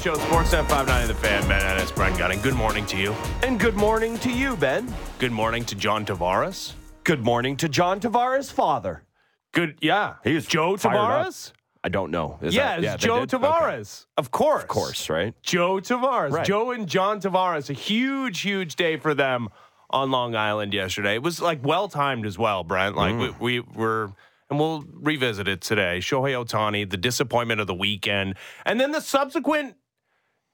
Show, 0.00 0.14
Sportsnet 0.16 0.66
59 0.68 1.08
The 1.08 1.14
Fan, 1.14 1.46
Ben 1.46 1.62
Ennis, 1.62 1.92
Brent 1.92 2.16
Gunning. 2.16 2.40
Good 2.40 2.54
morning 2.54 2.86
to 2.86 2.96
you. 2.96 3.12
And 3.42 3.60
good 3.60 3.74
morning 3.76 4.16
to 4.20 4.30
you, 4.30 4.56
Ben. 4.56 4.92
Good 5.18 5.30
morning 5.32 5.62
to 5.66 5.74
John 5.74 6.06
Tavares. 6.06 6.72
Good 7.04 7.22
morning 7.22 7.54
to 7.58 7.68
John 7.68 8.00
Tavares' 8.00 8.50
father. 8.50 9.04
Good, 9.52 9.76
yeah. 9.82 10.14
He 10.24 10.34
was 10.34 10.46
Joe 10.46 10.78
fired 10.78 10.96
up. 10.96 11.26
Tavares? 11.26 11.52
I 11.84 11.90
don't 11.90 12.10
know. 12.10 12.38
Is 12.40 12.54
Yeah, 12.54 12.80
that- 12.80 12.94
it's 12.94 13.04
Joe 13.04 13.26
did? 13.26 13.34
Okay. 13.34 13.44
Tavares. 13.46 14.06
Of 14.16 14.30
course. 14.30 14.62
Of 14.62 14.68
course, 14.68 15.10
right? 15.10 15.34
Joe 15.42 15.76
Tavares. 15.80 16.30
Right. 16.32 16.46
Joe 16.46 16.70
and 16.70 16.86
John 16.88 17.20
Tavares. 17.20 17.68
A 17.68 17.74
huge, 17.74 18.40
huge 18.40 18.76
day 18.76 18.96
for 18.96 19.12
them 19.12 19.48
on 19.90 20.10
Long 20.10 20.34
Island 20.34 20.72
yesterday. 20.72 21.14
It 21.16 21.22
was 21.22 21.42
like 21.42 21.62
well 21.62 21.88
timed 21.88 22.24
as 22.24 22.38
well, 22.38 22.64
Brent. 22.64 22.96
Like 22.96 23.14
Mm. 23.14 23.38
we, 23.38 23.60
we 23.60 23.66
were, 23.74 24.12
and 24.48 24.58
we'll 24.58 24.82
revisit 24.94 25.46
it 25.46 25.60
today. 25.60 25.98
Shohei 26.00 26.32
Ohtani, 26.42 26.88
the 26.88 26.96
disappointment 26.96 27.60
of 27.60 27.66
the 27.66 27.74
weekend, 27.74 28.36
and 28.64 28.80
then 28.80 28.92
the 28.92 29.00
subsequent 29.00 29.74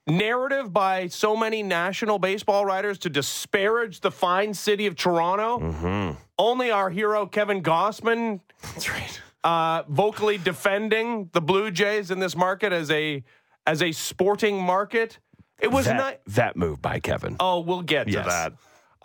narrative 0.07 0.73
by 0.73 1.09
so 1.09 1.37
many 1.37 1.63
national 1.63 2.19
baseball 2.19 2.65
writers 2.65 2.99
to 2.99 3.11
disparage 3.11 4.01
the 4.01 4.11
fine 4.11 4.55
city 4.55 4.87
of 4.87 4.97
Toronto. 4.97 5.59
Mm-hmm. 5.59 6.13
Only 6.39 6.71
our 6.71 6.91
hero 6.91 7.27
Kevin 7.27 7.63
Gausman 7.63 8.41
That's 8.63 8.89
right. 8.91 9.21
uh, 9.45 9.83
vocally 9.89 10.39
defending 10.39 11.29
the 11.33 11.41
Blue 11.41 11.71
Jays 11.71 12.11
in 12.11 12.19
this 12.21 12.37
market 12.37 12.73
as 12.73 12.91
a 12.91 13.25
as 13.67 13.83
a 13.83 13.91
sporting 13.93 14.61
market. 14.63 15.19
It 15.59 15.73
was 15.73 15.87
that, 15.87 15.97
not. 15.97 16.21
that 16.29 16.57
move 16.57 16.81
by 16.83 17.01
Kevin. 17.01 17.37
Oh, 17.41 17.61
we'll 17.61 17.83
get 17.83 18.07
to 18.07 18.13
Yes. 18.13 18.27
that. 18.27 18.53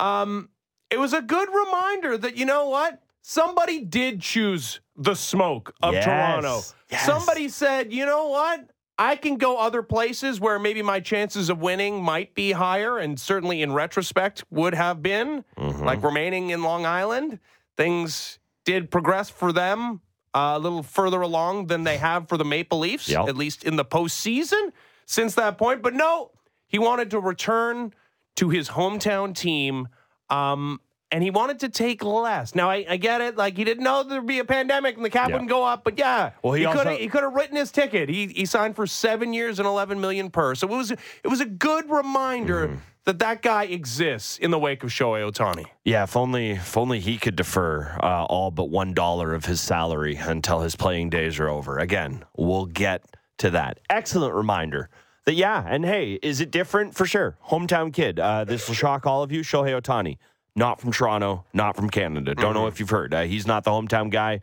Um, 0.06 0.50
it 0.90 1.00
was 1.00 1.14
a 1.14 1.22
good 1.22 1.48
reminder 1.50 2.18
that 2.18 2.36
you 2.36 2.46
know 2.46 2.68
what 2.70 3.02
somebody 3.22 3.80
did 3.86 4.22
choose 4.22 4.82
the 4.98 5.16
smoke 5.16 5.74
of 5.82 5.94
Yes. 5.94 6.06
Toronto. 6.06 6.62
Yes. 6.92 7.06
Somebody 7.06 7.48
said, 7.48 7.94
you 7.94 8.06
know 8.06 8.28
what. 8.28 8.70
I 8.98 9.16
can 9.16 9.38
go 9.38 9.58
other 9.58 9.82
places 9.82 10.40
where 10.40 10.60
maybe 10.60 10.82
my 10.82 11.00
chances 11.00 11.50
of 11.50 11.60
winning 11.62 12.04
might 12.04 12.36
be 12.36 12.52
higher, 12.52 12.98
and 12.98 13.20
certainly 13.20 13.62
in 13.62 13.74
retrospect 13.74 14.44
would 14.52 14.74
have 14.76 15.02
been. 15.02 15.44
Mm-hmm. 15.58 15.84
Like 15.84 16.04
remaining 16.04 16.52
in 16.52 16.62
Long 16.62 16.86
Island, 16.86 17.40
things 17.78 18.38
did 18.64 18.92
progress 18.92 19.30
for 19.30 19.52
them 19.52 20.02
uh, 20.36 20.54
a 20.56 20.60
little 20.60 20.84
further 20.84 21.22
along 21.22 21.68
than 21.68 21.84
they 21.84 21.98
have 21.98 22.30
for 22.30 22.38
the 22.38 22.46
Maple 22.46 22.80
Leafs, 22.80 23.10
Yep. 23.10 23.28
at 23.28 23.36
least 23.36 23.64
in 23.64 23.76
the 23.76 23.86
postseason 23.86 24.72
since 25.06 25.34
that 25.36 25.58
point. 25.58 25.82
But 25.82 25.94
no, 25.94 26.32
he 26.68 26.78
wanted 26.80 27.10
to 27.12 27.20
return 27.20 27.94
to 28.36 28.50
his 28.50 28.70
hometown 28.70 29.36
team. 29.36 29.88
Um, 30.30 30.80
and 31.12 31.24
he 31.24 31.30
wanted 31.30 31.60
to 31.62 31.70
take 31.70 32.04
less. 32.04 32.56
Now 32.56 32.70
I, 32.70 32.86
I 32.90 32.98
get 32.98 33.22
it. 33.22 33.36
Like 33.38 33.58
he 33.58 33.64
didn't 33.64 33.84
know 33.84 34.04
there'd 34.04 34.26
be 34.26 34.40
a 34.40 34.46
pandemic 34.46 34.96
and 34.96 35.04
the 35.06 35.10
cap 35.10 35.30
Yeah. 35.30 35.34
wouldn't 35.36 35.50
go 35.50 35.64
up. 35.64 35.84
But 35.84 35.98
yeah, 36.00 36.32
Well, 36.44 36.54
he 36.54 36.66
could 36.66 36.88
have 36.88 36.98
he 37.00 37.08
could 37.08 37.24
have 37.24 37.34
written 37.34 37.56
his 37.58 37.72
ticket. 37.72 38.10
He 38.10 38.28
he 38.28 38.46
signed 38.46 38.76
for 38.76 38.88
seven 38.88 39.34
years 39.34 39.60
and 39.60 39.68
eleven 39.68 40.00
million 40.00 40.30
per. 40.30 40.56
So 40.56 40.68
it 40.68 40.72
was 40.76 40.92
it 40.92 41.28
was 41.28 41.42
a 41.42 41.46
good 41.46 41.90
reminder 41.90 42.68
Mm-hmm. 42.68 42.76
that 43.06 43.20
that 43.20 43.42
guy 43.42 43.64
exists 43.64 44.38
in 44.38 44.52
the 44.52 44.60
wake 44.60 44.84
of 44.84 44.90
Shohei 44.90 45.30
Ohtani. 45.30 45.66
Yeah, 45.84 46.04
if 46.04 46.16
only 46.16 46.52
if 46.52 46.78
only 46.78 47.00
he 47.00 47.18
could 47.18 47.36
defer 47.36 47.98
uh, 48.02 48.26
all 48.26 48.52
but 48.52 48.70
one 48.70 48.94
dollar 48.94 49.34
of 49.34 49.46
his 49.46 49.60
salary 49.60 50.16
until 50.16 50.62
his 50.62 50.76
playing 50.76 51.10
days 51.10 51.40
are 51.40 51.50
over. 51.50 51.80
Again, 51.80 52.24
we'll 52.38 52.66
get 52.68 53.04
to 53.40 53.50
that. 53.52 53.80
Excellent 53.90 54.34
reminder 54.36 54.90
that 55.26 55.34
yeah, 55.34 55.64
and 55.68 55.84
hey, 55.86 56.20
is 56.22 56.42
it 56.42 56.52
different 56.52 56.94
for 56.96 57.06
sure? 57.06 57.38
Hometown 57.50 57.92
kid. 57.94 58.20
Uh, 58.20 58.44
this 58.44 58.68
will 58.68 58.76
shock 58.76 59.06
all 59.08 59.24
of 59.24 59.32
you. 59.32 59.42
Shohei 59.42 59.80
Ohtani, 59.80 60.18
not 60.56 60.82
from 60.82 60.92
Toronto, 60.92 61.46
not 61.54 61.76
from 61.76 61.90
Canada. 61.90 62.36
Don't 62.36 62.54
know 62.54 62.68
if 62.68 62.80
you've 62.80 62.90
heard. 62.90 63.14
Uh, 63.14 63.24
he's 63.24 63.48
not 63.48 63.64
the 63.64 63.72
hometown 63.72 64.10
guy. 64.10 64.42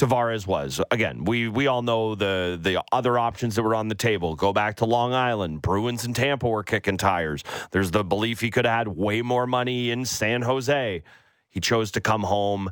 Tavares 0.00 0.46
was. 0.46 0.80
Again, 0.90 1.24
we 1.24 1.46
we 1.48 1.66
all 1.66 1.82
know 1.82 2.14
the 2.14 2.58
the 2.60 2.82
other 2.90 3.18
options 3.18 3.56
that 3.56 3.62
were 3.62 3.74
on 3.74 3.88
the 3.88 3.94
table. 3.94 4.34
Go 4.34 4.52
back 4.52 4.76
to 4.76 4.86
Long 4.86 5.12
Island. 5.12 5.60
Bruins 5.60 6.04
and 6.04 6.16
Tampa 6.16 6.48
were 6.48 6.62
kicking 6.62 6.96
tires. 6.96 7.44
There's 7.70 7.90
the 7.90 8.02
belief 8.02 8.40
he 8.40 8.50
could 8.50 8.64
have 8.64 8.78
had 8.86 8.88
way 8.88 9.20
more 9.20 9.46
money 9.46 9.90
in 9.90 10.06
San 10.06 10.42
Jose. 10.42 11.02
He 11.50 11.60
chose 11.60 11.90
to 11.92 12.00
come 12.00 12.22
home. 12.22 12.70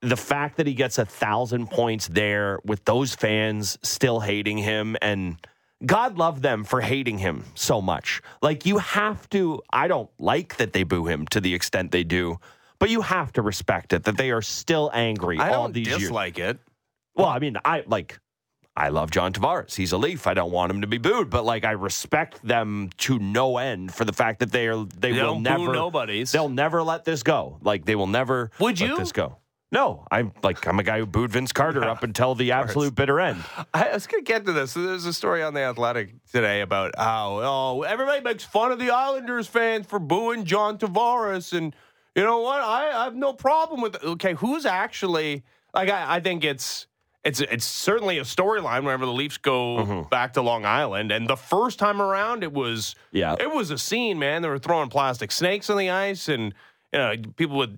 The 0.00 0.16
fact 0.16 0.56
that 0.56 0.66
he 0.66 0.74
gets 0.74 0.98
a 0.98 1.04
thousand 1.04 1.70
points 1.70 2.08
there 2.08 2.58
with 2.64 2.84
those 2.84 3.14
fans 3.14 3.78
still 3.82 4.20
hating 4.20 4.58
him 4.58 4.96
and 5.00 5.36
God 5.84 6.18
love 6.18 6.42
them 6.42 6.64
for 6.64 6.80
hating 6.80 7.18
him 7.18 7.44
so 7.54 7.82
much. 7.82 8.22
Like 8.42 8.64
you 8.66 8.78
have 8.78 9.28
to 9.30 9.62
I 9.70 9.88
don't 9.88 10.10
like 10.18 10.56
that 10.56 10.72
they 10.72 10.82
boo 10.82 11.06
him 11.06 11.26
to 11.28 11.40
the 11.40 11.54
extent 11.54 11.90
they 11.90 12.04
do, 12.04 12.38
but 12.78 12.90
you 12.90 13.02
have 13.02 13.32
to 13.34 13.42
respect 13.42 13.92
it 13.92 14.04
that 14.04 14.16
they 14.16 14.30
are 14.30 14.42
still 14.42 14.90
angry 14.94 15.38
I 15.38 15.54
all 15.54 15.68
these 15.68 15.86
years. 15.88 16.00
dislike 16.00 16.38
it. 16.38 16.58
Well, 17.14 17.26
I 17.26 17.38
mean, 17.38 17.56
I 17.64 17.84
like 17.86 18.18
I 18.76 18.88
love 18.88 19.10
John 19.10 19.32
Tavares. 19.32 19.76
He's 19.76 19.92
a 19.92 19.98
Leaf. 19.98 20.26
I 20.26 20.34
don't 20.34 20.50
want 20.50 20.70
him 20.70 20.80
to 20.80 20.86
be 20.88 20.98
booed, 20.98 21.30
but 21.30 21.44
like 21.44 21.64
I 21.64 21.72
respect 21.72 22.42
them 22.42 22.90
to 22.98 23.18
no 23.18 23.58
end 23.58 23.94
for 23.94 24.04
the 24.04 24.12
fact 24.12 24.40
that 24.40 24.50
they 24.50 24.66
are 24.66 24.84
they, 24.84 25.12
They 25.12 25.22
will 25.22 25.38
never 25.38 25.72
nobodies. 25.72 26.32
They'll 26.32 26.48
never 26.48 26.82
let 26.82 27.04
this 27.04 27.22
go. 27.22 27.58
Like 27.62 27.84
they 27.84 27.94
will 27.94 28.08
never 28.08 28.50
Would 28.58 28.80
you? 28.80 28.88
let 28.88 28.98
this 28.98 29.12
go. 29.12 29.36
No, 29.74 30.06
I'm 30.08 30.32
like 30.44 30.64
I'm 30.68 30.78
a 30.78 30.84
guy 30.84 31.00
who 31.00 31.06
booed 31.06 31.32
Vince 31.32 31.52
Carter 31.52 31.82
up 31.82 32.04
until 32.04 32.36
the 32.36 32.52
absolute 32.52 32.94
bitter 32.94 33.18
end. 33.18 33.42
I 33.74 33.92
was 33.92 34.06
going 34.06 34.24
to 34.24 34.32
get 34.32 34.46
to 34.46 34.52
this. 34.52 34.74
There's 34.74 35.04
a 35.04 35.12
story 35.12 35.42
on 35.42 35.52
the 35.52 35.62
Athletic 35.62 36.14
today 36.30 36.60
about 36.60 36.94
how 36.96 37.40
oh 37.42 37.82
everybody 37.82 38.22
makes 38.22 38.44
fun 38.44 38.70
of 38.70 38.78
the 38.78 38.90
Islanders 38.90 39.48
fans 39.48 39.86
for 39.86 39.98
booing 39.98 40.44
John 40.44 40.78
Tavares, 40.78 41.52
and 41.52 41.74
you 42.14 42.22
know 42.22 42.38
what? 42.38 42.60
I, 42.60 43.00
I 43.00 43.04
have 43.04 43.16
no 43.16 43.32
problem 43.32 43.80
with. 43.80 44.02
Okay, 44.04 44.34
who's 44.34 44.64
actually 44.64 45.42
like? 45.74 45.90
I, 45.90 46.16
I 46.16 46.20
think 46.20 46.44
it's 46.44 46.86
it's 47.24 47.40
it's 47.40 47.64
certainly 47.64 48.18
a 48.18 48.22
storyline 48.22 48.84
whenever 48.84 49.06
the 49.06 49.12
Leafs 49.12 49.38
go 49.38 49.78
mm-hmm. 49.78 50.08
back 50.08 50.34
to 50.34 50.42
Long 50.42 50.64
Island, 50.64 51.10
and 51.10 51.26
the 51.26 51.36
first 51.36 51.80
time 51.80 52.00
around 52.00 52.44
it 52.44 52.52
was 52.52 52.94
Yeah. 53.10 53.34
it 53.40 53.52
was 53.52 53.72
a 53.72 53.78
scene, 53.78 54.20
man. 54.20 54.42
They 54.42 54.48
were 54.48 54.60
throwing 54.60 54.88
plastic 54.88 55.32
snakes 55.32 55.68
on 55.68 55.78
the 55.78 55.90
ice, 55.90 56.28
and 56.28 56.54
you 56.92 56.98
know 57.00 57.14
people 57.36 57.56
with. 57.56 57.76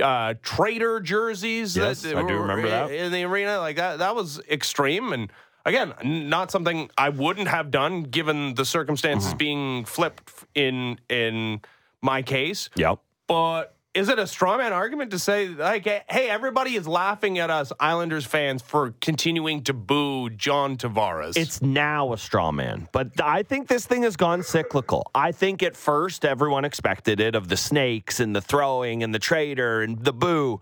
Uh, 0.00 0.34
traitor 0.42 1.00
jerseys. 1.00 1.76
Yes, 1.76 2.04
I 2.04 2.10
do 2.26 2.36
remember 2.36 2.68
that. 2.68 2.90
in 2.90 3.12
the 3.12 3.24
arena. 3.24 3.58
Like 3.58 3.76
that, 3.76 3.98
that 3.98 4.14
was 4.14 4.40
extreme. 4.50 5.12
And 5.12 5.30
again, 5.64 5.94
not 6.04 6.50
something 6.50 6.90
I 6.96 7.08
wouldn't 7.08 7.48
have 7.48 7.70
done 7.70 8.02
given 8.04 8.54
the 8.54 8.64
circumstances 8.64 9.30
Mm-hmm. 9.30 9.38
being 9.38 9.84
flipped 9.84 10.32
in 10.54 10.98
in 11.08 11.60
my 12.02 12.22
case. 12.22 12.70
Yep. 12.76 12.98
But 13.26 13.74
is 13.94 14.08
it 14.08 14.18
a 14.18 14.26
straw 14.26 14.56
man 14.58 14.72
argument 14.72 15.10
to 15.10 15.18
say 15.18 15.48
like, 15.48 15.84
hey, 15.84 16.28
everybody 16.28 16.76
is 16.76 16.86
laughing 16.86 17.38
at 17.38 17.50
us 17.50 17.72
Islanders 17.80 18.24
fans 18.24 18.62
for 18.62 18.94
continuing 19.00 19.64
to 19.64 19.72
boo 19.72 20.30
John 20.30 20.76
Tavares? 20.76 21.36
It's 21.36 21.62
now 21.62 22.12
a 22.12 22.18
straw 22.18 22.52
man, 22.52 22.88
but 22.92 23.20
I 23.20 23.42
think 23.42 23.68
this 23.68 23.86
thing 23.86 24.02
has 24.02 24.16
gone 24.16 24.42
cyclical. 24.42 25.10
I 25.14 25.32
think 25.32 25.62
at 25.62 25.76
first 25.76 26.24
everyone 26.24 26.64
expected 26.64 27.18
it 27.18 27.34
of 27.34 27.48
the 27.48 27.56
snakes 27.56 28.20
and 28.20 28.36
the 28.36 28.40
throwing 28.40 29.02
and 29.02 29.14
the 29.14 29.18
traitor 29.18 29.82
and 29.82 29.98
the 30.04 30.12
boo. 30.12 30.60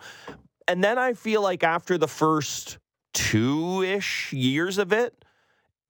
And 0.68 0.82
then 0.82 0.98
I 0.98 1.12
feel 1.12 1.42
like 1.42 1.62
after 1.62 1.98
the 1.98 2.08
first 2.08 2.78
two 3.12 3.82
ish 3.82 4.32
years 4.32 4.78
of 4.78 4.92
it, 4.92 5.24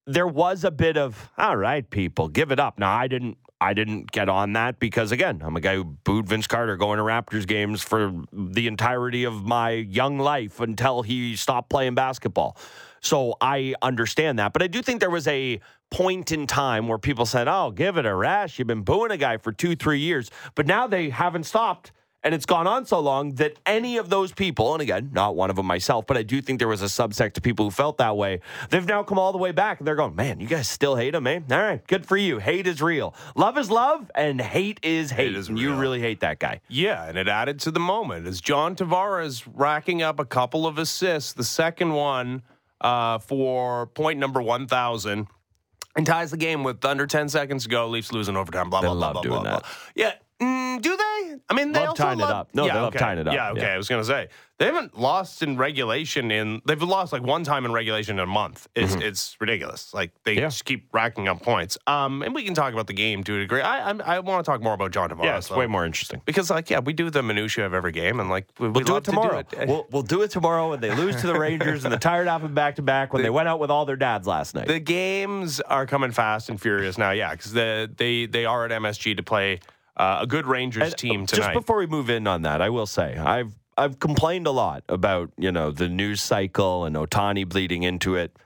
there 0.07 0.29
was 0.29 0.65
a 0.65 0.71
bit 0.71 0.97
of, 0.97 1.31
all 1.37 1.57
right, 1.57 1.89
people, 1.89 2.29
give 2.29 2.51
it 2.53 2.61
up. 2.61 2.79
Now, 2.79 2.95
I 2.95 3.09
didn't. 3.09 3.39
I 3.61 3.73
didn't 3.73 4.13
get 4.13 4.29
on 4.29 4.53
that 4.53 4.79
because 4.79 5.13
again, 5.13 5.41
I'm 5.43 5.57
a 5.57 5.61
guy 5.61 5.77
who 5.77 5.85
booed 5.85 6.29
Vince 6.29 6.47
Carter 6.47 6.77
going 6.77 6.99
to 6.99 7.03
Raptors 7.03 7.47
games 7.47 7.83
for 7.83 8.13
the 8.33 8.67
entirety 8.67 9.25
of 9.25 9.45
my 9.45 9.71
young 9.71 10.19
life 10.19 10.61
until 10.61 11.03
he 11.03 11.37
stopped 11.37 11.71
playing 11.71 11.95
basketball. 11.95 12.57
So 13.01 13.37
I 13.41 13.75
understand 13.81 14.39
that. 14.39 14.53
But 14.53 14.63
I 14.63 14.67
do 14.67 14.83
think 14.83 15.01
there 15.01 15.11
was 15.11 15.27
a 15.29 15.61
point 15.91 16.33
in 16.33 16.47
time 16.47 16.89
where 16.89 16.99
people 16.99 17.25
said, 17.25 17.49
oh, 17.49 17.71
give 17.71 17.97
it 17.97 18.05
a 18.05 18.15
rest. 18.15 18.59
You've 18.59 18.69
been 18.69 18.83
booing 18.83 19.11
a 19.11 19.17
guy 19.17 19.37
for 19.39 19.53
two, 19.53 19.77
three 19.77 20.01
years. 20.01 20.31
But 20.55 20.67
now 20.67 20.87
they 20.87 21.11
haven't 21.11 21.45
stopped. 21.45 21.93
And 22.27 22.35
it's 22.35 22.45
gone 22.45 22.67
on 22.67 22.87
so 22.87 22.99
long 22.99 23.37
that 23.37 23.57
any 23.67 23.99
of 23.99 24.09
those 24.09 24.33
people, 24.33 24.73
and 24.73 24.83
again, 24.83 25.11
not 25.13 25.37
one 25.37 25.49
of 25.49 25.55
them 25.55 25.67
myself, 25.67 26.09
but 26.09 26.17
I 26.17 26.25
do 26.25 26.43
think 26.43 26.59
there 26.59 26.67
was 26.67 26.83
a 26.83 26.87
subsect 26.87 27.37
of 27.37 27.45
people 27.45 27.67
who 27.67 27.71
felt 27.71 27.99
that 27.99 28.17
way. 28.17 28.41
They've 28.69 28.85
now 28.85 29.05
come 29.05 29.17
all 29.17 29.31
the 29.31 29.39
way 29.39 29.53
back 29.53 29.79
and 29.79 29.87
they're 29.87 29.95
going, 29.95 30.17
man, 30.17 30.41
you 30.41 30.49
guys 30.49 30.67
still 30.69 30.97
hate 30.97 31.15
him, 31.15 31.25
eh? 31.29 31.39
All 31.49 31.57
right, 31.57 31.87
good 31.87 32.05
for 32.05 32.17
you. 32.17 32.39
Hate 32.41 32.67
is 32.67 32.83
real. 32.83 33.15
Love 33.37 33.57
is 33.57 33.71
love, 33.71 34.11
and 34.17 34.41
hate 34.41 34.81
is 34.83 35.13
hate. 35.13 35.37
is 35.37 35.49
and 35.49 35.57
you 35.57 35.77
really 35.77 36.01
hate 36.01 36.19
that 36.19 36.41
guy. 36.41 36.63
Yeah, 36.67 37.05
and 37.09 37.17
it 37.17 37.29
added 37.29 37.61
to 37.61 37.71
the 37.71 37.79
moment 37.79 38.27
as 38.27 38.41
John 38.41 38.75
Tavares 38.75 39.47
racking 39.55 40.03
up 40.03 40.19
a 40.19 40.25
couple 40.25 40.67
of 40.67 40.79
assists, 40.79 41.33
the 41.33 41.45
second 41.45 41.93
one 41.93 42.43
uh, 42.81 43.19
for 43.19 43.87
point 43.87 44.19
number 44.19 44.43
1,000, 44.43 45.29
and 45.95 46.05
ties 46.07 46.33
the 46.33 46.37
game 46.37 46.65
with 46.65 46.85
under 46.85 47.07
10 47.07 47.29
seconds 47.29 47.63
to 47.63 47.69
go. 47.69 47.87
Leafs 47.87 48.13
losing 48.13 48.37
overtime, 48.37 48.69
blah, 48.69 48.81
They 48.81 48.89
blah, 48.89 48.95
blah, 48.97 49.07
love 49.07 49.13
blah, 49.13 49.23
doing 49.23 49.43
blah, 49.43 49.43
that. 49.45 49.61
blah. 49.63 49.71
Yeah, 49.95 50.13
Mm, 50.41 50.83
do 50.83 50.97
they? 50.97 51.03
I 51.49 51.55
mean, 51.55 51.73
they 51.73 51.81
Love 51.81 51.91
also 51.91 52.03
tying 52.03 52.21
it 52.21 52.25
up. 52.25 52.49
No, 52.55 52.67
yeah, 52.67 52.75
they 52.75 52.81
love 52.81 52.89
okay. 52.95 52.99
tying 52.99 53.19
it 53.19 53.29
up. 53.29 53.35
Yeah, 53.35 53.51
okay. 53.53 53.61
Yeah. 53.63 53.75
I 53.75 53.77
was 53.77 53.89
gonna 53.89 54.05
say 54.05 54.29
they 54.59 54.67
haven't 54.67 54.99
lost 54.99 55.43
in 55.43 55.57
regulation 55.57 56.31
in. 56.31 56.61
They've 56.67 56.83
lost 56.83 57.13
like 57.13 57.23
one 57.23 57.45
time 57.45 57.65
in 57.65 57.73
regulation 57.73 58.17
in 58.19 58.23
a 58.23 58.27
month. 58.27 58.69
It's 58.75 58.95
it's 58.97 59.37
ridiculous. 59.41 59.95
Like 59.95 60.13
they 60.25 60.33
Mm-hmm. 60.33 60.41
Yeah. 60.41 60.47
just 60.49 60.65
keep 60.67 60.89
racking 60.93 61.29
up 61.29 61.41
points. 61.43 61.79
Um, 61.87 62.23
and 62.23 62.35
we 62.35 62.43
can 62.43 62.53
talk 62.55 62.73
about 62.75 62.87
the 62.87 62.93
game 62.93 63.23
to 63.25 63.37
a 63.37 63.39
degree. 63.39 63.61
I 63.63 63.89
I'm, 63.89 64.01
I 64.03 64.19
want 64.21 64.45
to 64.45 64.51
talk 64.51 64.61
more 64.63 64.75
about 64.75 64.91
John 64.91 65.09
Tavares. 65.09 65.25
Yeah, 65.25 65.39
it's 65.39 65.49
though. 65.49 65.57
way 65.57 65.67
more 65.67 65.87
interesting. 65.87 66.21
because 66.27 66.51
like 66.51 66.69
yeah, 66.69 66.81
we 66.81 66.93
do 66.93 67.09
the 67.11 67.23
minutia 67.23 67.65
of 67.65 67.73
every 67.73 67.93
game, 67.93 68.21
and 68.21 68.29
like 68.29 68.47
we, 68.59 68.69
We'll 68.69 68.85
do 68.85 68.97
it 68.97 69.05
tomorrow. 69.05 69.39
it. 69.39 69.69
we'll, 69.69 69.87
we'll 69.91 70.03
do 70.03 70.21
it 70.23 70.31
tomorrow 70.31 70.71
when 70.71 70.81
they 70.81 70.95
lose 70.95 71.17
to 71.23 71.27
the 71.27 71.39
Rangers 71.39 71.85
and 71.85 71.93
the 71.93 71.99
tired 71.99 72.29
of 72.29 72.43
them 72.43 72.55
back 72.55 72.77
to 72.77 72.83
back 72.83 73.13
when 73.15 73.23
they 73.23 73.31
went 73.31 73.49
out 73.49 73.61
with 73.61 73.71
all 73.71 73.87
their 73.87 73.97
dads 73.97 74.27
last 74.27 74.55
night. 74.55 74.67
the 74.67 74.81
games 74.81 75.61
are 75.61 75.87
coming 75.87 76.11
fast 76.11 76.49
and 76.51 76.61
furious 76.61 76.99
now. 76.99 77.13
Yeah, 77.13 77.31
because 77.31 77.53
the, 77.53 77.91
they 77.97 78.27
they 78.27 78.45
are 78.45 78.65
at 78.67 78.71
MSG 78.73 79.17
to 79.17 79.23
play 79.23 79.61
uh, 79.97 80.19
a 80.23 80.27
good 80.27 80.47
Rangers 80.47 80.85
And, 80.93 80.97
team 80.97 81.23
uh, 81.23 81.27
tonight. 81.27 81.47
Just 81.47 81.55
before 81.55 81.79
we 81.79 81.87
move 81.87 82.11
in 82.11 82.27
on 82.27 82.43
that, 82.43 82.61
I 82.63 82.69
will 82.71 82.87
say 82.87 83.17
I've 83.17 83.53
I've 83.79 83.99
complained 83.99 84.47
a 84.47 84.51
lot 84.53 84.85
about 84.89 85.31
you 85.37 85.53
know 85.53 85.71
the 85.71 85.89
news 85.89 86.21
cycle 86.23 86.85
and 86.85 86.97
Ohtani 86.97 87.49
bleeding 87.49 87.83
into 87.83 88.15
it. 88.17 88.37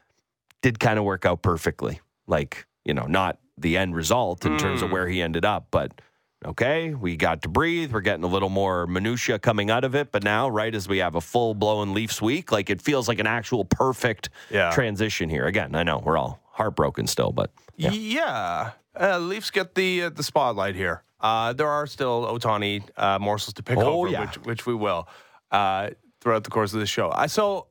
Did 0.63 0.79
kind 0.79 0.99
of 0.99 1.05
work 1.05 1.25
out 1.25 1.43
perfectly, 1.43 2.01
like 2.27 2.67
you 2.85 2.95
know 2.95 3.07
not 3.07 3.39
the 3.57 3.77
end 3.77 3.95
result 3.95 4.45
in 4.47 4.57
terms 4.59 4.81
Hmm. 4.81 4.87
of 4.87 4.91
where 4.93 5.09
he 5.09 5.21
ended 5.23 5.45
up, 5.45 5.69
but. 5.71 6.01
Okay, 6.43 6.95
we 6.95 7.17
got 7.19 7.43
to 7.43 7.51
breathe. 7.51 7.93
We're 7.93 8.01
getting 8.01 8.25
a 8.25 8.27
little 8.27 8.49
more 8.49 8.87
minutia 8.87 9.39
coming 9.39 9.71
out 9.71 9.85
of 9.85 9.95
it, 9.95 10.11
but 10.11 10.25
now, 10.25 10.49
right 10.49 10.75
as 10.75 10.89
we 10.89 10.97
have 10.97 11.15
a 11.15 11.21
full 11.21 11.53
blown 11.53 11.93
Leafs 11.93 12.23
week, 12.23 12.51
like 12.51 12.71
it 12.71 12.81
feels 12.81 13.09
like 13.09 13.19
an 13.19 13.27
actual 13.27 13.67
perfect 13.67 14.31
Yeah. 14.49 14.71
transition 14.71 15.29
here. 15.29 15.45
Again, 15.45 15.75
I 15.75 15.83
know 15.83 15.99
we're 16.03 16.17
all 16.17 16.41
heartbroken 16.53 17.07
still, 17.09 17.31
but 17.31 17.51
yeah. 17.77 17.91
Yeah, 17.93 18.71
Uh, 18.99 19.19
Leafs 19.19 19.51
get 19.51 19.75
the 19.75 20.05
uh, 20.05 20.09
the 20.09 20.23
spotlight 20.23 20.77
here. 20.77 21.03
Uh, 21.21 21.53
there 21.53 21.69
are 21.69 21.87
still 21.87 22.27
Ohtani 22.27 22.83
uh, 22.97 23.19
morsels 23.19 23.55
to 23.55 23.63
pick 23.63 23.79
Oh, 23.79 24.01
over, 24.01 24.09
yeah. 24.09 24.21
which 24.23 24.37
which 24.45 24.67
we 24.67 24.75
will 24.75 25.09
uh, 25.51 25.91
throughout 26.21 26.45
the 26.45 26.51
course 26.51 26.73
of 26.73 26.81
the 26.81 26.87
show. 26.87 27.11
I 27.15 27.27
so 27.27 27.67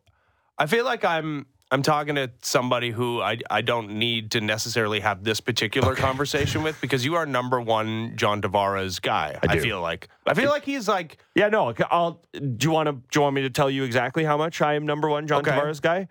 I 0.58 0.66
feel 0.68 0.86
like 0.86 1.04
I'm 1.04 1.46
I'm 1.72 1.82
talking 1.84 2.16
to 2.16 2.32
somebody 2.42 2.90
who 2.92 3.22
I 3.22 3.38
I 3.50 3.62
don't 3.62 3.92
need 3.92 4.32
to 4.32 4.42
necessarily 4.42 5.00
have 5.02 5.24
this 5.24 5.40
particular 5.40 5.96
conversation 5.96 6.64
with 6.64 6.80
because 6.82 7.06
you 7.06 7.16
are 7.16 7.26
number 7.26 7.60
one 7.62 8.14
John 8.16 8.42
Tavares 8.42 9.02
guy. 9.02 9.38
I, 9.42 9.56
do. 9.56 9.62
feel 9.62 9.82
like 9.82 10.10
I 10.26 10.34
feel 10.34 10.50
like 10.50 10.64
he's 10.66 10.88
like 10.88 11.18
Yeah, 11.36 11.50
no. 11.50 11.74
I'll. 11.90 12.22
Do 12.34 12.58
you 12.68 12.72
want 12.72 12.88
to? 12.88 12.94
Do 12.94 13.02
you 13.16 13.22
want 13.22 13.36
me 13.36 13.42
to 13.44 13.50
tell 13.50 13.70
you 13.70 13.84
exactly 13.84 14.24
how 14.24 14.38
much 14.38 14.62
I 14.62 14.74
am 14.76 14.86
number 14.86 15.08
one 15.10 15.28
John 15.28 15.42
Okay. 15.42 15.52
Tavares 15.52 15.82
guy? 15.82 16.08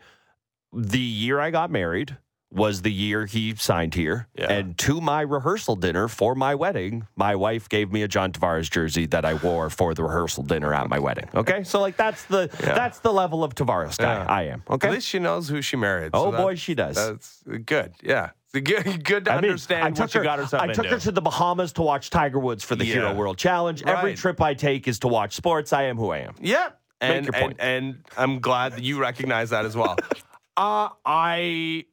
The 0.73 0.99
year 0.99 1.41
I 1.41 1.51
got 1.51 1.71
married 1.71 2.17
was 2.51 2.81
the 2.83 2.91
year 2.93 3.27
he 3.27 3.55
signed 3.57 3.95
here, 3.95 4.27
Yeah. 4.35 4.51
and 4.51 4.79
to 4.79 5.01
my 5.03 5.21
rehearsal 5.21 5.77
dinner 5.77 6.09
for 6.09 6.35
my 6.35 6.55
wedding, 6.55 7.07
my 7.15 7.35
wife 7.37 7.69
gave 7.69 7.93
me 7.93 8.03
a 8.03 8.09
John 8.09 8.33
Tavares 8.33 8.71
jersey 8.71 9.05
that 9.09 9.25
I 9.27 9.35
wore 9.35 9.69
for 9.69 9.93
the 9.93 10.03
rehearsal 10.03 10.45
dinner 10.45 10.73
at 10.73 10.89
my 10.89 10.99
wedding. 10.99 11.29
Okay, 11.35 11.63
so 11.65 11.79
like 11.81 11.97
that's 11.99 12.25
the 12.25 12.49
Yeah. 12.63 12.75
that's 12.75 13.01
the 13.01 13.13
level 13.13 13.45
of 13.45 13.55
Tavares 13.55 13.99
guy 13.99 14.15
Yeah. 14.15 14.25
I 14.27 14.43
am. 14.45 14.63
Okay, 14.71 14.89
at 14.89 14.95
least 14.95 15.07
she 15.09 15.19
knows 15.19 15.49
who 15.51 15.61
she 15.61 15.77
married. 15.77 16.11
Oh, 16.15 16.31
so 16.31 16.37
boy, 16.39 16.55
she 16.55 16.75
does. 16.75 16.97
That's 16.97 17.43
good. 17.67 17.93
Yeah, 18.03 18.31
good. 18.55 19.05
Good 19.05 19.27
to 19.27 19.33
I 19.33 19.37
mean, 19.43 19.51
understand 19.51 19.83
I 19.85 19.89
what 19.89 19.97
took 19.97 20.15
you 20.15 20.21
her, 20.21 20.25
got 20.25 20.39
herself 20.39 20.63
I 20.63 20.67
into. 20.69 20.83
took 20.83 20.91
her 20.93 20.99
to 21.01 21.13
the 21.13 21.21
Bahamas 21.21 21.73
to 21.75 21.83
watch 21.83 22.09
Tiger 22.09 22.39
Woods 22.39 22.65
for 22.65 22.77
the. 22.77 22.85
Hero 22.87 23.13
World 23.15 23.37
Challenge. 23.37 23.83
Every 23.83 24.15
trip 24.15 24.41
I 24.41 24.55
take 24.55 24.89
is 24.89 24.99
to 25.01 25.09
watch 25.09 25.35
sports. 25.35 25.75
I 25.75 25.83
am 25.85 25.99
who 25.99 26.11
I 26.13 26.19
am. 26.21 26.35
Yeah. 26.41 26.71
And, 27.03 27.33
and 27.35 27.55
and 27.61 28.05
I'm 28.17 28.41
glad 28.41 28.73
that 28.73 28.83
you 28.83 28.99
recognize 28.99 29.51
that 29.51 29.67
as 29.67 29.77
well. 29.77 29.97
uh 30.57 30.89
I 31.05 31.85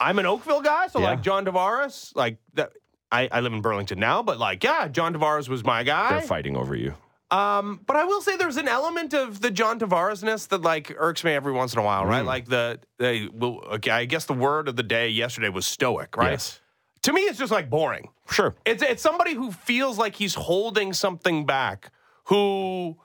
I'm 0.00 0.18
an 0.18 0.26
Oakville 0.26 0.62
guy, 0.62 0.86
so 0.88 0.98
Yeah. 1.00 1.10
like 1.10 1.22
John 1.22 1.44
Tavares, 1.44 2.14
like 2.16 2.38
that 2.54 2.72
I, 3.12 3.28
I 3.30 3.40
live 3.40 3.52
in 3.52 3.60
Burlington 3.62 3.98
now, 4.00 4.22
but 4.22 4.38
like, 4.38 4.64
yeah, 4.64 4.88
John 4.88 5.14
Tavares 5.14 5.48
was 5.48 5.64
my 5.64 5.82
guy. 5.84 6.10
They're 6.10 6.22
fighting 6.22 6.56
over 6.56 6.74
you. 6.74 6.94
Um, 7.30 7.80
but 7.86 7.96
I 7.96 8.04
will 8.04 8.20
say 8.20 8.36
there's 8.36 8.56
an 8.58 8.68
element 8.68 9.12
of 9.14 9.40
the 9.40 9.50
John 9.50 9.78
Tavaresness 9.80 10.48
that 10.48 10.62
like 10.62 10.94
irks 10.98 11.24
me 11.24 11.32
every 11.32 11.52
once 11.52 11.72
in 11.72 11.78
a 11.78 11.82
while, 11.82 12.04
Mm. 12.04 12.08
right? 12.08 12.24
Like 12.24 12.46
the 12.46 12.80
they 12.98 13.28
well, 13.32 13.60
okay, 13.74 13.90
I 13.90 14.04
guess 14.04 14.24
the 14.26 14.34
word 14.34 14.68
of 14.68 14.76
the 14.76 14.82
day 14.82 15.08
yesterday 15.08 15.48
was 15.48 15.66
stoic, 15.66 16.16
right? 16.16 16.32
Yes. 16.32 16.60
To 17.02 17.12
me, 17.12 17.22
it's 17.22 17.38
just 17.38 17.52
like 17.52 17.68
boring. 17.70 18.08
Sure. 18.30 18.54
It's 18.64 18.82
it's 18.82 19.02
somebody 19.02 19.34
who 19.34 19.52
feels 19.52 19.98
like 19.98 20.14
he's 20.16 20.34
holding 20.34 20.92
something 20.92 21.44
back, 21.46 21.90
who 22.24 22.96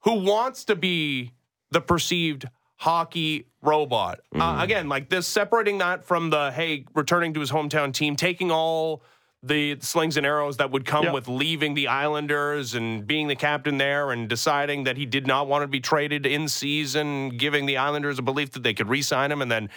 who 0.00 0.20
wants 0.20 0.64
to 0.66 0.76
be 0.76 1.32
the 1.70 1.80
perceived 1.80 2.48
hockey 2.76 3.46
robot. 3.62 4.20
Uh, 4.34 4.58
again, 4.60 4.88
like 4.88 5.08
this, 5.08 5.26
separating 5.26 5.78
that 5.78 6.04
from 6.04 6.30
the 6.30 6.50
hey, 6.52 6.84
returning 6.94 7.34
to 7.34 7.40
his 7.40 7.50
hometown 7.50 7.92
team, 7.92 8.16
taking 8.16 8.50
all 8.50 9.02
the 9.42 9.76
slings 9.80 10.16
and 10.16 10.26
arrows 10.26 10.56
that 10.56 10.70
would 10.70 10.84
come 10.84 11.04
Yep. 11.04 11.14
with 11.14 11.28
leaving 11.28 11.74
the 11.74 11.88
Islanders 11.88 12.74
and 12.74 13.06
being 13.06 13.28
the 13.28 13.36
captain 13.36 13.78
there 13.78 14.10
and 14.10 14.28
deciding 14.28 14.84
that 14.84 14.96
he 14.96 15.06
did 15.06 15.26
not 15.26 15.46
want 15.46 15.62
to 15.62 15.68
be 15.68 15.78
traded 15.80 16.26
in 16.26 16.48
season, 16.48 17.30
giving 17.30 17.66
the 17.66 17.76
Islanders 17.76 18.18
a 18.18 18.22
belief 18.22 18.50
that 18.52 18.62
they 18.62 18.74
could 18.74 18.88
re-sign 18.88 19.30
him, 19.30 19.42
and 19.42 19.50
then 19.50 19.68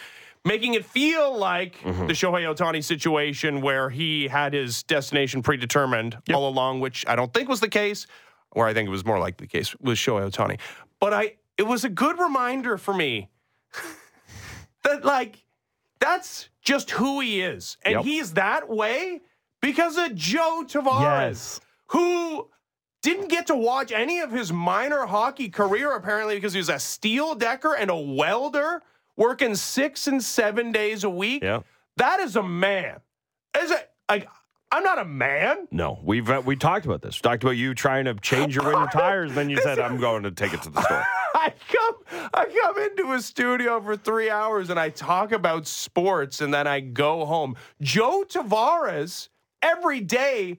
making 0.44 0.74
it 0.74 0.84
feel 0.84 1.36
like 1.36 1.80
the 1.82 2.14
Shohei 2.14 2.52
Ohtani 2.52 2.82
situation 2.82 3.60
where 3.60 3.90
he 3.90 4.26
had 4.28 4.54
his 4.54 4.82
destination 4.82 5.42
predetermined 5.42 6.16
all 6.32 6.48
along, 6.48 6.80
which 6.80 7.04
I 7.06 7.14
don't 7.14 7.32
think 7.32 7.48
was 7.48 7.60
the 7.60 7.68
case, 7.68 8.06
or 8.52 8.66
I 8.66 8.74
think 8.74 8.88
it 8.88 8.90
was 8.90 9.04
more 9.04 9.18
like 9.20 9.36
the 9.36 9.46
case 9.46 9.74
with 9.80 9.98
Shohei 9.98 10.28
Ohtani. 10.30 10.58
But 10.98 11.12
I, 11.12 11.34
it 11.60 11.66
was 11.66 11.84
a 11.84 11.90
good 11.90 12.18
reminder 12.18 12.78
for 12.78 12.94
me 12.94 13.28
that 14.82 15.04
like 15.04 15.44
that's 15.98 16.48
just 16.62 16.90
who 16.92 17.20
he 17.20 17.42
is, 17.42 17.76
and 17.84 17.96
Yep. 17.96 18.04
he's 18.04 18.32
that 18.34 18.68
way 18.68 19.20
because 19.60 19.98
of 19.98 20.14
Joe 20.14 20.64
Tavares, 20.66 21.00
Yes. 21.28 21.60
who 21.88 22.48
didn't 23.02 23.28
get 23.28 23.46
to 23.48 23.54
watch 23.54 23.92
any 23.92 24.20
of 24.20 24.30
his 24.32 24.50
minor 24.52 25.04
hockey 25.06 25.48
career 25.50 25.92
apparently 25.94 26.34
because 26.36 26.54
he 26.54 26.58
was 26.58 26.68
a 26.70 26.78
steel 26.78 27.34
decker 27.34 27.74
and 27.74 27.90
a 27.90 27.96
welder 27.96 28.82
working 29.16 29.54
six 29.54 30.06
and 30.06 30.22
seven 30.22 30.72
days 30.72 31.04
a 31.04 31.10
week. 31.10 31.42
Yeah. 31.42 31.60
That 31.98 32.20
is 32.20 32.36
a 32.36 32.42
man. 32.42 33.00
Is 33.58 33.70
it 33.70 33.90
like 34.08 34.26
I'm 34.72 34.84
not 34.84 34.98
a 34.98 35.04
man? 35.04 35.66
No, 35.70 35.98
we've 36.02 36.28
uh, 36.30 36.42
we 36.44 36.54
talked 36.56 36.86
about 36.86 37.02
this. 37.02 37.16
We 37.18 37.28
talked 37.28 37.42
about 37.42 37.56
you 37.56 37.74
trying 37.74 38.04
to 38.04 38.14
change 38.14 38.54
your 38.54 38.64
winter 38.64 38.86
tires. 38.92 39.34
Then 39.34 39.50
you 39.50 39.60
said, 39.60 39.78
"I'm 39.78 39.98
going 39.98 40.22
to 40.22 40.30
take 40.30 40.52
it 40.54 40.62
to 40.62 40.70
the 40.70 40.80
store." 40.82 41.02
I 41.34 41.52
come 41.68 42.28
I 42.34 42.44
come 42.44 42.78
into 42.78 43.12
a 43.12 43.20
studio 43.20 43.80
for 43.80 43.96
three 43.96 44.30
hours 44.30 44.68
and 44.70 44.78
I 44.78 44.90
talk 44.90 45.32
about 45.32 45.66
sports 45.66 46.40
and 46.40 46.52
then 46.52 46.66
I 46.66 46.80
go 46.80 47.24
home. 47.24 47.56
Joe 47.80 48.24
Tavares 48.28 49.28
every 49.62 50.00
day, 50.00 50.58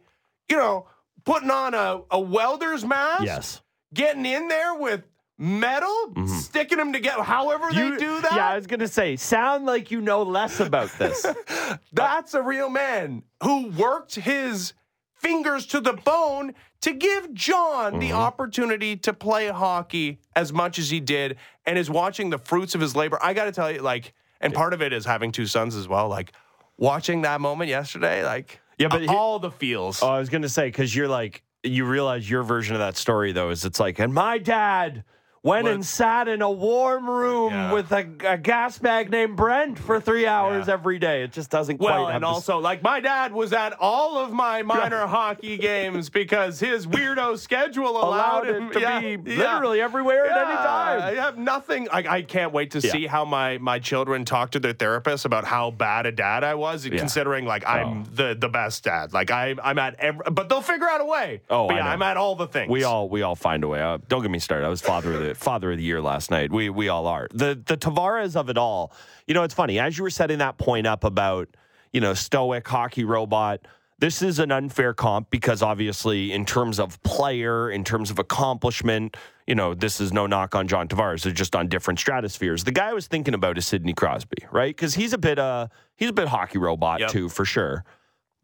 you 0.49 0.57
know, 0.57 0.87
putting 1.23 1.51
on 1.51 1.73
a, 1.73 2.01
a 2.09 2.19
welder's 2.19 2.83
mask, 2.83 3.23
Yes, 3.23 3.61
getting 3.93 4.25
in 4.25 4.47
there 4.47 4.73
with 4.75 5.03
metal, 5.41 5.87
mm-hmm. 6.09 6.27
sticking 6.27 6.77
them 6.77 6.93
together. 6.93 7.23
However 7.23 7.69
they 7.73 7.83
you 7.83 7.97
do 7.97 8.21
that, 8.21 8.33
Yeah, 8.35 8.49
I 8.49 8.55
was 8.55 8.67
gonna 8.67 8.87
say, 8.87 9.15
sound 9.15 9.65
like 9.65 9.89
you 9.89 9.99
know 9.99 10.21
less 10.21 10.59
about 10.59 10.91
this. 10.99 11.25
that's 11.93 12.35
a 12.35 12.41
real 12.43 12.69
man 12.69 13.23
who 13.41 13.69
worked 13.69 14.15
his 14.15 14.73
fingers 15.15 15.65
to 15.67 15.81
the 15.81 15.93
bone 15.93 16.53
to 16.81 16.93
give 16.93 17.33
John 17.33 17.97
the 17.99 18.09
mm-hmm. 18.09 18.17
opportunity 18.17 18.95
to 18.97 19.13
play 19.13 19.47
hockey 19.47 20.19
as 20.35 20.53
much 20.53 20.77
as 20.77 20.91
he 20.91 20.99
did 20.99 21.37
and 21.65 21.77
is 21.77 21.89
watching 21.89 22.29
the 22.29 22.37
fruits 22.37 22.75
of 22.75 22.81
his 22.81 22.95
labor. 22.95 23.17
I 23.21 23.33
got 23.33 23.45
to 23.45 23.51
tell 23.51 23.71
you, 23.71 23.81
like, 23.81 24.13
and 24.41 24.53
part 24.53 24.73
of 24.73 24.81
it 24.81 24.93
is 24.93 25.05
having 25.05 25.31
two 25.31 25.47
sons 25.47 25.75
as 25.75 25.87
well. 25.87 26.07
Like, 26.07 26.33
watching 26.77 27.23
that 27.23 27.41
moment 27.41 27.69
yesterday, 27.69 28.23
like, 28.23 28.59
Yeah, 28.77 28.89
but 28.89 29.01
he- 29.01 29.07
all 29.07 29.39
the 29.39 29.51
feels. 29.51 30.03
oh, 30.03 30.07
I 30.07 30.19
was 30.19 30.29
gonna 30.29 30.49
say 30.49 30.67
because 30.67 30.95
you're 30.95 31.07
like 31.07 31.43
you 31.63 31.85
realize 31.85 32.27
your 32.27 32.41
version 32.43 32.75
of 32.75 32.79
that 32.79 32.97
story 32.97 33.31
though 33.31 33.49
is 33.49 33.65
it's 33.65 33.79
like, 33.79 33.99
and 33.99 34.13
my 34.13 34.37
dad 34.37 35.03
went 35.43 35.67
and 35.67 35.83
sat 35.83 36.27
in 36.27 36.41
a 36.43 36.51
warm 36.51 37.09
room 37.09 37.51
Yeah. 37.51 37.73
with 37.73 37.91
a, 37.91 38.05
a 38.27 38.37
gas 38.37 38.77
bag 38.77 39.09
named 39.09 39.35
Brent 39.35 39.79
for 39.79 39.99
three 39.99 40.27
hours 40.27 40.67
Yeah. 40.67 40.73
every 40.73 40.99
day. 40.99 41.23
It 41.23 41.31
just 41.31 41.49
doesn't 41.49 41.79
well, 41.79 42.03
quite. 42.03 42.13
have 42.13 42.15
and 42.17 42.25
s- 42.25 42.29
also, 42.29 42.59
like, 42.59 42.83
my 42.83 42.99
dad 42.99 43.33
was 43.33 43.51
at 43.51 43.73
all 43.79 44.19
of 44.19 44.31
my 44.31 44.61
minor 44.61 45.07
hockey 45.07 45.57
games 45.57 46.09
because 46.09 46.59
his 46.59 46.85
weirdo 46.85 47.37
schedule 47.39 47.89
allowed, 47.89 48.47
allowed 48.47 48.47
him 48.55 48.69
to 48.71 48.79
yeah, 48.79 48.99
be 48.99 49.17
literally 49.35 49.81
everywhere 49.81 50.25
at 50.29 50.37
any 50.47 50.55
time. 50.57 51.01
I 51.01 51.11
have 51.15 51.37
nothing. 51.39 51.87
I, 51.91 52.17
I 52.17 52.21
can't 52.21 52.53
wait 52.53 52.71
to 52.71 52.81
see 52.81 53.07
how 53.07 53.25
my 53.25 53.57
my 53.57 53.79
children 53.79 54.25
talk 54.25 54.51
to 54.51 54.59
their 54.59 54.73
therapist 54.73 55.25
about 55.25 55.45
how 55.45 55.71
bad 55.71 56.05
a 56.05 56.11
dad 56.11 56.43
I 56.43 56.53
was, 56.53 56.87
considering 56.87 57.45
like 57.45 57.67
I'm 57.67 57.81
Oh. 57.81 58.03
the 58.13 58.37
the 58.39 58.49
best 58.49 58.83
dad. 58.83 59.11
Like 59.11 59.31
I 59.31 59.55
I'm 59.63 59.79
at 59.79 59.95
every, 59.95 60.21
but 60.31 60.49
they'll 60.49 60.61
figure 60.61 60.87
out 60.87 61.01
a 61.01 61.05
way. 61.05 61.41
Oh, 61.49 61.67
but 61.67 61.77
yeah. 61.77 61.87
I'm 61.89 62.01
at 62.03 62.15
all 62.17 62.35
the 62.35 62.47
things. 62.47 62.69
We 62.69 62.83
all 62.83 63.09
we 63.09 63.23
all 63.23 63.35
find 63.35 63.63
a 63.63 63.67
way. 63.67 63.81
Uh, 63.81 63.97
don't 64.07 64.21
get 64.21 64.29
me 64.29 64.37
started. 64.39 64.65
I 64.65 64.69
was 64.69 64.81
father 64.81 65.13
of 65.13 65.21
the 65.23 65.30
father 65.37 65.71
of 65.71 65.77
the 65.77 65.83
year 65.83 66.01
last 66.01 66.31
night. 66.31 66.51
We 66.51 66.69
we 66.69 66.89
all 66.89 67.07
are. 67.07 67.27
The 67.33 67.61
the 67.65 67.77
Tavares 67.77 68.35
of 68.35 68.49
it 68.49 68.57
all. 68.57 68.93
You 69.27 69.33
know, 69.33 69.43
it's 69.43 69.53
funny 69.53 69.79
as 69.79 69.97
you 69.97 70.03
were 70.03 70.09
setting 70.09 70.39
that 70.39 70.57
point 70.57 70.87
up 70.87 71.03
about 71.03 71.49
you 71.93 72.01
know 72.01 72.13
stoic 72.13 72.67
hockey 72.67 73.03
robot. 73.03 73.61
This 73.99 74.23
is 74.23 74.39
an 74.39 74.51
unfair 74.51 74.95
comp 74.95 75.29
because 75.29 75.61
obviously, 75.61 76.31
in 76.31 76.43
terms 76.43 76.79
of 76.79 77.01
player, 77.03 77.69
in 77.69 77.83
terms 77.83 78.09
of 78.09 78.17
accomplishment, 78.17 79.15
you 79.45 79.53
know, 79.53 79.75
this 79.75 80.01
is 80.01 80.11
no 80.11 80.25
knock 80.25 80.55
on 80.55 80.67
John 80.67 80.87
Tavares. 80.87 81.21
They're 81.21 81.31
just 81.31 81.55
on 81.55 81.67
different 81.67 81.99
stratospheres. 81.99 82.63
The 82.63 82.71
guy 82.71 82.89
I 82.89 82.93
was 82.93 83.05
thinking 83.05 83.35
about 83.35 83.59
is 83.59 83.67
Sidney 83.67 83.93
Crosby, 83.93 84.43
right? 84.51 84.75
Because 84.75 84.95
he's 84.95 85.13
a 85.13 85.19
bit 85.19 85.37
uh 85.37 85.67
he's 85.97 86.09
a 86.09 86.13
bit 86.13 86.29
hockey 86.29 86.57
robot 86.57 86.99
Yep. 87.01 87.09
too, 87.11 87.29
for 87.29 87.45
sure. 87.45 87.83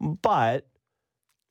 But 0.00 0.66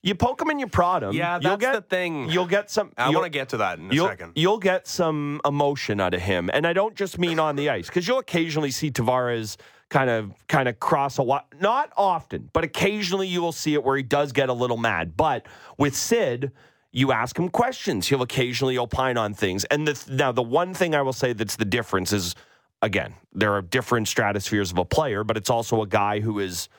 You 0.03 0.15
poke 0.15 0.41
him 0.41 0.49
and 0.49 0.59
you 0.59 0.67
prod 0.67 1.03
him. 1.03 1.13
Yeah, 1.13 1.39
you'll 1.41 1.57
that's 1.57 1.61
get, 1.61 1.73
the 1.73 1.81
thing. 1.81 2.29
You'll 2.29 2.45
get 2.45 2.69
some. 2.69 2.91
I 2.97 3.09
want 3.09 3.25
to 3.25 3.29
get 3.29 3.49
to 3.49 3.57
that 3.57 3.79
in 3.79 3.91
a 3.91 3.93
you'll, 3.93 4.07
second. 4.07 4.33
You'll 4.35 4.59
get 4.59 4.87
some 4.87 5.41
emotion 5.43 5.99
out 5.99 6.13
of 6.13 6.21
him, 6.21 6.49
and 6.53 6.65
I 6.67 6.73
don't 6.73 6.95
just 6.95 7.17
mean 7.17 7.39
on 7.39 7.55
the 7.55 7.69
ice 7.69 7.87
because 7.87 8.07
you'll 8.07 8.19
occasionally 8.19 8.71
see 8.71 8.91
Tavares 8.91 9.57
kind 9.89 10.09
of 10.09 10.33
kind 10.47 10.67
of 10.67 10.79
cross 10.79 11.17
a 11.17 11.23
lot. 11.23 11.47
not 11.59 11.91
often, 11.97 12.49
but 12.53 12.63
occasionally 12.63 13.27
you 13.27 13.41
will 13.41 13.51
see 13.51 13.73
it 13.73 13.83
where 13.83 13.97
he 13.97 14.03
does 14.03 14.31
get 14.31 14.49
a 14.49 14.53
little 14.53 14.77
mad. 14.77 15.17
But 15.17 15.45
with 15.77 15.95
Sid, 15.95 16.51
you 16.91 17.11
ask 17.11 17.37
him 17.37 17.49
questions. 17.49 18.07
He'll 18.07 18.21
occasionally 18.21 18.77
opine 18.77 19.17
on 19.17 19.33
things. 19.33 19.65
And 19.65 19.87
the, 19.87 20.13
now 20.13 20.31
the 20.31 20.43
one 20.43 20.73
thing 20.73 20.95
I 20.95 21.01
will 21.01 21.13
say 21.13 21.33
that's 21.33 21.55
the 21.55 21.65
difference 21.65 22.13
is 22.13 22.35
again 22.81 23.13
there 23.33 23.53
are 23.53 23.61
different 23.61 24.07
stratospheres 24.07 24.71
of 24.71 24.77
a 24.77 24.85
player, 24.85 25.23
but 25.23 25.37
it's 25.37 25.49
also 25.49 25.81
a 25.81 25.87
guy 25.87 26.19
who 26.19 26.39
is 26.39 26.69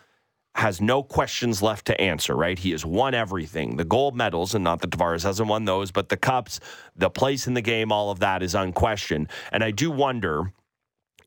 has 0.58 0.80
no 0.80 1.04
questions 1.04 1.62
left 1.62 1.86
to 1.86 2.00
answer, 2.00 2.34
right? 2.34 2.58
He 2.58 2.72
has 2.72 2.84
won 2.84 3.14
everything. 3.14 3.76
The 3.76 3.84
gold 3.84 4.16
medals, 4.16 4.56
and 4.56 4.64
not 4.64 4.80
that 4.80 4.90
Tavares 4.90 5.22
hasn't 5.22 5.48
won 5.48 5.66
those, 5.66 5.92
but 5.92 6.08
the 6.08 6.16
cups, 6.16 6.58
the 6.96 7.10
place 7.10 7.46
in 7.46 7.54
the 7.54 7.62
game, 7.62 7.92
all 7.92 8.10
of 8.10 8.18
that 8.18 8.42
is 8.42 8.56
unquestioned. 8.56 9.28
And 9.52 9.62
I 9.62 9.70
do 9.70 9.88
wonder 9.88 10.52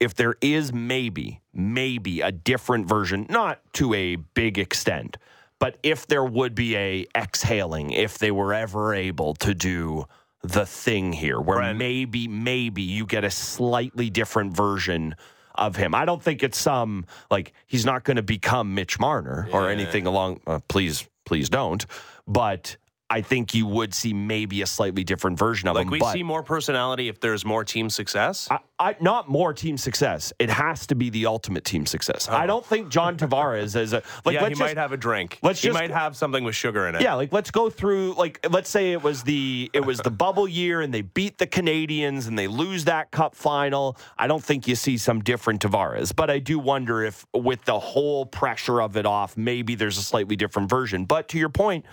if 0.01 0.15
there 0.15 0.35
is 0.41 0.73
maybe, 0.73 1.39
maybe 1.53 2.19
a 2.19 2.31
different 2.31 2.89
version, 2.89 3.25
not 3.29 3.61
to 3.73 3.93
a 3.93 4.17
big 4.17 4.59
extent, 4.59 5.15
but 5.59 5.77
if 5.81 6.07
there 6.07 6.25
would 6.25 6.53
be 6.53 6.75
a 6.75 7.05
exhaling, 7.15 7.91
if 7.91 8.17
they 8.17 8.31
were 8.31 8.53
ever 8.53 8.93
able 8.93 9.33
to 9.35 9.53
do 9.53 10.07
the 10.43 10.65
thing 10.65 11.13
here, 11.13 11.39
where 11.39 11.59
Brent. 11.59 11.77
maybe, 11.77 12.27
maybe 12.27 12.81
you 12.81 13.05
get 13.05 13.23
a 13.23 13.31
slightly 13.31 14.09
different 14.09 14.57
version 14.57 15.15
of 15.55 15.75
him. 15.75 15.93
I 15.95 16.05
don't 16.05 16.21
think 16.21 16.43
it's 16.43 16.57
some 16.57 17.05
like 17.29 17.53
he's 17.67 17.85
not 17.85 18.03
going 18.03 18.17
to 18.17 18.23
become 18.23 18.73
Mitch 18.75 18.99
Marner 18.99 19.47
or 19.51 19.69
anything 19.69 20.05
along. 20.05 20.41
Uh, 20.47 20.59
please, 20.67 21.07
please 21.25 21.49
don't. 21.49 21.85
But 22.27 22.77
I 23.11 23.21
think 23.21 23.53
you 23.53 23.67
would 23.67 23.93
see 23.93 24.13
maybe 24.13 24.61
a 24.61 24.65
slightly 24.65 25.03
different 25.03 25.37
version 25.37 25.67
of 25.67 25.75
like 25.75 25.85
him. 25.85 25.91
we 25.91 25.99
but 25.99 26.13
see 26.13 26.23
more 26.23 26.43
personality 26.43 27.09
if 27.09 27.19
there's 27.19 27.43
more 27.43 27.65
team 27.65 27.89
success. 27.89 28.47
I, 28.49 28.59
I, 28.79 28.95
not 29.01 29.27
more 29.27 29.53
team 29.53 29.77
success. 29.77 30.31
It 30.39 30.49
has 30.49 30.87
to 30.87 30.95
be 30.95 31.09
the 31.09 31.25
ultimate 31.25 31.65
team 31.65 31.85
success. 31.85 32.29
I 32.29 32.45
oh. 32.45 32.47
don't 32.47 32.65
think 32.65 32.87
John 32.87 33.17
Tavares 33.17 33.75
is 33.75 33.91
a 33.91 33.97
like. 34.25 34.27
Oh. 34.27 34.29
yeah, 34.29 34.43
he 34.43 34.49
just, 34.51 34.61
might 34.61 34.77
have 34.77 34.93
a 34.93 34.97
drink. 34.97 35.39
let's 35.41 35.61
he 35.61 35.67
just- 35.67 35.77
might 35.77 35.91
have 35.91 36.15
something 36.15 36.45
with 36.45 36.55
sugar 36.55 36.87
in 36.87 36.95
it. 36.95 37.01
Yeah, 37.01 37.15
like 37.15 37.33
let's 37.33 37.51
go 37.51 37.69
through 37.69 38.13
like 38.13 38.45
let's 38.49 38.69
say 38.69 38.93
it 38.93 39.03
was 39.03 39.23
the 39.23 39.69
it 39.73 39.85
was 39.85 39.99
the 39.99 40.09
bubble 40.09 40.47
year 40.47 40.79
and 40.79 40.93
they 40.93 41.01
beat 41.01 41.37
the 41.37 41.47
Canadiens 41.47 42.29
and 42.29 42.39
they 42.39 42.47
lose 42.47 42.85
that 42.85 43.11
cup 43.11 43.35
final. 43.35 43.97
I 44.17 44.27
don't 44.27 44.43
think 44.43 44.69
you 44.69 44.75
see 44.75 44.97
some 44.97 45.19
different 45.19 45.61
Tavares, 45.61 46.15
but 46.15 46.29
I 46.29 46.39
do 46.39 46.59
wonder 46.59 47.03
if 47.03 47.25
with 47.33 47.65
the 47.65 47.77
whole 47.77 48.25
pressure 48.25 48.81
of 48.81 48.95
it 48.95 49.05
off, 49.05 49.35
maybe 49.35 49.75
there's 49.75 49.97
a 49.97 50.03
slightly 50.03 50.37
different 50.37 50.69
version. 50.69 51.03
But 51.03 51.27
to 51.29 51.37
your 51.37 51.49
point, 51.49 51.85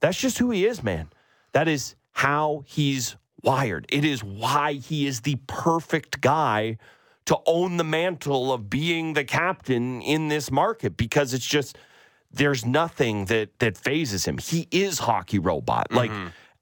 that's 0.00 0.18
just 0.18 0.38
who 0.38 0.50
he 0.50 0.66
is, 0.66 0.82
man. 0.82 1.10
That 1.52 1.68
is 1.68 1.96
how 2.12 2.64
he's 2.66 3.16
wired. 3.42 3.86
It 3.88 4.04
is 4.04 4.22
why 4.22 4.74
he 4.74 5.06
is 5.06 5.20
the 5.20 5.36
perfect 5.46 6.20
guy 6.20 6.78
to 7.26 7.38
own 7.46 7.76
the 7.76 7.84
mantle 7.84 8.52
of 8.52 8.70
being 8.70 9.14
the 9.14 9.24
captain 9.24 10.00
in 10.00 10.28
this 10.28 10.50
market 10.50 10.96
because 10.96 11.34
it's 11.34 11.46
just 11.46 11.76
there's 12.32 12.64
nothing 12.64 13.26
that 13.26 13.58
that 13.58 13.76
fazes 13.76 14.24
him. 14.26 14.38
He 14.38 14.68
is 14.70 14.98
hockey 15.00 15.38
robot. 15.38 15.92
Like 15.92 16.10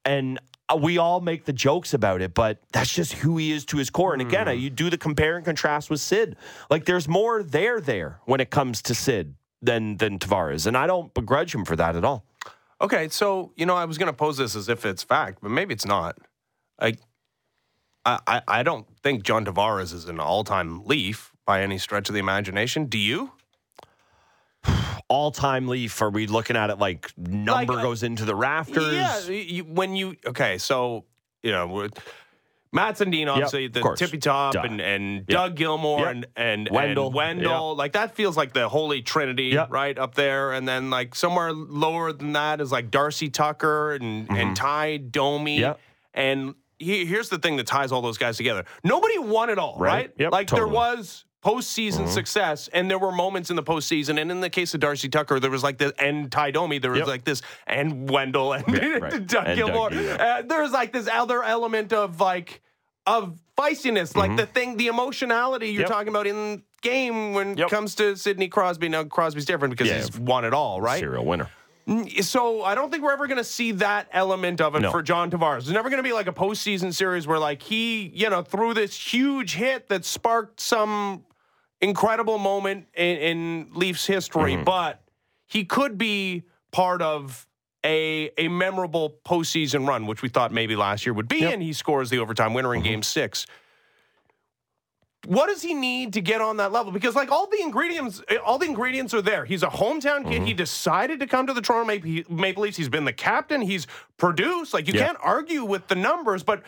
and 0.05 0.39
uh, 0.69 0.77
we 0.77 0.99
all 0.99 1.21
make 1.21 1.45
the 1.45 1.53
jokes 1.53 1.93
about 1.95 2.23
it, 2.23 2.35
but 2.35 2.59
that's 2.73 2.93
just 2.95 3.13
who 3.15 3.37
he 3.37 3.53
is 3.53 3.65
to 3.67 3.77
his 3.77 3.91
core. 3.91 4.13
And 4.13 4.23
again, 4.23 4.49
uh, 4.49 4.53
you 4.53 4.71
do 4.71 4.91
the 4.91 4.99
compare 4.99 5.37
and 5.37 5.45
contrast 5.45 5.91
with 5.91 6.01
Sid. 6.01 6.37
Like 6.71 6.85
there's 6.87 7.09
more 7.09 7.43
there 7.43 7.81
there 7.81 8.21
when 8.25 8.41
it 8.41 8.51
comes 8.51 8.83
to 8.83 8.95
Sid 8.95 9.35
than 9.61 9.97
than 9.99 10.19
Tavares, 10.19 10.67
and 10.67 10.77
I 10.77 10.87
don't 10.87 11.13
begrudge 11.13 11.55
him 11.55 11.65
for 11.65 11.77
that 11.77 11.97
at 11.97 12.05
all. 12.05 12.25
Okay, 12.81 13.09
so 13.09 13.53
you 13.57 13.67
know, 13.67 13.77
I 13.77 13.85
was 13.85 13.99
going 13.99 14.09
to 14.09 14.17
pose 14.17 14.37
this 14.37 14.57
as 14.57 14.69
if 14.69 14.85
it's 14.85 15.03
fact, 15.03 15.39
but 15.43 15.51
maybe 15.51 15.75
it's 15.75 15.87
not. 15.87 16.19
Like, 16.81 16.99
I, 18.05 18.19
I, 18.27 18.43
I 18.49 18.63
don't 18.63 18.87
think 19.03 19.23
John 19.23 19.45
Tavares 19.45 19.95
is 19.95 20.07
an 20.07 20.21
all-time 20.21 20.85
Leaf 20.85 21.33
by 21.47 21.63
any 21.63 21.79
stretch 21.79 22.09
of 22.09 22.15
the 22.15 22.21
imagination. 22.21 22.87
Do 22.87 22.99
you? 22.99 23.33
All 25.09 25.31
time 25.31 25.69
Leaf. 25.69 26.01
Are 26.03 26.11
we 26.11 26.27
looking 26.27 26.57
at 26.57 26.71
it 26.71 26.79
like 26.79 27.13
number 27.17 27.53
Like, 27.53 27.71
uh, 27.71 27.83
goes 27.83 28.03
into 28.03 28.25
the 28.25 28.35
rafters? 28.35 28.95
Yeah. 28.95 29.29
You, 29.29 29.65
when 29.65 29.95
you 29.95 30.17
okay, 30.27 30.59
so 30.59 31.05
you 31.43 31.53
know, 31.53 31.89
Mats 32.75 33.01
Sundin, 33.01 33.29
obviously 33.29 33.67
of 33.67 33.73
the 33.73 33.95
tippy 33.97 34.19
top, 34.19 34.53
Duh. 34.55 34.63
and 34.63 34.81
and 34.81 35.15
Yep. 35.21 35.27
Doug 35.29 35.55
Gilmour 35.57 36.01
Yep. 36.01 36.09
and 36.11 36.27
and 36.37 36.69
Wendel. 36.71 37.07
and 37.07 37.15
Wendel, 37.15 37.77
like 37.77 37.93
that 37.93 38.15
feels 38.15 38.37
like 38.37 38.53
the 38.53 38.69
holy 38.69 39.01
trinity, 39.01 39.45
Yep. 39.45 39.71
right 39.71 39.97
up 39.99 40.15
there. 40.15 40.53
And 40.53 40.67
then 40.69 40.91
like 40.91 41.15
somewhere 41.15 41.53
lower 41.53 42.13
than 42.13 42.33
that 42.33 42.61
is 42.61 42.73
like 42.73 42.91
Darcy 42.91 43.31
Tucker 43.31 43.93
and 43.95 44.29
and 44.31 44.57
Ty 44.57 44.97
Domi. 44.99 45.55
Mm-hmm. 45.57 45.61
Yep. 45.63 45.81
And 46.15 46.55
he, 46.79 47.07
here's 47.07 47.29
the 47.29 47.39
thing 47.39 47.57
that 47.57 47.67
ties 47.67 47.93
all 47.93 48.03
those 48.03 48.19
guys 48.19 48.37
together. 48.37 48.65
Nobody 48.83 49.19
won 49.19 49.49
it 49.51 49.59
all, 49.59 49.77
Right. 49.79 49.91
right? 49.93 50.11
Yep, 50.19 50.33
like 50.33 50.51
there 50.51 50.59
totally. 50.61 50.77
Mm-hmm. 50.77 50.99
was 50.99 51.25
postseason 51.45 52.09
success, 52.09 52.69
and 52.73 52.91
there 52.91 52.99
were 52.99 53.13
moments 53.13 53.51
in 53.51 53.57
the 53.57 53.63
postseason. 53.63 54.21
And 54.21 54.31
in 54.31 54.41
the 54.41 54.51
case 54.51 54.73
of 54.75 54.81
Darcy 54.81 55.09
Tucker, 55.09 55.39
there 55.39 55.51
was 55.51 55.63
like 55.63 55.79
this, 55.79 55.93
and 55.99 56.31
Ty 56.33 56.53
Domi, 56.53 56.79
there 56.79 56.91
was 56.93 57.01
Yep. 57.01 57.07
like 57.09 57.25
this, 57.25 57.43
and 57.67 58.09
Wendel, 58.09 58.53
and 58.55 58.65
Yeah, 58.69 58.79
right. 58.99 59.27
Doug 59.27 59.47
And 59.47 59.59
Doug, 59.59 59.93
Gilmour. 59.93 59.93
yeah. 59.93 60.15
Uh, 60.39 60.43
there's 60.43 60.73
like 60.73 60.93
this 60.93 61.09
other 61.13 61.43
element 61.43 61.93
of 61.93 62.21
like 62.21 62.63
of 63.07 63.39
feistiness, 63.59 64.17
like 64.17 64.35
the 64.37 64.47
thing, 64.47 64.79
the 64.79 64.87
emotionality 64.87 65.67
you're 65.67 65.75
Mm-hmm. 65.75 65.81
Yep. 65.83 65.89
talking 65.91 66.09
about 66.09 66.27
in 66.27 66.63
game 66.81 67.35
when 67.35 67.57
Yep. 67.59 67.67
it 67.67 67.71
comes 67.71 67.95
to 67.97 68.17
Sidney 68.17 68.49
Crosby. 68.49 68.89
Now 68.89 69.05
Crosby's 69.05 69.45
different 69.45 69.73
because 69.77 69.89
Yeah. 69.89 69.97
he's 69.99 70.19
won 70.19 70.45
it 70.47 70.55
all, 70.55 70.81
right? 70.81 71.01
Serial 71.01 71.25
winner. 71.25 71.51
So 72.23 72.63
I 72.63 72.75
don't 72.75 72.91
think 72.91 73.03
we're 73.05 73.13
ever 73.13 73.27
going 73.27 73.37
to 73.37 73.45
see 73.45 73.73
that 73.73 74.09
element 74.11 74.63
of 74.63 74.75
it 74.75 74.81
No. 74.81 74.91
for 74.91 75.03
John 75.03 75.31
Tavares. 75.31 75.65
There's 75.65 75.73
never 75.73 75.91
going 75.91 76.03
to 76.03 76.09
be 76.09 76.15
like 76.15 76.27
a 76.29 76.33
postseason 76.33 76.95
series 76.95 77.27
where 77.27 77.39
like 77.39 77.61
he, 77.61 78.09
you 78.15 78.31
know, 78.31 78.41
threw 78.41 78.73
this 78.73 78.97
huge 78.97 79.55
hit 79.57 79.91
that 79.91 80.07
sparked 80.07 80.61
some 80.61 81.25
incredible 81.85 82.39
moment 82.39 82.87
in, 82.95 83.17
in 83.19 83.69
Leafs 83.75 84.07
history, 84.07 84.55
Mm-hmm. 84.55 84.65
but 84.65 85.03
he 85.47 85.65
could 85.65 85.97
be 85.99 86.43
part 86.73 87.01
of 87.03 87.47
a 87.85 88.31
a 88.39 88.49
memorable 88.49 89.15
postseason 89.25 89.87
run, 89.87 90.07
which 90.07 90.23
we 90.23 90.29
thought 90.29 90.53
maybe 90.53 90.75
last 90.75 91.05
year 91.07 91.13
would 91.13 91.29
be, 91.29 91.41
Yep. 91.41 91.53
and 91.55 91.63
he 91.63 91.73
scores 91.73 92.11
the 92.11 92.19
overtime 92.19 92.55
winner 92.55 92.75
in 92.75 92.81
Mm-hmm. 92.81 92.89
Game 92.91 93.03
Six. 93.03 93.47
What 95.27 95.47
does 95.47 95.63
he 95.63 95.73
need 95.73 96.13
to 96.15 96.21
get 96.21 96.43
on 96.43 96.59
that 96.59 96.71
level? 96.71 96.93
Because 96.93 97.15
like 97.15 97.31
all 97.33 97.47
the 97.47 97.61
ingredients, 97.63 98.21
all 98.45 98.59
the 98.59 98.67
ingredients 98.67 99.15
are 99.15 99.23
there. 99.23 99.47
He's 99.47 99.63
a 99.63 99.69
hometown 99.69 100.25
kid. 100.25 100.35
Mm-hmm. 100.35 100.45
He 100.45 100.53
decided 100.53 101.19
to 101.21 101.27
come 101.27 101.47
to 101.47 101.55
the 101.55 101.63
Toronto 101.63 101.87
Maple, 101.87 102.35
Maple 102.35 102.63
Leafs. 102.65 102.77
He's 102.77 102.91
been 102.91 103.07
the 103.07 103.13
captain. 103.13 103.63
He's 103.63 103.87
produced. 104.19 104.75
Like 104.75 104.87
you 104.87 104.93
can't 104.93 105.17
argue 105.23 105.65
with 105.65 105.89
the 105.89 105.95
numbers, 105.95 106.43
but 106.43 106.63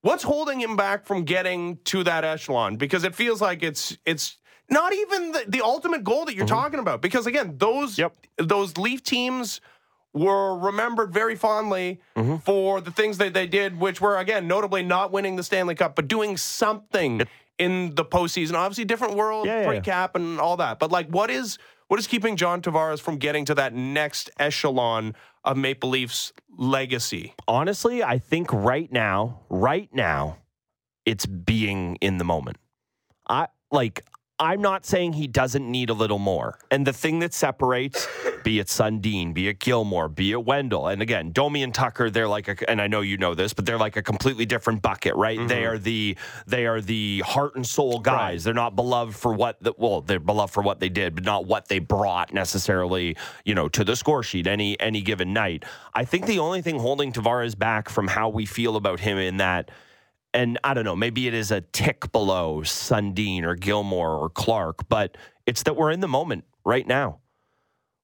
what's 0.00 0.22
holding 0.22 0.58
him 0.58 0.74
back 0.74 1.04
from 1.04 1.24
getting 1.24 1.76
to 1.84 2.02
that 2.04 2.24
echelon? 2.24 2.76
Because 2.76 3.04
it 3.04 3.14
feels 3.14 3.42
like 3.42 3.62
it's 3.62 3.98
it's 4.06 4.38
not 4.70 4.92
even 4.94 5.32
the, 5.32 5.44
the 5.48 5.62
ultimate 5.62 6.04
goal 6.04 6.24
that 6.26 6.34
you're 6.34 6.46
talking 6.46 6.78
about. 6.80 7.00
Because 7.02 7.26
again, 7.26 7.54
those 7.58 7.96
Mm-hmm. 7.96 8.00
Yep. 8.38 8.48
those 8.48 8.76
Leaf 8.76 9.02
teams 9.02 9.60
were 10.14 10.58
remembered 10.58 11.12
very 11.12 11.36
fondly 11.36 12.00
Mm-hmm. 12.16 12.36
for 12.38 12.80
the 12.80 12.90
things 12.90 13.18
that 13.18 13.34
they 13.34 13.46
did, 13.46 13.78
which 13.78 14.00
were 14.00 14.18
again 14.18 14.46
notably 14.48 14.82
not 14.82 15.12
winning 15.12 15.36
the 15.36 15.42
Stanley 15.42 15.74
Cup, 15.74 15.94
but 15.96 16.08
doing 16.08 16.36
something 16.36 17.22
in 17.58 17.94
the 17.94 18.04
postseason. 18.04 18.54
Obviously, 18.54 18.84
different 18.84 19.14
world, 19.14 19.46
Yeah, 19.46 19.60
yeah, 19.62 19.66
pre-cap, 19.68 20.14
and 20.16 20.38
all 20.40 20.56
that. 20.58 20.78
But 20.78 20.90
like, 20.92 21.08
what 21.08 21.30
is 21.30 21.58
what 21.88 21.98
is 22.00 22.06
keeping 22.06 22.36
John 22.36 22.60
Tavares 22.62 23.00
from 23.00 23.16
getting 23.16 23.44
to 23.46 23.54
that 23.54 23.72
next 23.74 24.30
echelon 24.38 25.14
of 25.44 25.56
Maple 25.56 25.88
Leafs 25.88 26.32
legacy? 26.56 27.34
honestly, 27.46 28.02
I 28.02 28.18
think 28.18 28.52
right 28.52 28.90
now, 28.92 29.40
right 29.48 29.88
now, 29.92 30.38
it's 31.06 31.24
being 31.26 31.96
in 32.00 32.18
the 32.18 32.24
moment. 32.24 32.58
I 33.28 33.48
like 33.70 34.04
I'm 34.40 34.62
not 34.62 34.86
saying 34.86 35.14
he 35.14 35.26
doesn't 35.26 35.68
need 35.68 35.90
a 35.90 35.94
little 35.94 36.18
more. 36.18 36.58
And 36.70 36.86
the 36.86 36.92
thing 36.92 37.18
that 37.20 37.34
separates, 37.34 38.06
be 38.44 38.60
it 38.60 38.68
Sundin, 38.68 39.34
be 39.34 39.48
it 39.48 39.58
Gilmour, 39.58 40.08
be 40.08 40.30
it 40.30 40.44
Wendel, 40.44 40.86
and 40.86 41.02
again, 41.02 41.32
Domi 41.32 41.64
and 41.64 41.74
Tucker, 41.74 42.08
they're 42.08 42.28
like, 42.28 42.48
a, 42.48 42.70
and 42.70 42.80
I 42.80 42.86
know 42.86 43.00
you 43.00 43.16
know 43.16 43.34
this, 43.34 43.52
but 43.52 43.66
they're 43.66 43.78
like 43.78 43.96
a 43.96 44.02
completely 44.02 44.46
different 44.46 44.80
bucket, 44.80 45.16
right? 45.16 45.36
They 45.48 45.62
mm-hmm. 45.62 45.72
are 45.72 45.78
the 45.78 46.16
they 46.46 46.66
are 46.66 46.80
the 46.80 47.20
heart 47.26 47.56
and 47.56 47.66
soul 47.66 47.98
guys. 47.98 48.44
They're 48.44 48.54
not 48.54 48.76
beloved 48.76 49.16
for 49.16 49.32
what 49.32 49.60
the, 49.60 49.74
well, 49.76 50.02
they're 50.02 50.20
beloved 50.20 50.52
for 50.52 50.62
what 50.62 50.78
they 50.78 50.88
did, 50.88 51.16
but 51.16 51.24
not 51.24 51.46
what 51.46 51.68
they 51.68 51.80
brought 51.80 52.32
necessarily, 52.32 53.16
you 53.44 53.54
know, 53.54 53.68
to 53.70 53.82
the 53.82 53.96
score 53.96 54.22
sheet 54.22 54.46
any 54.46 54.78
any 54.78 55.02
given 55.02 55.32
night. 55.32 55.64
I 55.94 56.04
think 56.04 56.26
the 56.26 56.38
only 56.38 56.62
thing 56.62 56.78
holding 56.78 57.12
Tavares 57.12 57.58
back 57.58 57.88
from 57.88 58.06
how 58.06 58.28
we 58.28 58.46
feel 58.46 58.76
about 58.76 59.00
him 59.00 59.18
in 59.18 59.38
that 59.38 59.70
and 60.34 60.58
I 60.62 60.74
don't 60.74 60.84
know, 60.84 60.96
maybe 60.96 61.26
it 61.26 61.34
is 61.34 61.50
a 61.50 61.60
tick 61.60 62.12
below 62.12 62.60
Sundin 62.62 63.44
or 63.44 63.56
Gilmour 63.56 64.20
or 64.20 64.28
Clark, 64.30 64.88
but 64.88 65.16
it's 65.46 65.62
that 65.64 65.76
we're 65.76 65.90
in 65.90 66.00
the 66.00 66.08
moment 66.08 66.44
right 66.64 66.86
now. 66.86 67.20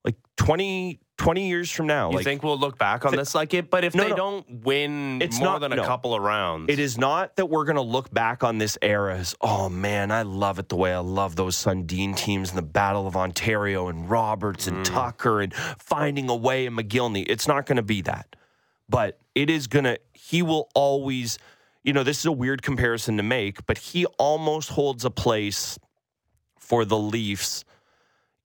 Like 0.03 0.15
20, 0.37 0.99
20 1.17 1.47
years 1.47 1.71
from 1.71 1.87
now. 1.87 2.09
You 2.09 2.17
like, 2.17 2.25
think 2.25 2.43
we'll 2.43 2.59
look 2.59 2.77
back 2.77 3.05
on 3.05 3.15
this 3.15 3.33
like 3.33 3.53
it? 3.53 3.69
But 3.69 3.83
if 3.83 3.95
No, 3.95 4.03
they 4.03 4.09
no. 4.09 4.15
don't 4.15 4.63
win 4.63 5.21
It's 5.21 5.39
more 5.39 5.49
not- 5.49 5.61
than 5.61 5.73
a 5.73 5.77
no. 5.77 5.83
couple 5.83 6.13
of 6.13 6.21
rounds, 6.21 6.71
It 6.71 6.79
is 6.79 6.97
not 6.97 7.35
that 7.37 7.47
we're 7.47 7.65
going 7.65 7.77
to 7.77 7.81
look 7.81 8.13
back 8.13 8.43
on 8.43 8.57
this 8.57 8.77
era 8.81 9.17
as, 9.17 9.35
oh 9.41 9.69
man, 9.69 10.11
I 10.11 10.23
love 10.23 10.59
it 10.59 10.69
the 10.69 10.75
way 10.75 10.93
I 10.93 10.99
love 10.99 11.35
those 11.35 11.55
Sundin 11.55 12.15
teams 12.15 12.49
in 12.49 12.55
the 12.55 12.61
Battle 12.61 13.07
of 13.07 13.15
Ontario 13.15 13.87
and 13.87 14.09
Roberts 14.09 14.67
and 14.67 14.77
mm. 14.77 14.83
Tucker 14.83 15.41
and 15.41 15.53
finding 15.53 16.29
a 16.29 16.35
way 16.35 16.65
in 16.65 16.75
Mogilny. 16.75 17.25
It's 17.27 17.47
not 17.47 17.65
going 17.65 17.77
to 17.77 17.83
be 17.83 18.01
that. 18.01 18.35
But 18.87 19.19
it 19.33 19.49
is 19.49 19.65
going 19.67 19.85
to, 19.85 19.99
he 20.13 20.43
will 20.43 20.69
always, 20.75 21.39
you 21.85 21.93
know, 21.93 22.03
this 22.03 22.19
is 22.19 22.25
a 22.25 22.31
weird 22.31 22.63
comparison 22.63 23.17
to 23.17 23.23
make, 23.23 23.63
but 23.67 23.77
he 23.77 24.07
almost 24.17 24.69
holds 24.69 25.05
a 25.05 25.11
place 25.11 25.77
for 26.57 26.83
the 26.83 26.97
Leafs 26.97 27.63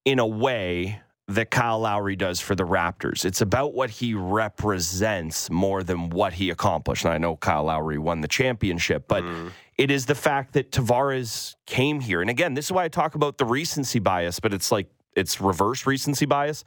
in 0.04 0.18
a 0.18 0.26
way 0.26 1.00
that 1.26 1.50
Kyle 1.50 1.78
Lowry 1.78 2.16
does 2.16 2.40
for 2.40 2.54
the 2.54 2.64
Raptors. 2.64 3.24
It's 3.24 3.40
about 3.40 3.72
what 3.72 3.88
he 3.88 4.12
represents 4.14 5.48
more 5.48 5.82
than 5.82 6.10
what 6.10 6.34
he 6.34 6.50
accomplished. 6.50 7.04
And 7.06 7.14
I 7.14 7.18
know 7.18 7.36
Kyle 7.36 7.64
Lowry 7.64 7.96
won 7.96 8.20
the 8.20 8.28
championship, 8.28 9.08
but 9.08 9.24
hmm. 9.24 9.48
it 9.78 9.90
is 9.90 10.04
the 10.04 10.14
fact 10.14 10.52
that 10.52 10.70
Tavares 10.70 11.54
came 11.66 12.00
here. 12.00 12.20
And 12.20 12.28
again, 12.28 12.52
this 12.52 12.66
is 12.66 12.72
why 12.72 12.84
I 12.84 12.88
talk 12.88 13.14
about 13.14 13.38
the 13.38 13.46
recency 13.46 14.00
bias, 14.00 14.38
but 14.38 14.52
it's 14.52 14.70
like 14.70 14.88
it's 15.16 15.40
reverse 15.40 15.86
recency 15.86 16.26
bias. 16.26 16.64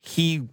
He 0.00 0.48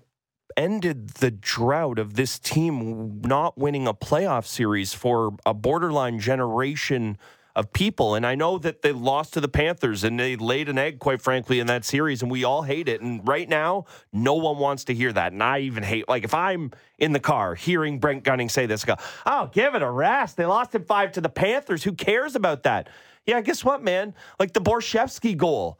ended 0.57 1.09
the 1.09 1.31
drought 1.31 1.99
of 1.99 2.15
this 2.15 2.39
team 2.39 3.21
not 3.21 3.57
winning 3.57 3.87
a 3.87 3.93
playoff 3.93 4.45
series 4.45 4.93
for 4.93 5.37
a 5.45 5.53
borderline 5.53 6.19
generation 6.19 7.17
of 7.55 7.73
people. 7.73 8.13
And 8.13 8.25
I 8.25 8.35
know 8.35 8.59
that 8.59 8.83
they 8.83 8.91
lost 8.91 9.33
to 9.33 9.41
the 9.41 9.47
Panthers 9.47 10.03
and 10.03 10.19
they 10.19 10.35
laid 10.35 10.69
an 10.69 10.77
egg, 10.77 10.99
quite 10.99 11.21
frankly, 11.21 11.59
in 11.59 11.67
that 11.67 11.85
series, 11.85 12.21
and 12.21 12.29
we 12.29 12.43
all 12.43 12.61
hate 12.61 12.87
it. 12.87 13.01
And 13.01 13.27
right 13.27 13.49
now, 13.49 13.85
no 14.13 14.35
one 14.35 14.57
wants 14.57 14.83
to 14.85 14.93
hear 14.93 15.11
that. 15.13 15.31
And 15.31 15.41
I 15.41 15.59
even 15.59 15.81
hate, 15.81 16.07
like, 16.07 16.23
if 16.23 16.35
I'm 16.35 16.71
in 16.99 17.13
the 17.13 17.19
car 17.19 17.55
hearing 17.55 17.99
Brent 17.99 18.23
Gunning 18.23 18.49
say 18.49 18.67
this, 18.67 18.83
I 18.83 18.87
go, 18.87 18.95
oh, 19.25 19.49
give 19.51 19.73
it 19.73 19.81
a 19.81 19.89
rest. 19.89 20.37
They 20.37 20.45
lost 20.45 20.75
in 20.75 20.83
five 20.83 21.11
to 21.13 21.21
the 21.21 21.29
Panthers. 21.29 21.83
Who 21.83 21.93
cares 21.93 22.35
about 22.35 22.63
that? 22.63 22.89
Yeah, 23.25 23.41
guess 23.41 23.63
what, 23.65 23.83
man? 23.83 24.13
Like 24.39 24.53
the 24.53 24.61
Borschevsky 24.61 25.35
goal. 25.35 25.79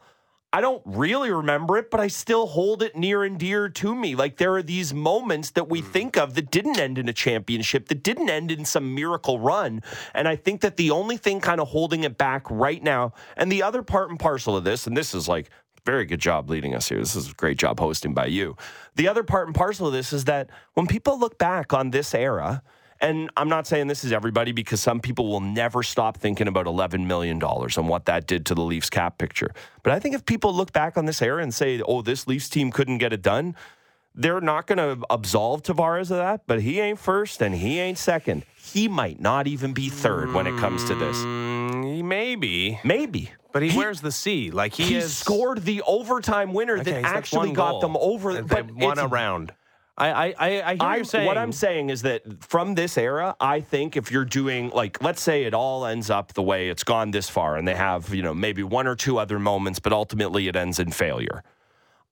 I 0.53 0.61
don't 0.61 0.81
really 0.85 1.29
remember 1.29 1.77
it, 1.77 1.91
but 1.91 1.99
I 1.99 2.07
still 2.07 2.47
hold 2.47 2.81
it 2.81 2.95
near 2.95 3.23
and 3.23 3.37
dear 3.37 3.67
to 3.67 3.93
me. 3.93 4.15
Like 4.15 4.37
there 4.37 4.55
are 4.55 4.63
these 4.63 4.93
moments 4.93 5.51
that 5.51 5.69
we 5.69 5.81
hmm. 5.81 5.91
think 5.91 6.17
of 6.17 6.35
that 6.35 6.51
didn't 6.51 6.79
end 6.79 6.97
in 6.97 7.09
a 7.09 7.13
championship, 7.13 7.89
that 7.89 8.01
didn't 8.01 8.29
end 8.29 8.51
in 8.51 8.63
some 8.65 8.95
miracle 8.95 9.39
run. 9.39 9.81
And 10.13 10.27
I 10.27 10.35
think 10.35 10.61
that 10.61 10.77
the 10.77 10.91
only 10.91 11.17
thing 11.17 11.41
kind 11.41 11.59
of 11.59 11.67
holding 11.67 12.03
it 12.03 12.17
back 12.17 12.49
right 12.49 12.81
now, 12.81 13.13
and 13.35 13.51
the 13.51 13.63
other 13.63 13.83
part 13.83 14.09
and 14.09 14.19
parcel 14.19 14.55
of 14.55 14.63
this, 14.63 14.87
and 14.87 14.95
this 14.95 15.13
is 15.13 15.27
like, 15.27 15.49
very 15.85 16.03
good 16.03 16.19
job 16.19 16.49
leading 16.49 16.75
us 16.75 16.89
here. 16.89 16.99
This 16.99 17.15
is 17.15 17.31
a 17.31 17.33
great 17.35 17.57
job 17.57 17.79
hosting 17.79 18.13
by 18.13 18.25
you. 18.25 18.57
The 18.95 19.07
other 19.07 19.23
part 19.23 19.47
and 19.47 19.55
parcel 19.55 19.87
of 19.87 19.93
this 19.93 20.11
is 20.11 20.25
that 20.25 20.49
when 20.73 20.85
people 20.85 21.17
look 21.17 21.37
back 21.37 21.71
on 21.71 21.91
this 21.91 22.13
era, 22.13 22.61
and 23.01 23.29
I'm 23.37 23.49
not 23.49 23.67
saying 23.67 23.87
this 23.87 24.03
is 24.03 24.11
everybody 24.11 24.51
because 24.51 24.81
some 24.81 24.99
people 24.99 25.27
will 25.29 25.41
never 25.41 25.83
stop 25.83 26.17
thinking 26.17 26.47
about 26.47 26.65
$11 26.65 27.05
million 27.05 27.41
and 27.43 27.87
what 27.89 28.05
that 28.05 28.27
did 28.27 28.45
to 28.47 28.55
the 28.55 28.61
Leafs 28.61 28.89
cap 28.89 29.17
picture. 29.17 29.51
But 29.83 29.93
I 29.93 29.99
think 29.99 30.15
if 30.15 30.25
people 30.25 30.53
look 30.53 30.71
back 30.73 30.97
on 30.97 31.05
this 31.05 31.21
era 31.21 31.41
and 31.43 31.53
say, 31.53 31.81
oh, 31.81 32.01
this 32.01 32.27
Leafs 32.27 32.49
team 32.49 32.71
couldn't 32.71 32.97
get 32.97 33.13
it 33.13 33.21
done, 33.21 33.55
they're 34.15 34.41
not 34.41 34.65
going 34.65 34.79
to 34.79 35.05
absolve 35.11 35.61
Tavares 35.61 36.09
of 36.09 36.17
that, 36.17 36.41
but 36.47 36.61
he 36.61 36.79
ain't 36.79 36.97
first 36.97 37.41
and 37.41 37.53
he 37.53 37.79
ain't 37.79 37.99
second. 37.99 38.43
He 38.55 38.87
might 38.87 39.19
not 39.19 39.45
even 39.47 39.73
be 39.73 39.89
third 39.89 40.33
when 40.33 40.47
it 40.47 40.57
comes 40.57 40.83
to 40.85 40.95
this. 40.95 41.17
Mm, 41.17 42.03
maybe, 42.03 42.79
Maybe. 42.83 43.31
but 43.53 43.61
he, 43.61 43.77
wears 43.77 44.01
the 44.01 44.11
C. 44.11 44.49
Like 44.49 44.73
he, 44.73 44.83
He 44.85 44.93
has 44.95 45.15
scored 45.15 45.63
the 45.63 45.83
overtime 45.85 46.53
winner 46.53 46.77
Okay, 46.79 46.91
that 47.01 47.05
actually 47.05 47.51
got 47.51 47.73
goal. 47.73 47.79
them 47.81 47.97
over. 47.97 48.33
They 48.33 48.41
But 48.41 48.71
won 48.71 48.97
a 48.97 49.07
round. 49.07 49.53
I 49.97 50.09
I 50.09 50.25
I, 50.25 50.47
I 50.47 50.73
hear 50.75 50.83
I, 50.83 50.97
you 50.97 51.03
saying 51.03 51.25
what 51.25 51.37
I'm 51.37 51.51
saying 51.51 51.89
is 51.89 52.03
that 52.03 52.43
from 52.43 52.75
this 52.75 52.97
era, 52.97 53.35
I 53.39 53.61
think 53.61 53.97
if 53.97 54.11
you're 54.11 54.25
doing 54.25 54.69
like, 54.69 55.01
let's 55.01 55.21
say 55.21 55.43
it 55.43 55.53
all 55.53 55.85
ends 55.85 56.09
up 56.09 56.33
the 56.33 56.43
way 56.43 56.69
it's 56.69 56.83
gone 56.83 57.11
this 57.11 57.29
far, 57.29 57.57
and 57.57 57.67
they 57.67 57.75
have 57.75 58.13
you 58.13 58.21
know 58.21 58.33
maybe 58.33 58.63
one 58.63 58.87
or 58.87 58.95
two 58.95 59.17
other 59.17 59.39
moments, 59.39 59.79
but 59.79 59.93
ultimately 59.93 60.47
it 60.47 60.55
ends 60.55 60.79
in 60.79 60.91
failure. 60.91 61.43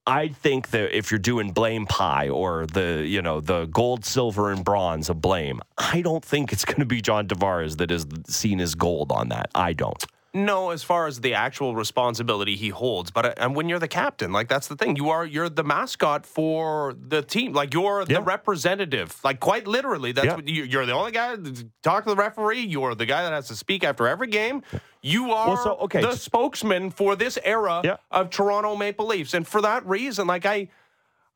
I 0.08 0.28
think 0.28 0.70
that 0.70 0.96
if 0.96 1.10
you're 1.10 1.18
doing 1.18 1.50
blame 1.50 1.84
pie 1.84 2.28
or 2.28 2.66
the 2.66 3.04
you 3.06 3.22
know 3.22 3.40
the 3.40 3.66
gold, 3.66 4.04
silver, 4.04 4.52
and 4.52 4.64
bronze 4.64 5.08
of 5.08 5.20
blame, 5.20 5.60
I 5.78 6.00
don't 6.00 6.24
think 6.24 6.52
it's 6.52 6.64
going 6.64 6.80
to 6.80 6.86
be 6.86 7.00
John 7.00 7.26
Tavares 7.26 7.76
that 7.78 7.90
is 7.90 8.06
seen 8.28 8.60
as 8.60 8.74
gold 8.74 9.10
on 9.10 9.28
that. 9.30 9.50
I 9.54 9.72
don't. 9.72 10.04
No, 10.36 10.70
as 10.70 10.82
far 10.82 11.06
as 11.06 11.20
the 11.20 11.32
actual 11.32 11.74
responsibility 11.74 12.56
he 12.56 12.68
holds, 12.68 13.10
but 13.10 13.24
uh, 13.24 13.34
and 13.38 13.56
when 13.56 13.68
you're 13.70 13.78
the 13.78 13.88
captain, 13.88 14.32
like 14.32 14.48
that's 14.48 14.66
the 14.68 14.76
thing. 14.76 14.94
You 14.96 15.08
are 15.08 15.24
you're 15.24 15.48
the 15.48 15.64
mascot 15.64 16.26
for 16.26 16.94
the 16.98 17.22
team. 17.22 17.54
Like 17.54 17.72
you're 17.72 18.00
Yeah. 18.06 18.18
the 18.18 18.22
representative. 18.22 19.18
Like 19.24 19.40
quite 19.40 19.66
literally, 19.66 20.12
that's 20.12 20.26
Yeah. 20.26 20.34
what 20.36 20.46
you, 20.46 20.64
you're 20.64 20.84
the 20.84 20.92
only 20.92 21.12
guy 21.12 21.36
to 21.36 21.66
talk 21.82 22.04
to 22.04 22.10
the 22.10 22.16
referee. 22.16 22.60
You're 22.66 22.94
the 22.94 23.06
guy 23.06 23.22
that 23.22 23.32
has 23.32 23.48
to 23.48 23.56
speak 23.56 23.82
after 23.82 24.06
every 24.06 24.26
game. 24.28 24.62
You 25.00 25.32
are 25.32 25.48
Well, 25.54 25.64
so, 25.64 25.76
okay, 25.84 26.02
the 26.02 26.16
spokesman 26.16 26.90
for 26.90 27.16
this 27.16 27.38
era 27.42 27.80
Yeah. 27.82 27.96
of 28.10 28.28
Toronto 28.30 28.76
Maple 28.76 29.06
Leafs, 29.06 29.32
and 29.34 29.46
for 29.48 29.62
that 29.62 29.86
reason, 29.86 30.26
like 30.26 30.44
I. 30.44 30.68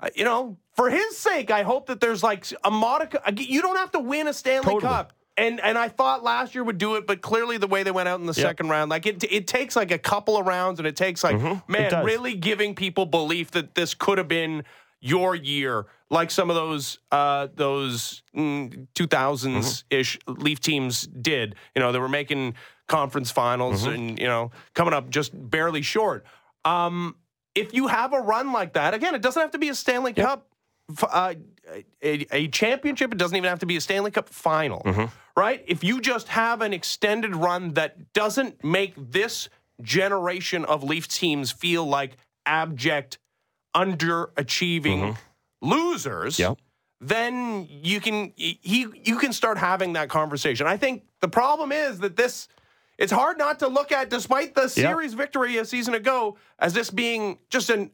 I- 0.03 0.11
You 0.15 0.25
know, 0.25 0.57
for 0.75 0.89
his 0.89 1.17
sake, 1.19 1.51
I 1.51 1.63
hope 1.63 1.87
that 1.89 2.01
there's 2.01 2.23
like 2.23 2.47
a 2.65 2.71
modicum. 2.71 3.21
You 3.37 3.61
don't 3.63 3.77
have 3.77 3.93
to 3.93 3.99
win 4.01 4.29
a 4.29 4.33
Stanley 4.33 4.65
Totally. 4.75 4.81
Cup. 4.93 5.13
And 5.37 5.61
and 5.61 5.79
I 5.79 5.89
thought 5.89 6.23
last 6.23 6.55
year 6.55 6.63
would 6.65 6.79
do 6.79 6.97
it, 6.97 7.07
but 7.07 7.23
clearly 7.23 7.57
the 7.57 7.67
way 7.67 7.83
they 7.83 7.91
went 7.91 8.09
out 8.09 8.21
in 8.21 8.27
the 8.27 8.33
Yep. 8.35 8.47
second 8.47 8.69
round, 8.69 8.91
like 8.91 9.07
it 9.07 9.25
it 9.25 9.47
takes 9.47 9.75
like 9.77 9.91
a 9.91 9.99
couple 9.99 10.37
of 10.37 10.47
rounds, 10.47 10.79
and 10.81 10.87
it 10.87 10.97
takes 10.97 11.25
like 11.25 11.37
Mm-hmm. 11.37 11.73
Man, 11.73 12.05
really 12.05 12.35
giving 12.35 12.75
people 12.75 13.07
belief 13.07 13.51
that 13.53 13.75
this 13.75 13.95
could 13.95 14.19
have 14.19 14.29
been 14.29 14.65
your 15.01 15.35
year, 15.35 15.87
like 16.11 16.31
some 16.31 16.51
of 16.51 16.57
those 16.57 16.99
uh, 17.11 17.49
those 17.55 18.23
two 18.35 19.07
thousands 19.09 19.85
ish 19.89 20.19
Mm-hmm. 20.27 20.43
Leaf 20.43 20.61
teams 20.61 21.07
did. 21.07 21.55
You 21.75 21.81
know, 21.81 21.93
they 21.93 21.99
were 22.01 22.09
making 22.09 22.55
conference 22.87 23.31
finals, 23.31 23.85
Mm-hmm. 23.85 23.93
and 23.95 24.19
you 24.19 24.27
know, 24.27 24.51
coming 24.75 24.93
up 24.93 25.09
just 25.09 25.31
barely 25.35 25.81
short. 25.83 26.27
Um, 26.67 27.17
if 27.55 27.73
you 27.73 27.87
have 27.87 28.13
a 28.13 28.21
run 28.21 28.53
like 28.53 28.75
that, 28.75 28.93
again, 28.95 29.15
it 29.15 29.23
doesn't 29.23 29.41
have 29.41 29.53
to 29.53 29.59
be 29.59 29.71
a 29.71 29.75
Stanley 29.75 30.13
Cup, 30.13 30.47
f- 30.50 30.50
uh, 31.03 31.35
a, 32.03 32.27
a 32.33 32.49
championship. 32.49 33.13
It 33.13 33.19
doesn't 33.19 33.37
even 33.37 33.49
have 33.49 33.59
to 33.61 33.67
be 33.67 33.77
a 33.77 33.81
Stanley 33.81 34.11
Cup 34.11 34.29
final, 34.29 34.83
right? 35.37 35.65
If 35.67 35.85
you 35.85 36.01
just 36.01 36.29
have 36.29 36.61
an 36.63 36.73
extended 36.73 37.35
run 37.37 37.75
that 37.75 38.13
doesn't 38.13 38.63
make 38.65 38.95
this 38.97 39.49
generation 39.83 40.65
of 40.65 40.83
Leaf 40.83 41.09
teams 41.09 41.51
feel 41.53 41.85
like 41.87 42.17
abject, 42.47 43.19
underachieving 43.75 45.17
losers, 45.63 46.39
Yep. 46.39 46.59
then 47.01 47.67
you 47.71 48.01
can 48.01 48.33
he 48.37 48.87
you 49.05 49.17
can 49.19 49.33
start 49.33 49.59
having 49.59 49.95
that 49.95 50.09
conversation. 50.09 50.67
I 50.67 50.77
think 50.77 51.05
the 51.21 51.29
problem 51.29 51.73
is 51.73 52.01
that 52.01 52.17
this 52.17 52.49
it's 52.99 53.13
hard 53.13 53.39
not 53.39 53.59
to 53.61 53.69
look 53.69 53.93
at 53.93 54.11
despite 54.11 54.55
the 54.55 54.69
series 54.69 55.15
victory 55.15 55.57
a 55.57 55.65
season 55.65 55.95
ago 55.95 56.37
as 56.59 56.75
this 56.75 56.91
being 56.91 57.39
just 57.49 57.71
an 57.71 57.91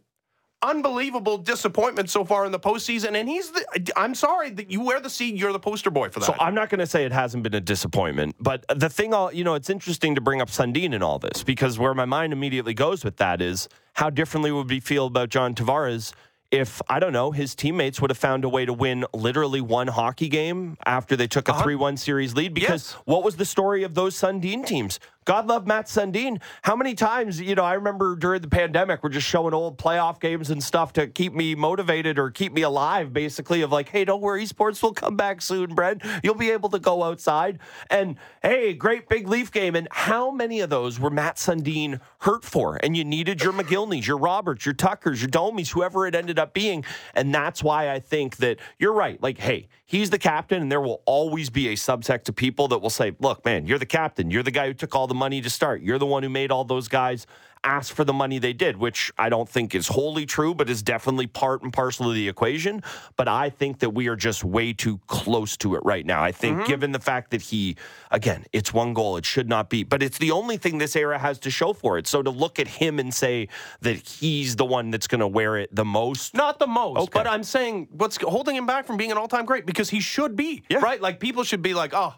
unbelievable 0.62 1.38
disappointment 1.38 2.11
so 2.11 2.25
far 2.25 2.45
in 2.45 2.53
the 2.53 2.59
postseason. 2.59 3.14
And 3.14 3.29
he's 3.29 3.51
the 3.51 3.92
I'm 3.97 4.14
sorry 4.14 4.51
that 4.51 4.71
you 4.71 4.81
wear 4.81 5.01
the 5.01 5.11
C, 5.11 5.33
you're 5.35 5.53
the 5.53 5.59
poster 5.59 5.90
boy 5.90 6.09
for 6.09 6.21
that. 6.21 6.27
So 6.27 6.35
I'm 6.40 6.55
not 6.55 6.71
going 6.71 6.81
to 6.81 6.87
say 6.87 7.05
it 7.05 7.12
hasn't 7.12 7.42
been 7.42 7.55
a 7.55 7.61
disappointment, 7.61 8.37
but 8.40 8.64
the 8.75 8.88
thing, 8.88 9.14
I'll, 9.14 9.33
you 9.33 9.45
know, 9.45 9.55
it's 9.55 9.71
interesting 9.71 10.14
to 10.14 10.21
bring 10.21 10.40
up 10.40 10.49
Sundin 10.49 10.95
in 10.95 11.03
all 11.03 11.19
this 11.19 11.42
because 11.42 11.79
where 11.79 11.95
my 11.95 12.05
mind 12.05 12.33
immediately 12.33 12.75
goes 12.75 13.05
with 13.05 13.16
that 13.19 13.40
is 13.42 13.69
how 13.95 14.11
differently 14.11 14.53
would 14.53 14.69
we 14.69 14.81
feel 14.81 15.07
about 15.07 15.29
John 15.29 15.55
Tavares 15.55 16.12
if 16.50 16.80
I 16.88 16.98
don't 16.98 17.12
know 17.12 17.32
his 17.32 17.54
teammates 17.54 18.00
would 18.00 18.11
have 18.11 18.18
found 18.18 18.44
a 18.44 18.48
way 18.48 18.64
to 18.64 18.72
win 18.72 19.04
literally 19.12 19.61
one 19.61 19.88
hockey 19.88 20.28
game 20.28 20.76
after 20.87 21.16
they 21.16 21.26
took 21.26 21.48
a 21.48 21.52
uh-huh. 21.52 21.62
three-one 21.62 21.96
series 21.96 22.35
lead? 22.35 22.54
Because 22.54 22.92
Yes. 22.92 23.02
what 23.04 23.24
was 23.24 23.37
the 23.37 23.44
story 23.44 23.82
of 23.82 23.94
those 23.94 24.14
Sundin 24.14 24.64
teams? 24.66 24.98
God 25.24 25.48
love 25.48 25.66
Mats 25.66 25.90
Sundin. 25.92 26.40
How 26.62 26.76
many 26.76 26.94
times, 26.94 27.40
you 27.40 27.56
know, 27.56 27.64
I 27.64 27.74
remember 27.74 28.14
during 28.14 28.42
the 28.42 28.48
pandemic, 28.48 29.02
we're 29.02 29.11
just 29.11 29.26
showing 29.26 29.54
old 29.54 29.76
playoff 29.76 30.20
games 30.20 30.50
and 30.50 30.62
stuff 30.62 30.92
to 30.92 31.09
keep 31.09 31.35
me 31.35 31.56
motivated 31.56 32.16
or 32.16 32.30
keep 32.30 32.52
me 32.52 32.62
alive, 32.62 33.12
basically, 33.12 33.62
of 33.62 33.72
like, 33.72 33.88
hey, 33.88 34.04
don't 34.04 34.20
worry, 34.20 34.46
sports 34.46 34.80
will 34.85 34.92
come 34.94 35.16
back 35.16 35.42
soon, 35.42 35.74
Brent. 35.74 36.02
You'll 36.22 36.37
be 36.37 36.50
able 36.50 36.68
to 36.68 36.78
go 36.78 37.02
outside. 37.02 37.59
And 37.90 38.18
hey, 38.40 38.72
great 38.72 39.09
big 39.09 39.26
Leaf 39.26 39.50
game. 39.50 39.74
And 39.74 39.88
how 39.90 40.30
many 40.30 40.61
of 40.61 40.70
those 40.70 41.00
were 41.00 41.11
Mats 41.11 41.44
Sundin 41.44 42.00
hurt 42.20 42.44
for? 42.44 42.78
And 42.85 42.96
you 42.96 43.04
needed 43.04 43.42
your 43.42 43.52
Mogilnys, 43.52 44.06
your 44.06 44.18
Roberts, 44.18 44.64
your 44.64 44.74
Tuckers, 44.74 45.20
your 45.20 45.30
Domies, 45.30 45.72
whoever 45.72 46.06
it 46.06 46.14
ended 46.14 46.36
up 46.38 46.55
being. 46.55 46.85
And 47.14 47.35
that's 47.35 47.62
why 47.62 47.90
I 47.90 47.99
think 47.99 48.37
that 48.37 48.59
you're 48.79 48.92
right. 48.92 49.22
Like, 49.22 49.38
hey, 49.38 49.68
he's 49.85 50.11
the 50.11 50.18
captain, 50.18 50.62
and 50.62 50.70
there 50.70 50.81
will 50.81 51.03
always 51.07 51.51
be 51.51 51.68
a 51.68 51.75
subsect 51.75 52.29
of 52.29 52.37
people 52.37 52.68
that 52.68 52.79
will 52.79 52.90
say, 52.90 53.14
look, 53.20 53.44
man, 53.44 53.66
you're 53.66 53.79
the 53.79 53.87
captain. 53.87 54.31
You're 54.31 54.42
the 54.42 54.51
guy 54.51 54.66
who 54.66 54.75
took 54.75 54.94
all 54.94 55.07
the 55.07 55.14
money 55.14 55.40
to 55.40 55.51
start. 55.51 55.83
You're 55.83 55.99
the 55.99 56.07
one 56.07 56.22
who 56.22 56.29
made 56.29 56.51
all 56.51 56.64
those 56.64 56.88
guys 56.88 57.27
ask 57.66 57.92
for 57.94 58.05
the 58.05 58.12
money 58.12 58.38
they 58.38 58.52
did, 58.52 58.76
which 58.76 59.12
I 59.18 59.29
don't 59.29 59.48
think 59.48 59.74
is 59.74 59.88
wholly 59.88 60.24
true, 60.24 60.55
but 60.55 60.70
is 60.70 60.83
definitely 60.83 61.26
part 61.26 61.62
and 61.62 61.72
parcel 61.72 62.09
of 62.09 62.14
the 62.14 62.29
equation. 62.29 62.83
But 63.16 63.29
I 63.29 63.50
think 63.50 63.81
that 63.81 63.90
we 63.90 64.07
are 64.09 64.16
just 64.16 64.44
way 64.44 64.72
too 64.72 64.98
close 65.09 65.57
to 65.59 65.74
it 65.74 65.83
right 65.85 66.07
now. 66.07 66.22
I 66.22 66.33
think, 66.33 66.46
Mm-hmm. 66.59 66.66
given 66.68 66.92
the 66.92 67.00
fact 67.00 67.33
that 67.33 67.42
he, 67.42 67.76
again, 68.11 68.44
it's 68.52 68.72
one 68.72 68.94
goal, 68.94 69.16
it 69.16 69.26
should 69.26 69.48
not 69.48 69.68
be, 69.68 69.83
but 69.83 70.00
it's 70.02 70.16
the 70.18 70.31
only 70.31 70.57
thing 70.57 70.79
this 70.79 70.94
era 70.96 71.18
has 71.18 71.38
to 71.40 71.50
show 71.50 71.72
for 71.72 71.98
it. 71.98 72.07
So 72.07 72.22
to 72.22 72.31
look 72.31 72.59
at 72.61 72.68
him 72.68 72.98
and 73.00 73.12
say 73.12 73.48
that 73.81 73.96
he's 73.96 74.55
the 74.57 74.64
one 74.64 74.90
that's 74.90 75.09
going 75.09 75.20
to 75.20 75.26
wear 75.29 75.57
it 75.59 75.74
the 75.74 75.85
most, 75.85 76.35
Not 76.35 76.59
the 76.61 76.66
most, 76.68 76.98
Okay. 76.98 77.11
but 77.12 77.26
I'm 77.26 77.42
saying 77.42 77.88
what's 77.90 78.16
holding 78.22 78.55
him 78.55 78.64
back 78.66 78.87
from 78.87 78.96
being 78.96 79.11
an 79.11 79.18
all-time 79.18 79.44
great 79.44 79.66
because 79.66 79.90
he 79.90 79.98
should 80.00 80.37
be, 80.37 80.62
Yeah. 80.68 80.79
right? 80.79 81.00
Like 81.00 81.18
people 81.18 81.42
should 81.42 81.62
be 81.62 81.74
like, 81.74 81.92
oh, 81.94 82.14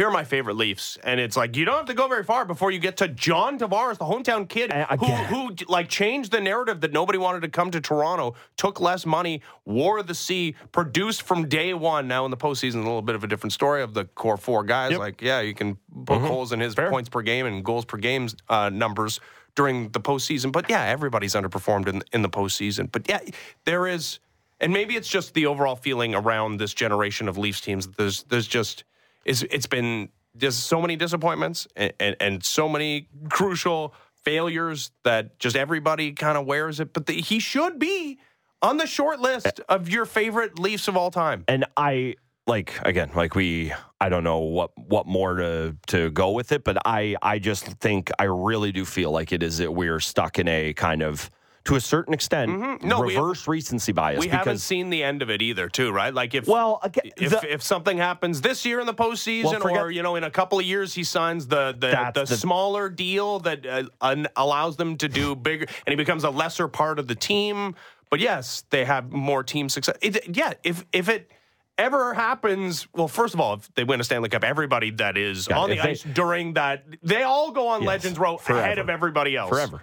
here 0.00 0.08
are 0.08 0.10
my 0.10 0.24
favorite 0.24 0.56
Leafs, 0.56 0.96
and 1.04 1.20
it's 1.20 1.36
like 1.36 1.58
you 1.58 1.66
don't 1.66 1.76
have 1.76 1.84
to 1.84 1.92
go 1.92 2.08
very 2.08 2.24
far 2.24 2.46
before 2.46 2.70
you 2.70 2.78
get 2.78 2.96
to 2.96 3.08
John 3.08 3.58
Tavares, 3.58 3.98
the 3.98 4.06
hometown 4.06 4.48
kid 4.48 4.72
who, 4.72 5.04
who 5.04 5.54
like 5.68 5.90
changed 5.90 6.32
the 6.32 6.40
narrative 6.40 6.80
that 6.80 6.90
nobody 6.90 7.18
wanted 7.18 7.42
to 7.42 7.48
come 7.48 7.70
to 7.70 7.82
Toronto, 7.82 8.34
took 8.56 8.80
less 8.80 9.04
money, 9.04 9.42
wore 9.66 10.02
the 10.02 10.14
C, 10.14 10.54
produced 10.72 11.20
from 11.20 11.50
day 11.50 11.74
one. 11.74 12.08
Now 12.08 12.24
in 12.24 12.30
the 12.30 12.38
postseason, 12.38 12.76
a 12.76 12.78
little 12.78 13.02
bit 13.02 13.14
of 13.14 13.24
a 13.24 13.26
different 13.26 13.52
story 13.52 13.82
of 13.82 13.92
the 13.92 14.06
core 14.06 14.38
four 14.38 14.64
guys. 14.64 14.96
Like, 14.96 15.20
yeah, 15.20 15.42
you 15.42 15.52
can 15.52 15.76
poke 16.06 16.22
holes 16.22 16.52
in 16.52 16.60
his 16.60 16.74
points 16.74 17.10
per 17.10 17.20
game 17.20 17.44
and 17.44 17.62
goals 17.62 17.84
per 17.84 17.98
game 17.98 18.26
uh, 18.48 18.70
numbers 18.70 19.20
during 19.54 19.90
the 19.90 20.00
postseason. 20.00 20.50
But 20.50 20.70
yeah, 20.70 20.82
everybody's 20.82 21.34
underperformed 21.34 21.88
in 21.88 22.02
in 22.14 22.22
the 22.22 22.30
postseason. 22.30 22.90
But 22.90 23.06
yeah, 23.06 23.20
there 23.66 23.86
is, 23.86 24.18
and 24.60 24.72
maybe 24.72 24.96
it's 24.96 25.10
just 25.10 25.34
the 25.34 25.44
overall 25.44 25.76
feeling 25.76 26.14
around 26.14 26.56
this 26.56 26.72
generation 26.72 27.28
of 27.28 27.36
Leafs 27.36 27.60
teams. 27.60 27.86
that 27.86 27.98
There's 27.98 28.22
there's 28.22 28.48
just 28.48 28.84
it's 29.24 29.42
it's 29.42 29.66
been 29.66 30.10
just 30.36 30.66
so 30.66 30.80
many 30.80 30.96
disappointments 30.96 31.66
and, 31.76 31.92
and, 31.98 32.16
and 32.20 32.44
so 32.44 32.68
many 32.68 33.08
crucial 33.28 33.94
failures 34.24 34.90
that 35.04 35.38
just 35.38 35.56
everybody 35.56 36.12
kind 36.12 36.38
of 36.38 36.46
wears 36.46 36.80
it. 36.80 36.92
But 36.92 37.06
the, 37.06 37.14
he 37.14 37.40
should 37.40 37.78
be 37.78 38.18
on 38.62 38.76
the 38.76 38.86
short 38.86 39.20
list 39.20 39.60
of 39.68 39.88
your 39.88 40.04
favorite 40.04 40.58
Leafs 40.58 40.88
of 40.88 40.96
all 40.96 41.10
time. 41.10 41.44
and 41.48 41.64
I 41.76 42.16
like 42.46 42.74
again, 42.82 43.10
like 43.14 43.34
we, 43.34 43.72
I 44.00 44.08
don't 44.08 44.24
know 44.24 44.38
what 44.38 44.70
what 44.76 45.06
more 45.06 45.36
to 45.36 45.76
to 45.88 46.10
go 46.10 46.32
with 46.32 46.52
it, 46.52 46.64
but 46.64 46.78
I 46.84 47.16
I 47.22 47.38
just 47.38 47.64
think 47.64 48.10
I 48.18 48.24
really 48.24 48.72
do 48.72 48.84
feel 48.84 49.10
like 49.10 49.32
it 49.32 49.42
is 49.42 49.58
that 49.58 49.72
we're 49.72 50.00
stuck 50.00 50.38
in 50.38 50.48
a 50.48 50.72
kind 50.74 51.02
of 51.02 51.30
to 51.64 51.76
a 51.76 51.80
certain 51.80 52.14
extent 52.14 52.50
Mm-hmm. 52.50 52.88
No, 52.88 53.00
we- 53.00 53.14
reverse 53.16 53.46
recency 53.46 53.92
bias 53.92 54.18
We 54.20 54.28
haven't 54.28 54.58
seen 54.58 54.90
the 54.90 55.02
end 55.02 55.22
of 55.22 55.30
it 55.30 55.42
either, 55.42 55.68
too, 55.68 55.92
right? 55.92 56.12
Like 56.12 56.34
if 56.34 56.46
well 56.48 56.80
again 56.82 57.12
if, 57.16 57.30
the- 57.30 57.52
if 57.52 57.62
something 57.62 57.98
happens 57.98 58.40
this 58.40 58.64
year 58.64 58.80
in 58.80 58.86
the 58.86 58.94
postseason, 58.94 59.44
Well, 59.44 59.60
forget- 59.60 59.80
or 59.82 59.90
you 59.90 60.02
know, 60.02 60.16
in 60.16 60.24
a 60.24 60.30
couple 60.30 60.58
of 60.58 60.64
years, 60.64 60.94
he 60.94 61.04
signs 61.04 61.46
the 61.46 61.72
the, 61.78 62.10
the, 62.14 62.24
the- 62.24 62.36
smaller 62.36 62.88
deal 62.88 63.38
that 63.40 63.66
uh, 63.66 63.84
un- 64.00 64.26
allows 64.36 64.76
them 64.76 64.96
to 64.98 65.08
do 65.08 65.34
bigger, 65.36 65.66
and 65.86 65.92
he 65.92 65.96
becomes 65.96 66.24
a 66.24 66.30
lesser 66.30 66.66
part 66.68 66.98
of 66.98 67.06
the 67.08 67.14
team. 67.14 67.74
But 68.10 68.20
yes, 68.20 68.64
they 68.70 68.84
have 68.84 69.12
more 69.12 69.42
team 69.44 69.68
success. 69.68 69.96
It, 70.02 70.36
yeah, 70.36 70.54
if 70.64 70.84
if 70.92 71.08
it 71.08 71.30
ever 71.78 72.12
happens, 72.12 72.86
well, 72.92 73.08
first 73.08 73.32
of 73.34 73.40
all, 73.40 73.54
if 73.54 73.72
they 73.74 73.84
win 73.84 74.00
a 74.00 74.04
Stanley 74.04 74.28
Cup, 74.28 74.44
everybody 74.44 74.90
that 74.92 75.16
is 75.16 75.46
Yeah, 75.48 75.58
on 75.58 75.70
the 75.70 75.76
they- 75.76 75.82
ice 75.82 76.02
during 76.02 76.54
that, 76.54 76.84
they 77.02 77.22
all 77.22 77.52
go 77.52 77.68
on 77.68 77.82
Yes, 77.82 77.86
Legends 77.88 78.18
Row 78.18 78.36
ahead 78.48 78.78
of 78.78 78.88
everybody 78.90 79.36
else 79.36 79.48
forever. 79.50 79.82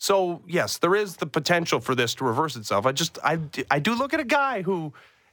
So 0.00 0.40
yes, 0.48 0.78
there 0.78 0.94
is 0.96 1.16
the 1.16 1.26
potential 1.26 1.78
for 1.78 1.94
this 1.94 2.14
to 2.16 2.24
reverse 2.24 2.56
itself. 2.56 2.86
I 2.86 2.92
just 2.92 3.18
I 3.22 3.38
I 3.70 3.78
do 3.78 3.94
look 3.94 4.12
at 4.14 4.20
a 4.20 4.24
guy 4.42 4.62
who. 4.62 4.92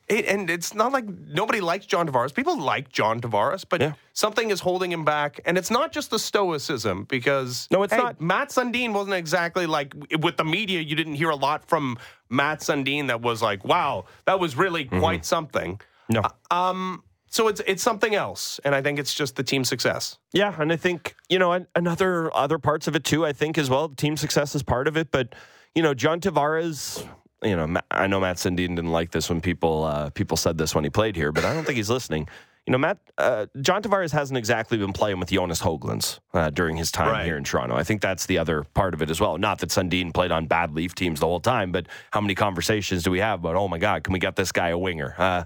It, 0.09 0.25
and 0.27 0.49
it's 0.49 0.73
not 0.73 0.93
like 0.93 1.03
nobody 1.05 1.59
likes 1.59 1.85
John 1.85 2.07
Tavares. 2.07 2.33
People 2.33 2.57
like 2.57 2.87
John 2.89 3.19
Tavares, 3.19 3.65
but 3.67 3.81
Yeah. 3.81 3.91
something 4.13 4.51
is 4.51 4.61
holding 4.61 4.89
him 4.89 5.03
back. 5.03 5.41
And 5.45 5.57
it's 5.57 5.69
not 5.69 5.91
just 5.91 6.11
the 6.11 6.17
stoicism 6.19 7.03
because 7.09 7.67
No, 7.71 7.83
it's 7.83 7.91
hey, 7.93 7.99
not. 7.99 8.21
Mats 8.21 8.55
Sundin 8.55 8.93
wasn't 8.93 9.15
exactly 9.15 9.65
like 9.65 9.93
with 10.21 10.37
the 10.37 10.45
media. 10.45 10.79
You 10.79 10.95
didn't 10.95 11.15
hear 11.15 11.29
a 11.29 11.35
lot 11.35 11.67
from 11.67 11.97
Mats 12.29 12.67
Sundin 12.69 13.07
that 13.07 13.19
was 13.21 13.41
like, 13.41 13.65
"Wow, 13.65 14.05
that 14.23 14.39
was 14.39 14.55
really 14.55 14.85
Mm-hmm. 14.85 14.99
quite 14.99 15.25
something." 15.25 15.81
No. 16.07 16.21
Um, 16.51 17.03
so 17.37 17.47
it's 17.47 17.61
it's 17.67 17.83
something 17.83 18.15
else, 18.15 18.59
and 18.65 18.73
I 18.73 18.81
think 18.81 18.97
it's 18.97 19.13
just 19.13 19.35
the 19.35 19.43
team 19.43 19.63
success. 19.63 20.17
Yeah, 20.33 20.55
and 20.59 20.73
I 20.73 20.75
think 20.75 21.15
you 21.29 21.37
know 21.37 21.51
an- 21.51 21.67
another 21.75 22.35
other 22.35 22.57
parts 22.57 22.87
of 22.87 22.95
it 22.95 23.03
too. 23.03 23.25
I 23.27 23.31
think 23.31 23.59
as 23.59 23.69
well, 23.69 23.89
team 23.89 24.17
success 24.17 24.55
is 24.55 24.63
part 24.63 24.87
of 24.87 24.97
it. 24.97 25.11
But 25.11 25.35
you 25.75 25.83
know, 25.83 25.93
John 25.93 26.19
Tavares. 26.19 27.07
You 27.43 27.55
know, 27.55 27.79
I 27.91 28.07
know 28.07 28.19
Mats 28.19 28.43
Sundin 28.43 28.75
didn't 28.75 28.91
like 28.91 29.11
this 29.11 29.29
when 29.29 29.41
people 29.41 29.83
uh, 29.83 30.09
people 30.09 30.35
said 30.35 30.57
this 30.57 30.73
when 30.73 30.83
he 30.83 30.89
played 30.89 31.15
here, 31.15 31.31
but 31.31 31.45
I 31.45 31.53
don't 31.53 31.65
think 31.65 31.77
he's 31.77 31.91
listening. 31.91 32.27
You 32.67 32.73
know, 32.73 32.79
Matt 32.79 32.97
uh, 33.17 33.45
John 33.61 33.81
Tavares 33.81 34.11
hasn't 34.11 34.37
exactly 34.37 34.77
been 34.77 34.91
playing 34.91 35.19
with 35.21 35.29
Jonas 35.31 35.61
Höglunds 35.61 36.19
uh, 36.33 36.49
during 36.49 36.75
his 36.75 36.91
time 36.91 37.07
Right. 37.11 37.25
here 37.25 37.37
in 37.37 37.45
Toronto. 37.45 37.77
I 37.77 37.83
think 37.83 38.01
that's 38.01 38.25
the 38.25 38.37
other 38.39 38.65
part 38.73 38.93
of 38.93 39.01
it 39.01 39.09
as 39.09 39.21
well. 39.21 39.37
Not 39.37 39.59
that 39.59 39.69
Sundin 39.69 40.13
played 40.13 40.31
on 40.31 40.47
bad 40.47 40.73
Leaf 40.75 40.93
teams 40.93 41.21
the 41.21 41.27
whole 41.27 41.39
time, 41.39 41.71
but 41.71 41.87
how 42.11 42.19
many 42.19 42.35
conversations 42.35 43.03
do 43.03 43.11
we 43.11 43.19
have 43.19 43.39
about? 43.39 43.55
Oh 43.55 43.69
my 43.69 43.77
God, 43.77 44.03
can 44.03 44.11
we 44.11 44.19
get 44.19 44.35
this 44.35 44.51
guy 44.51 44.67
a 44.69 44.77
winger? 44.77 45.15
Uh, 45.17 45.45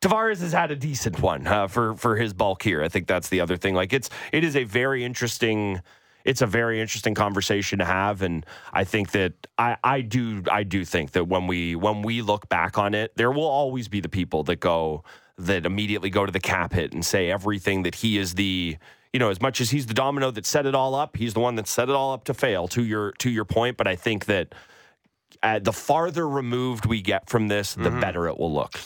Tavares 0.00 0.40
has 0.42 0.52
had 0.52 0.70
a 0.70 0.76
decent 0.76 1.20
one 1.20 1.44
uh, 1.44 1.66
for 1.66 1.96
for 1.96 2.14
his 2.14 2.32
bulk 2.32 2.62
here. 2.62 2.84
I 2.84 2.88
think 2.88 3.08
that's 3.08 3.28
the 3.30 3.40
other 3.40 3.56
thing. 3.56 3.74
Like 3.74 3.92
it's 3.92 4.08
it 4.30 4.44
is 4.44 4.54
a 4.54 4.62
very 4.62 5.04
interesting. 5.04 5.82
It's 6.22 6.42
a 6.42 6.46
very 6.46 6.82
interesting 6.82 7.14
conversation 7.14 7.78
to 7.78 7.84
have, 7.86 8.20
and 8.20 8.44
I 8.74 8.84
think 8.84 9.12
that 9.12 9.32
I, 9.56 9.78
I 9.82 10.02
do 10.02 10.44
I 10.52 10.62
do 10.64 10.84
think 10.84 11.12
that 11.12 11.24
when 11.24 11.46
we 11.48 11.74
when 11.74 12.02
we 12.02 12.20
look 12.22 12.48
back 12.48 12.78
on 12.78 12.94
it, 12.94 13.16
there 13.16 13.30
will 13.32 13.48
always 13.48 13.88
be 13.88 14.00
the 14.00 14.08
people 14.10 14.44
that 14.44 14.60
go 14.60 15.02
that 15.46 15.66
immediately 15.66 16.10
go 16.10 16.26
to 16.26 16.32
the 16.32 16.40
cap 16.40 16.72
hit 16.72 16.92
and 16.92 17.04
say 17.04 17.30
everything 17.30 17.82
that 17.84 17.96
he 17.96 18.18
is 18.18 18.34
the 18.34 18.76
you 19.12 19.18
know 19.18 19.30
as 19.30 19.40
much 19.40 19.60
as 19.60 19.70
he's 19.70 19.86
the 19.86 19.94
domino 19.94 20.30
that 20.30 20.46
set 20.46 20.66
it 20.66 20.74
all 20.74 20.94
up, 20.94 21.16
he's 21.16 21.34
the 21.34 21.40
one 21.40 21.56
that 21.56 21.66
set 21.66 21.88
it 21.88 21.94
all 21.94 22.12
up 22.12 22.24
to 22.24 22.34
fail. 22.34 22.68
To 22.68 22.82
your 22.84 23.12
to 23.12 23.30
your 23.30 23.44
point, 23.44 23.76
but 23.76 23.86
I 23.86 23.96
think 23.96 24.26
that 24.26 24.54
uh, 25.42 25.58
the 25.58 25.72
farther 25.72 26.28
removed 26.28 26.86
we 26.86 27.00
get 27.02 27.28
from 27.30 27.48
this, 27.48 27.74
the 27.74 27.90
better 27.90 28.28
it 28.28 28.38
will 28.38 28.52
look. 28.52 28.78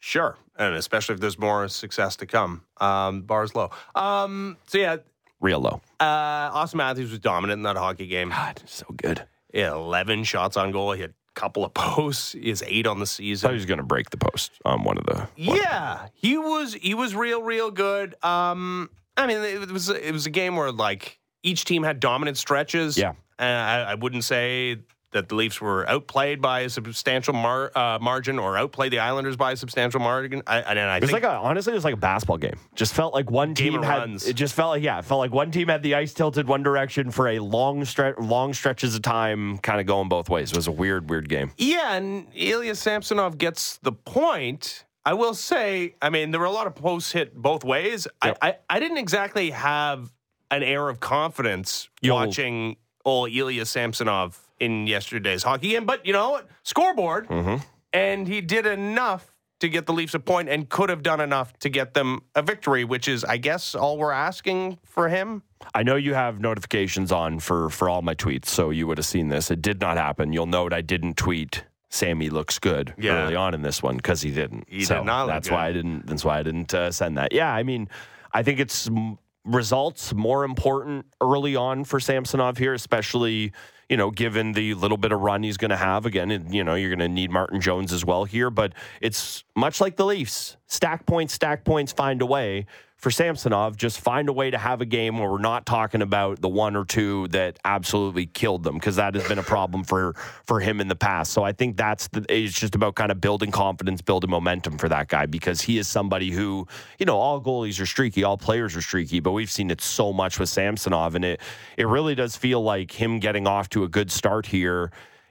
Sure, 0.00 0.36
and 0.56 0.74
especially 0.74 1.14
if 1.14 1.20
there's 1.20 1.38
more 1.38 1.68
success 1.68 2.16
to 2.16 2.26
come. 2.26 2.62
Um, 2.80 3.22
bars 3.22 3.54
low. 3.54 3.70
Um, 3.94 4.56
so 4.66 4.78
yeah, 4.78 4.96
Real 5.40 5.60
low. 5.60 5.80
uh, 6.00 6.50
Auston 6.50 6.76
Matthews 6.76 7.10
was 7.10 7.18
dominant 7.20 7.58
in 7.58 7.62
that 7.64 7.76
hockey 7.76 8.06
game. 8.06 8.30
God, 8.30 8.62
so 8.66 8.86
good. 8.96 9.24
He 9.52 9.60
11 9.60 10.24
shots 10.24 10.56
on 10.56 10.70
goal. 10.70 10.92
He 10.92 11.00
had 11.02 11.14
couple 11.34 11.64
of 11.64 11.72
posts. 11.74 12.34
is 12.34 12.62
eight 12.66 12.86
on 12.86 12.98
the 12.98 13.06
thought 13.06 13.22
he 13.22 13.34
season. 13.34 13.52
was 13.52 13.66
going 13.66 13.78
to 13.78 13.84
break 13.84 14.10
the 14.10 14.16
post 14.16 14.52
on 14.64 14.84
one 14.84 14.98
of 14.98 15.06
the. 15.06 15.28
one- 15.46 15.56
Yeah, 15.58 16.08
he 16.14 16.36
was. 16.38 16.74
He 16.74 16.94
was 16.94 17.14
real, 17.14 17.42
real 17.42 17.70
good. 17.70 18.14
Um, 18.24 18.90
I 19.16 19.26
mean, 19.26 19.38
it 19.38 19.70
was 19.70 19.88
it 19.88 20.12
was 20.12 20.26
a 20.26 20.30
game 20.30 20.56
where 20.56 20.72
like 20.72 21.18
each 21.42 21.64
team 21.64 21.82
had 21.82 22.00
dominant 22.00 22.36
stretches. 22.38 22.96
Yeah. 22.98 23.12
Uh, 23.38 23.42
I, 23.42 23.80
I 23.82 23.94
wouldn't 23.94 24.24
say 24.24 24.76
that 25.12 25.28
the 25.28 25.34
Leafs 25.34 25.60
were 25.60 25.88
outplayed 25.88 26.40
by 26.40 26.60
a 26.60 26.68
substantial 26.70 27.34
mar- 27.34 27.72
uh, 27.74 27.98
margin 28.00 28.38
or 28.38 28.56
outplayed 28.56 28.92
the 28.92 29.00
Islanders 29.00 29.36
by 29.36 29.52
a 29.52 29.56
substantial 29.56 30.00
margin. 30.00 30.42
I, 30.46 30.60
and 30.60 30.78
I 30.78 30.98
It 30.98 31.02
was 31.02 31.12
like 31.12 31.24
a 31.24 31.30
honestly, 31.30 31.72
it 31.72 31.76
was 31.76 31.84
like 31.84 31.94
a 31.94 31.98
basketball 31.98 32.38
game. 32.38 32.58
Just 32.74 32.94
felt 32.94 33.12
like 33.12 33.30
one 33.30 33.54
team 33.54 33.74
had. 33.82 33.82
runs. 33.82 34.26
It 34.26 34.34
just 34.34 34.54
felt 34.54 34.70
like 34.70 34.82
yeah, 34.82 34.98
it 34.98 35.04
felt 35.04 35.18
like 35.18 35.32
one 35.32 35.50
team 35.50 35.68
had 35.68 35.82
the 35.82 35.94
ice 35.94 36.14
tilted 36.14 36.46
one 36.46 36.62
direction 36.62 37.10
for 37.10 37.28
a 37.28 37.38
long 37.40 37.84
stretch, 37.84 38.18
long 38.18 38.54
stretches 38.54 38.94
of 38.94 39.02
time, 39.02 39.58
kind 39.58 39.80
of 39.80 39.86
going 39.86 40.08
both 40.08 40.28
ways. 40.28 40.52
It 40.52 40.56
was 40.56 40.66
a 40.66 40.72
weird, 40.72 41.10
weird 41.10 41.28
game. 41.28 41.52
Yeah, 41.58 41.94
and 41.94 42.26
Ilya 42.34 42.74
Samsonov 42.76 43.38
gets 43.38 43.78
the 43.78 43.92
point. 43.92 44.84
I 45.04 45.14
will 45.14 45.34
say, 45.34 45.94
I 46.02 46.10
mean, 46.10 46.30
there 46.30 46.40
were 46.40 46.46
a 46.46 46.50
lot 46.50 46.66
of 46.66 46.74
posts 46.74 47.12
hit 47.12 47.34
both 47.34 47.64
ways. 47.64 48.06
Yep. 48.22 48.38
I, 48.42 48.48
I, 48.48 48.56
I 48.68 48.80
didn't 48.80 48.98
exactly 48.98 49.50
have 49.50 50.12
an 50.50 50.62
air 50.62 50.88
of 50.88 51.00
confidence 51.00 51.88
watching 52.04 52.76
old 53.04 53.30
Ilya 53.30 53.64
Samsonov 53.64 54.38
in 54.60 54.86
yesterday's 54.86 55.42
hockey 55.42 55.70
game, 55.70 55.86
but 55.86 56.04
you 56.06 56.12
know 56.12 56.30
what? 56.30 56.48
Scoreboard, 56.62 57.26
Mm-hmm. 57.28 57.56
and 57.92 58.28
he 58.28 58.40
did 58.40 58.66
enough 58.66 59.34
to 59.60 59.68
get 59.68 59.84
the 59.86 59.92
Leafs 59.92 60.14
a 60.14 60.20
point 60.20 60.48
and 60.48 60.68
could 60.70 60.88
have 60.88 61.02
done 61.02 61.20
enough 61.20 61.52
to 61.58 61.68
get 61.68 61.92
them 61.94 62.20
a 62.34 62.40
victory, 62.42 62.84
which 62.84 63.08
is, 63.08 63.24
I 63.24 63.36
guess, 63.36 63.74
all 63.74 63.98
we're 63.98 64.12
asking 64.12 64.78
for 64.84 65.08
him. 65.08 65.42
I 65.74 65.82
know 65.82 65.96
you 65.96 66.14
have 66.14 66.40
notifications 66.40 67.12
on 67.12 67.40
for 67.40 67.68
for 67.68 67.88
all 67.90 68.00
my 68.00 68.14
tweets, 68.14 68.46
so 68.46 68.70
you 68.70 68.86
would 68.86 68.96
have 68.98 69.04
seen 69.06 69.28
this. 69.28 69.50
It 69.50 69.60
did 69.60 69.80
not 69.80 69.96
happen. 69.98 70.32
You'll 70.32 70.46
note 70.46 70.72
I 70.72 70.80
didn't 70.80 71.16
tweet. 71.16 71.64
Sammy 71.90 72.30
looks 72.30 72.58
good 72.58 72.94
Yeah. 72.96 73.24
early 73.24 73.34
on 73.34 73.52
in 73.52 73.62
this 73.62 73.82
one 73.82 73.96
because 73.96 74.22
he 74.22 74.30
didn't. 74.30 74.64
He 74.68 74.84
so 74.84 74.98
did 74.98 75.04
not 75.06 75.26
That's 75.26 75.48
good. 75.48 75.54
why 75.56 75.66
I 75.66 75.72
didn't. 75.72 76.06
That's 76.06 76.24
why 76.24 76.38
I 76.38 76.42
didn't 76.42 76.72
uh, 76.72 76.90
send 76.92 77.18
that. 77.18 77.32
Yeah, 77.32 77.52
I 77.52 77.62
mean, 77.64 77.88
I 78.32 78.42
think 78.44 78.60
it's 78.60 78.86
m- 78.86 79.18
results 79.44 80.14
more 80.14 80.44
important 80.44 81.04
early 81.20 81.56
on 81.56 81.84
for 81.84 81.98
Samsonov 82.00 82.56
here, 82.58 82.72
especially 82.74 83.52
you 83.90 83.96
know 83.96 84.10
given 84.10 84.52
the 84.52 84.72
little 84.74 84.96
bit 84.96 85.12
of 85.12 85.20
run 85.20 85.42
he's 85.42 85.58
going 85.58 85.70
to 85.70 85.76
have 85.76 86.06
again. 86.06 86.30
And, 86.30 86.54
you 86.54 86.64
know 86.64 86.74
you're 86.74 86.88
going 86.88 87.00
to 87.00 87.08
need 87.08 87.30
Martin 87.30 87.60
Jones 87.60 87.92
as 87.92 88.04
well 88.04 88.24
here, 88.24 88.48
but 88.48 88.72
it's 89.02 89.44
much 89.54 89.80
like 89.80 89.96
the 89.96 90.06
Leafs: 90.06 90.56
stack 90.66 91.04
points, 91.04 91.34
stack 91.34 91.64
points, 91.64 91.92
find 91.92 92.22
a 92.22 92.26
way. 92.26 92.66
For 93.00 93.10
Samsonov, 93.10 93.78
just 93.78 93.98
find 93.98 94.28
a 94.28 94.32
way 94.32 94.50
to 94.50 94.58
have 94.58 94.82
a 94.82 94.84
game 94.84 95.18
where 95.18 95.30
we're 95.30 95.38
not 95.38 95.64
talking 95.64 96.02
about 96.02 96.42
the 96.42 96.50
one 96.50 96.76
or 96.76 96.84
two 96.84 97.28
that 97.28 97.58
absolutely 97.64 98.26
killed 98.26 98.62
them 98.62 98.74
because 98.74 98.96
that 98.96 99.14
has 99.14 99.26
been 99.26 99.38
a 99.38 99.42
problem 99.42 99.84
for 99.84 100.14
for 100.44 100.60
him 100.60 100.82
in 100.82 100.88
the 100.88 100.94
past. 100.94 101.32
So 101.32 101.42
I 101.42 101.52
think 101.52 101.78
that's 101.78 102.08
the, 102.08 102.26
it's 102.28 102.52
just 102.52 102.74
about 102.74 102.96
kind 102.96 103.10
of 103.10 103.18
building 103.18 103.50
confidence, 103.50 104.02
building 104.02 104.28
momentum 104.28 104.76
for 104.76 104.90
that 104.90 105.08
guy 105.08 105.24
because 105.24 105.62
he 105.62 105.78
is 105.78 105.88
somebody 105.88 106.30
who 106.30 106.66
you 106.98 107.06
know 107.06 107.16
all 107.16 107.40
goalies 107.40 107.80
are 107.80 107.86
streaky, 107.86 108.22
all 108.22 108.36
players 108.36 108.76
are 108.76 108.82
streaky, 108.82 109.20
but 109.20 109.32
we've 109.32 109.50
seen 109.50 109.70
it 109.70 109.80
so 109.80 110.12
much 110.12 110.38
with 110.38 110.50
Samsonov, 110.50 111.14
and 111.14 111.24
it 111.24 111.40
it 111.78 111.86
really 111.86 112.14
does 112.14 112.36
feel 112.36 112.62
like 112.62 112.92
him 112.92 113.18
getting 113.18 113.46
off 113.46 113.70
to 113.70 113.84
a 113.84 113.88
good 113.88 114.10
start 114.10 114.44
here 114.44 114.90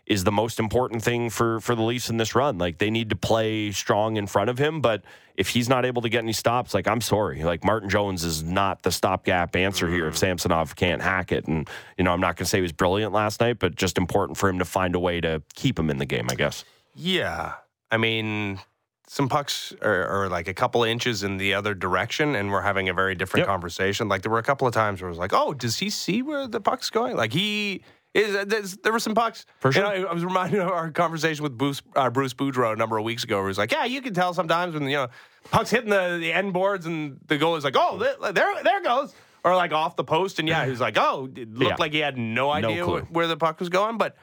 is 0.09 0.23
the 0.23 0.31
most 0.31 0.59
important 0.59 1.03
thing 1.03 1.29
for 1.29 1.61
for 1.61 1.75
the 1.75 1.83
Leafs 1.83 2.09
in 2.09 2.17
this 2.17 2.35
run. 2.35 2.57
Like 2.57 2.79
they 2.79 2.89
need 2.89 3.11
to 3.11 3.15
play 3.15 3.71
strong 3.71 4.17
in 4.17 4.27
front 4.27 4.49
of 4.49 4.57
him, 4.57 4.81
but 4.81 5.03
if 5.35 5.49
he's 5.49 5.69
not 5.69 5.85
able 5.85 6.01
to 6.01 6.09
get 6.09 6.23
any 6.23 6.33
stops, 6.33 6.73
like 6.73 6.87
I'm 6.87 6.99
sorry, 6.99 7.43
like 7.43 7.63
Martin 7.63 7.89
Jones 7.89 8.23
is 8.23 8.43
not 8.43 8.81
the 8.81 8.91
stopgap 8.91 9.55
answer 9.55 9.87
here 9.87 10.07
if 10.07 10.15
mm-hmm. 10.15 10.19
Samsonov 10.19 10.75
can't 10.75 11.01
hack 11.01 11.31
it. 11.31 11.45
And 11.45 11.69
you 11.97 12.03
know, 12.03 12.11
I'm 12.11 12.19
not 12.19 12.35
going 12.35 12.43
to 12.43 12.45
say 12.45 12.57
he 12.57 12.63
was 12.63 12.73
brilliant 12.73 13.13
last 13.13 13.39
night, 13.39 13.59
but 13.59 13.75
just 13.75 13.97
important 13.97 14.37
for 14.37 14.49
him 14.49 14.59
to 14.59 14.65
find 14.65 14.95
a 14.95 14.99
way 14.99 15.21
to 15.21 15.41
keep 15.53 15.77
him 15.79 15.89
in 15.89 15.97
the 15.97 16.05
game, 16.05 16.27
I 16.29 16.35
guess. 16.35 16.65
Yeah. 16.95 17.53
I 17.91 17.97
mean, 17.97 18.59
some 19.07 19.29
pucks 19.29 19.73
are, 19.81 20.05
are 20.05 20.29
like 20.29 20.47
a 20.47 20.53
couple 20.53 20.83
inches 20.83 21.23
in 21.23 21.37
the 21.37 21.53
other 21.53 21.73
direction, 21.73 22.35
and 22.35 22.51
we're 22.51 22.61
having 22.61 22.89
a 22.89 22.93
very 22.93 23.15
different 23.15 23.41
Yep. 23.41 23.47
conversation. 23.47 24.09
Like 24.09 24.23
there 24.23 24.31
were 24.31 24.39
a 24.39 24.43
couple 24.43 24.67
of 24.67 24.73
times 24.73 25.01
where 25.01 25.07
it 25.07 25.11
was 25.11 25.19
like, 25.19 25.33
"Oh, 25.33 25.53
does 25.53 25.79
he 25.79 25.89
see 25.89 26.21
where 26.21 26.47
the 26.47 26.59
puck's 26.59 26.89
going?" 26.89 27.15
Like 27.15 27.33
he 27.33 27.83
is. 28.13 28.77
There 28.77 28.91
were 28.91 28.99
some 28.99 29.13
pucks. 29.15 29.45
For 29.59 29.71
sure. 29.71 29.85
I, 29.85 30.01
I 30.01 30.13
was 30.13 30.23
reminded 30.25 30.59
of 30.61 30.69
our 30.69 30.89
conversation 30.91 31.43
with 31.43 31.57
Bruce, 31.57 31.81
uh, 31.95 32.09
Bruce 32.09 32.33
Boudreau 32.33 32.73
a 32.73 32.75
number 32.75 32.97
of 32.97 33.03
weeks 33.03 33.23
ago, 33.23 33.37
where 33.37 33.45
he 33.45 33.49
was 33.49 33.57
like, 33.57 33.71
"Yeah, 33.71 33.85
you 33.85 34.01
can 34.01 34.13
tell 34.13 34.33
sometimes 34.33 34.73
when 34.73 34.83
you 34.83 34.97
know 34.97 35.07
pucks 35.51 35.69
hitting 35.69 35.89
the, 35.89 36.17
the 36.19 36.33
end 36.33 36.53
boards, 36.53 36.85
and 36.85 37.19
the 37.27 37.37
goal 37.37 37.55
is 37.55 37.63
like, 37.63 37.75
oh, 37.77 37.97
there, 37.97 38.15
there, 38.63 38.81
goes." 38.81 39.13
Or 39.43 39.55
like 39.55 39.71
off 39.71 39.95
the 39.95 40.03
post, 40.03 40.39
and 40.39 40.47
yeah, 40.49 40.65
he 40.65 40.71
was 40.71 40.81
like, 40.81 40.97
"Oh, 40.97 41.29
it 41.33 41.53
looked 41.53 41.69
Yeah. 41.71 41.75
like 41.79 41.93
he 41.93 41.99
had 41.99 42.17
no 42.17 42.49
idea 42.51 42.85
wh- 42.85 43.09
where 43.11 43.25
the 43.27 43.37
puck 43.37 43.59
was 43.59 43.69
going." 43.69 43.97
But 43.97 44.17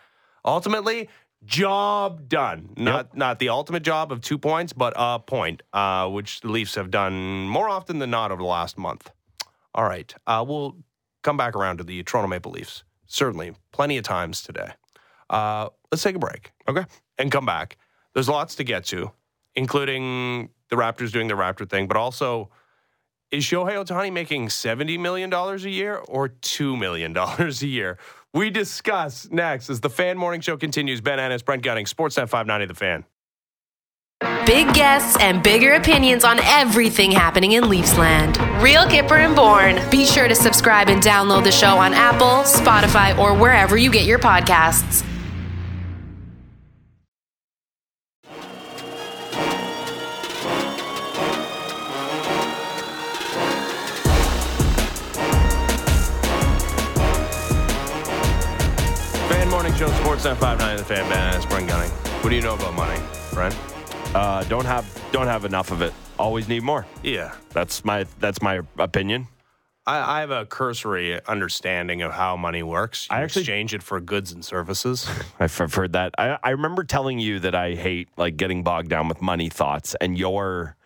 ultimately, 0.45 1.09
job 1.45 2.29
done. 2.29 2.71
Not 2.77 3.17
not 3.17 3.39
the 3.39 3.49
ultimate 3.49 3.83
job 3.83 4.13
of 4.13 4.21
two 4.21 4.37
points, 4.37 4.73
but 4.75 4.93
a 4.97 5.19
point, 5.19 5.63
uh, 5.73 6.09
which 6.11 6.41
the 6.41 6.49
Leafs 6.49 6.75
have 6.75 6.91
done 6.91 7.49
more 7.49 7.69
often 7.69 7.99
than 7.99 8.11
not 8.11 8.31
over 8.31 8.43
the 8.43 8.47
last 8.49 8.77
month. 8.77 9.11
All 9.75 9.85
right, 9.85 10.13
uh, 10.27 10.45
we'll 10.47 10.77
come 11.23 11.37
back 11.39 11.55
around 11.57 11.79
to 11.79 11.85
the 11.85 12.03
Toronto 12.03 12.29
Maple 12.29 12.53
Leafs. 12.53 12.85
Certainly, 13.07 13.55
plenty 13.73 13.97
of 13.99 14.05
times 14.05 14.43
today. 14.43 14.71
Uh, 15.31 15.69
let's 15.91 16.03
take 16.03 16.17
a 16.17 16.19
break, 16.19 16.53
Okay. 16.69 16.85
and 17.19 17.31
come 17.33 17.47
back. 17.47 17.77
There's 18.15 18.29
lots 18.29 18.55
to 18.57 18.65
get 18.65 18.85
to, 18.87 19.11
including 19.55 20.51
the 20.71 20.77
Raptors 20.77 21.13
doing 21.13 21.29
the 21.29 21.35
Raptor 21.35 21.69
thing, 21.69 21.87
but 21.87 21.97
also. 21.97 22.51
Is 23.33 23.43
Shohei 23.45 23.73
Ohtani 23.85 24.13
making 24.13 24.47
$70 24.47 25.01
million 25.01 25.33
a 25.35 25.57
year 25.57 25.97
or 25.97 26.29
$2 26.29 26.79
million 26.79 27.15
a 27.17 27.51
year? 27.67 27.99
We 28.33 28.51
discuss 28.51 29.29
next 29.33 29.69
as 29.69 29.81
the 29.81 29.91
Fan 29.91 30.17
Morning 30.17 30.41
Show 30.41 30.57
continues. 30.57 31.01
Ben 31.01 31.19
Ennis, 31.19 31.43
Brent 31.43 31.65
Gunning, 31.65 31.87
Sportsnet 31.87 32.29
590 32.29 32.67
The 32.67 32.75
Fan. 32.75 33.05
Big 34.47 34.73
guests 34.73 35.19
and 35.21 35.43
bigger 35.43 35.75
opinions 35.75 36.25
on 36.25 36.39
everything 36.45 37.11
happening 37.11 37.53
in 37.53 37.65
Leafsland. 37.65 38.39
Real 38.63 38.85
Kyper 38.85 39.19
and 39.19 39.37
Bourne. 39.37 39.79
Be 39.91 40.07
sure 40.07 40.27
to 40.27 40.35
subscribe 40.35 40.89
and 40.89 41.03
download 41.03 41.45
the 41.45 41.53
show 41.53 41.77
on 41.77 41.93
Apple, 41.93 42.45
Spotify, 42.45 43.19
or 43.19 43.35
wherever 43.35 43.77
you 43.77 43.91
get 43.91 44.07
your 44.07 44.19
podcasts. 44.19 45.03
Fan 59.29 59.51
Morning 59.51 59.75
Show, 59.75 59.89
Sportsnet 59.89 60.37
590 60.37 60.77
The 60.77 60.85
Fan, 60.85 61.09
Ben 61.11 61.35
Ennis, 61.35 61.45
Brent 61.45 61.69
Gunning. 61.69 61.91
What 61.91 62.31
do 62.31 62.37
you 62.37 62.43
know 62.43 62.55
about 62.55 62.73
money, 62.73 62.99
Brent? 63.35 63.55
Uh, 64.17 64.43
don't 64.45 64.65
have 64.65 64.87
don't 65.13 65.27
have 65.27 65.45
enough 65.45 65.71
of 65.71 65.83
it. 65.83 65.93
Always 66.19 66.49
need 66.49 66.63
more. 66.63 66.87
Yeah. 67.03 67.35
That's 67.51 67.85
my 67.85 68.07
that's 68.19 68.41
my 68.41 68.63
opinion. 68.79 69.29
I, 69.87 70.17
I 70.17 70.21
have 70.21 70.31
a 70.31 70.47
cursory 70.47 71.21
understanding 71.27 72.01
of 72.01 72.13
how 72.13 72.35
money 72.37 72.63
works. 72.63 73.09
You 73.11 73.17
I 73.17 73.21
actually- 73.23 73.43
exchange 73.43 73.75
it 73.75 73.83
for 73.83 74.01
goods 74.01 74.33
and 74.33 74.43
services. 74.43 75.07
I've 75.39 75.61
I've 75.61 75.75
heard 75.75 75.93
that. 75.93 76.15
I, 76.17 76.39
I 76.43 76.51
remember 76.51 76.83
telling 76.83 77.19
you 77.19 77.41
that 77.41 77.55
I 77.55 77.75
hate 77.75 78.09
like 78.17 78.39
getting 78.39 78.63
bogged 78.65 78.89
down 78.89 79.07
with 79.07 79.21
money 79.21 79.51
thoughts, 79.51 79.95
and 80.01 80.17
your, 80.17 80.77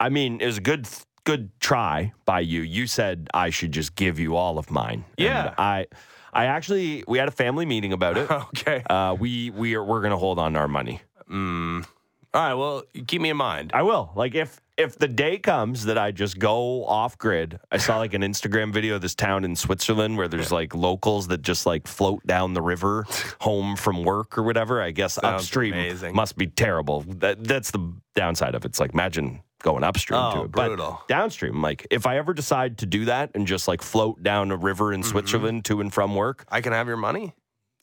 I 0.00 0.08
mean, 0.08 0.40
it 0.40 0.46
was 0.46 0.58
a 0.58 0.60
good 0.60 0.88
good 1.22 1.50
try 1.60 2.12
by 2.24 2.40
you. 2.40 2.60
You 2.62 2.88
said 2.88 3.28
I 3.32 3.50
should 3.50 3.70
just 3.70 3.94
give 3.94 4.18
you 4.18 4.34
all 4.34 4.58
of 4.58 4.68
mine. 4.70 5.04
And 5.16 5.26
Yeah. 5.26 5.54
I 5.56 5.86
I 6.32 6.46
actually 6.46 7.04
we 7.06 7.18
had 7.18 7.28
a 7.28 7.36
family 7.44 7.66
meeting 7.66 7.92
about 7.92 8.18
it. 8.18 8.28
okay. 8.30 8.82
Uh, 8.90 9.14
we 9.18 9.50
we 9.50 9.74
are 9.76 9.84
we're 9.84 10.02
gonna 10.02 10.16
hold 10.18 10.40
on 10.40 10.54
to 10.54 10.58
our 10.58 10.68
money. 10.68 11.02
Mm. 11.30 11.86
All 12.32 12.40
right. 12.42 12.54
Well, 12.54 12.84
keep 13.08 13.20
me 13.20 13.30
in 13.30 13.36
mind. 13.36 13.72
I 13.74 13.82
will. 13.82 14.12
Like 14.14 14.34
if 14.36 14.60
if 14.76 14.96
the 14.96 15.08
day 15.08 15.36
comes 15.38 15.84
that 15.86 15.98
I 15.98 16.10
just 16.12 16.38
go 16.38 16.84
off 16.86 17.18
grid, 17.18 17.58
I 17.72 17.76
saw 17.78 17.98
like 17.98 18.14
an 18.14 18.22
Instagram 18.22 18.72
video 18.72 18.94
of 18.94 19.02
this 19.02 19.14
town 19.16 19.44
in 19.44 19.56
Switzerland 19.56 20.16
where 20.16 20.28
there's 20.28 20.52
like 20.52 20.74
locals 20.74 21.26
that 21.28 21.42
just 21.42 21.66
like 21.66 21.88
float 21.88 22.24
down 22.26 22.54
the 22.54 22.62
river 22.62 23.04
home 23.40 23.74
from 23.76 24.04
work 24.04 24.38
or 24.38 24.44
whatever. 24.44 24.80
I 24.80 24.92
guess 24.92 25.14
Sounds 25.14 25.42
upstream 25.42 25.74
amazing. 25.74 26.14
must 26.14 26.36
be 26.36 26.46
terrible. 26.46 27.00
That 27.08 27.42
that's 27.42 27.72
the 27.72 27.92
downside 28.14 28.54
of 28.54 28.64
it. 28.64 28.68
It's 28.68 28.80
like 28.80 28.92
imagine 28.94 29.42
going 29.62 29.82
upstream 29.82 30.20
Oh, 30.20 30.32
to 30.34 30.42
it. 30.44 30.52
brutal. 30.52 31.00
But 31.00 31.08
downstream, 31.12 31.60
like 31.60 31.84
if 31.90 32.06
I 32.06 32.16
ever 32.16 32.32
decide 32.32 32.78
to 32.78 32.86
do 32.86 33.06
that 33.06 33.32
and 33.34 33.44
just 33.46 33.66
like 33.66 33.82
float 33.82 34.22
down 34.22 34.52
a 34.52 34.56
river 34.56 34.92
in 34.92 35.00
Mm-hmm. 35.00 35.10
Switzerland 35.10 35.64
to 35.66 35.80
and 35.80 35.92
from 35.92 36.14
work, 36.14 36.44
I 36.48 36.60
can 36.60 36.72
have 36.72 36.86
your 36.86 36.96
money. 36.96 37.34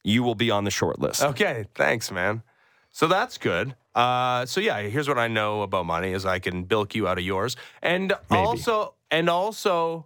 you 0.06 0.24
will 0.24 0.36
be 0.36 0.50
on 0.52 0.64
the 0.64 0.72
short 0.72 1.00
list. 1.00 1.22
Okay, 1.22 1.66
thanks, 1.76 2.12
man. 2.14 2.44
So 2.92 3.08
that's 3.08 3.38
good. 3.38 3.76
Uh, 3.98 4.46
so 4.46 4.62
yeah, 4.62 4.80
here's 4.82 5.08
what 5.08 5.18
I 5.18 5.28
know 5.28 5.64
about 5.64 5.88
money: 5.88 6.12
is 6.14 6.24
I 6.24 6.38
can 6.40 6.64
bilk 6.64 6.94
you 6.94 7.08
out 7.08 7.18
of 7.18 7.24
yours, 7.24 7.56
and 7.82 8.14
Maybe. 8.30 8.46
also, 8.46 8.94
and 9.10 9.28
also 9.28 10.06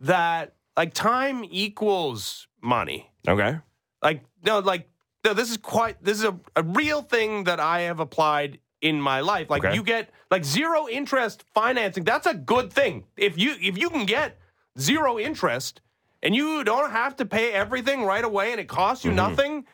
that 0.00 0.54
like 0.76 0.94
time 0.94 1.44
equals 1.50 2.46
money. 2.62 3.10
Okay. 3.26 3.58
Like 4.00 4.22
no, 4.44 4.60
like 4.60 4.88
no, 5.24 5.34
this 5.34 5.50
is 5.50 5.56
quite 5.56 6.02
this 6.04 6.18
is 6.18 6.24
a, 6.24 6.38
a 6.54 6.62
real 6.62 7.02
thing 7.02 7.44
that 7.44 7.58
I 7.58 7.80
have 7.80 7.98
applied 7.98 8.60
in 8.80 9.00
my 9.00 9.20
life. 9.20 9.50
Like 9.50 9.64
Okay. 9.64 9.74
you 9.74 9.82
get 9.82 10.10
like 10.30 10.44
zero 10.44 10.86
interest 10.88 11.42
financing. 11.52 12.04
That's 12.04 12.26
a 12.28 12.34
good 12.34 12.72
thing. 12.72 13.06
If 13.16 13.36
you 13.36 13.56
if 13.60 13.76
you 13.76 13.90
can 13.90 14.06
get 14.06 14.38
zero 14.78 15.18
interest 15.18 15.80
and 16.22 16.36
you 16.36 16.62
don't 16.62 16.92
have 16.92 17.16
to 17.16 17.24
pay 17.26 17.52
everything 17.52 18.04
right 18.04 18.24
away 18.24 18.52
and 18.52 18.60
it 18.60 18.68
costs 18.68 19.04
you 19.04 19.10
nothing, 19.10 19.64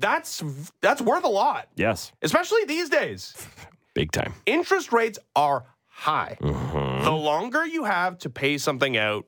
that's 0.00 0.42
that's 0.80 1.00
worth 1.00 1.24
a 1.24 1.28
lot. 1.28 1.68
Yes. 1.76 2.12
Especially 2.22 2.64
these 2.64 2.88
days. 2.88 3.34
Big 3.94 4.12
time. 4.12 4.32
Interest 4.46 4.92
rates 4.92 5.18
are 5.36 5.64
high. 5.86 6.38
Mm-hmm. 6.40 7.04
The 7.04 7.12
longer 7.12 7.66
you 7.66 7.84
have 7.84 8.18
to 8.18 8.30
pay 8.30 8.58
something 8.58 8.96
out, 8.96 9.26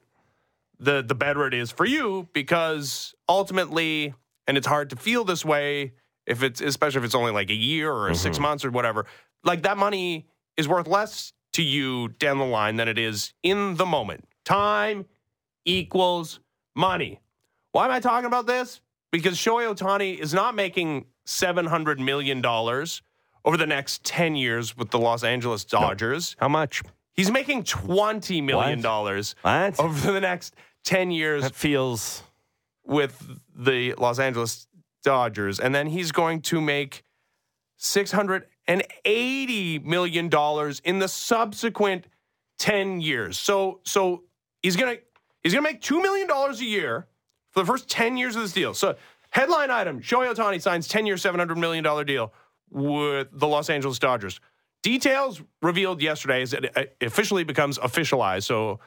the 0.78 1.02
the 1.02 1.14
better 1.14 1.46
it 1.46 1.54
is 1.54 1.70
for 1.70 1.84
you 1.84 2.28
because 2.32 3.14
ultimately, 3.28 4.14
and 4.46 4.56
it's 4.56 4.66
hard 4.66 4.90
to 4.90 4.96
feel 4.96 5.24
this 5.24 5.44
way 5.44 5.92
if 6.26 6.42
it's 6.42 6.60
especially 6.60 7.00
if 7.00 7.04
it's 7.04 7.14
only 7.14 7.32
like 7.32 7.50
a 7.50 7.54
year 7.54 7.92
or 7.92 8.14
6 8.14 8.24
mm-hmm. 8.24 8.42
months 8.42 8.64
or 8.64 8.70
whatever. 8.70 9.06
Like 9.44 9.62
that 9.62 9.76
money 9.76 10.28
is 10.56 10.68
worth 10.68 10.86
less 10.86 11.32
to 11.54 11.62
you 11.62 12.08
down 12.18 12.38
the 12.38 12.44
line 12.44 12.76
than 12.76 12.88
it 12.88 12.98
is 12.98 13.34
in 13.42 13.76
the 13.76 13.86
moment. 13.86 14.24
Time 14.44 15.04
equals 15.64 16.40
money. 16.74 17.20
Why 17.72 17.86
am 17.86 17.90
I 17.90 18.00
talking 18.00 18.26
about 18.26 18.46
this? 18.46 18.80
Because 19.12 19.36
Shohei 19.36 19.72
Ohtani 19.72 20.18
is 20.18 20.34
not 20.34 20.54
making 20.54 21.06
$700 21.26 21.98
million 21.98 22.44
over 22.44 23.56
the 23.56 23.66
next 23.66 24.02
10 24.04 24.34
years 24.34 24.76
with 24.76 24.90
the 24.90 24.98
Los 24.98 25.22
Angeles 25.22 25.64
Dodgers. 25.64 26.34
How 26.40 26.48
much? 26.48 26.82
He's 27.12 27.30
making 27.30 27.64
$20 27.64 28.42
million 28.42 28.82
What? 28.82 29.78
over 29.78 30.12
the 30.12 30.20
next 30.20 30.54
10 30.84 31.10
years 31.10 31.42
That 31.42 31.54
feels 31.54 32.22
with 32.84 33.22
the 33.54 33.94
Los 33.98 34.18
Angeles 34.18 34.66
Dodgers. 35.04 35.60
And 35.60 35.74
then 35.74 35.88
he's 35.88 36.10
going 36.10 36.40
to 36.42 36.60
make 36.60 37.04
$680 37.78 39.84
million 39.84 40.30
in 40.84 40.98
the 40.98 41.08
subsequent 41.08 42.06
10 42.58 43.00
years. 43.00 43.38
So 43.38 43.80
so 43.84 44.22
he's 44.62 44.76
gonna 44.76 44.96
he's 45.42 45.52
gonna 45.52 45.62
make 45.62 45.82
$2 45.82 46.00
million 46.00 46.30
a 46.30 46.52
year 46.54 47.06
for 47.52 47.60
the 47.60 47.66
first 47.66 47.88
10 47.88 48.16
years 48.16 48.36
of 48.36 48.42
this 48.42 48.52
deal. 48.52 48.74
So 48.74 48.96
headline 49.30 49.70
item, 49.70 50.00
Shohei 50.00 50.34
Ohtani 50.34 50.60
signs 50.60 50.88
10-year, 50.88 51.16
$700 51.16 51.56
million 51.56 52.06
deal 52.06 52.32
with 52.70 53.28
the 53.32 53.46
Los 53.46 53.70
Angeles 53.70 53.98
Dodgers. 53.98 54.40
Details 54.82 55.40
revealed 55.60 56.02
yesterday 56.02 56.42
as 56.42 56.52
it 56.54 56.96
officially 57.00 57.44
becomes 57.44 57.78
officialized. 57.78 58.44
So 58.44 58.80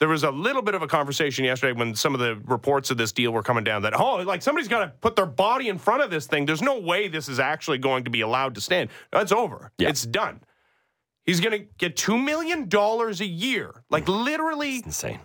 there 0.00 0.08
was 0.08 0.24
a 0.24 0.30
little 0.30 0.62
bit 0.62 0.74
of 0.74 0.82
a 0.82 0.86
conversation 0.86 1.44
yesterday 1.44 1.78
when 1.78 1.94
some 1.94 2.14
of 2.14 2.20
the 2.20 2.36
reports 2.44 2.90
of 2.90 2.98
this 2.98 3.12
deal 3.12 3.30
were 3.32 3.42
coming 3.42 3.64
down 3.64 3.82
that, 3.82 3.98
oh, 3.98 4.16
like 4.16 4.42
somebody's 4.42 4.68
got 4.68 4.80
to 4.80 4.88
put 5.00 5.16
their 5.16 5.26
body 5.26 5.68
in 5.68 5.78
front 5.78 6.02
of 6.02 6.10
this 6.10 6.26
thing. 6.26 6.46
There's 6.46 6.62
no 6.62 6.78
way 6.80 7.08
this 7.08 7.28
is 7.28 7.38
actually 7.38 7.78
going 7.78 8.04
to 8.04 8.10
be 8.10 8.20
allowed 8.22 8.54
to 8.56 8.60
stand. 8.60 8.90
That's 9.12 9.32
over. 9.32 9.70
Yeah. 9.78 9.88
It's 9.88 10.04
done. 10.04 10.40
He's 11.24 11.40
going 11.40 11.58
to 11.58 11.66
get 11.78 11.96
$2 11.96 12.22
million 12.22 12.68
a 12.72 13.24
year. 13.24 13.84
Like 13.90 14.08
literally 14.08 14.82
Insane. 14.84 15.20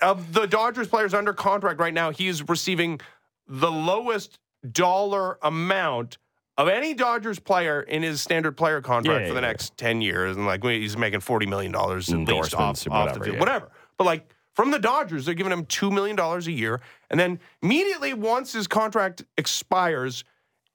Of 0.00 0.32
the 0.32 0.46
Dodgers 0.46 0.88
players 0.88 1.14
under 1.14 1.32
contract 1.32 1.80
right 1.80 1.94
now, 1.94 2.10
he 2.10 2.28
is 2.28 2.48
receiving 2.48 3.00
the 3.46 3.70
lowest 3.70 4.38
dollar 4.70 5.38
amount 5.42 6.18
of 6.56 6.68
any 6.68 6.94
Dodgers 6.94 7.38
player 7.38 7.82
in 7.82 8.02
his 8.02 8.20
standard 8.20 8.56
player 8.56 8.80
contract 8.80 9.22
Yeah, 9.22 9.28
for 9.28 9.34
the 9.34 9.40
yeah, 9.40 9.48
next 9.48 9.76
10 9.76 10.00
years. 10.00 10.36
And 10.36 10.46
like 10.46 10.62
he's 10.62 10.96
making 10.96 11.20
$40 11.20 11.48
million 11.48 11.74
at 11.74 11.90
least 12.28 12.54
off, 12.54 12.86
or 12.86 12.92
off 12.92 13.14
the 13.14 13.24
field, 13.24 13.40
whatever. 13.40 13.70
But 13.98 14.04
like 14.04 14.32
from 14.54 14.70
the 14.70 14.78
Dodgers, 14.78 15.26
they're 15.26 15.34
giving 15.34 15.52
him 15.52 15.66
$2 15.66 15.92
million 15.92 16.18
a 16.18 16.38
year. 16.50 16.80
And 17.10 17.18
then 17.18 17.40
immediately 17.62 18.14
once 18.14 18.52
his 18.52 18.68
contract 18.68 19.24
expires, 19.36 20.24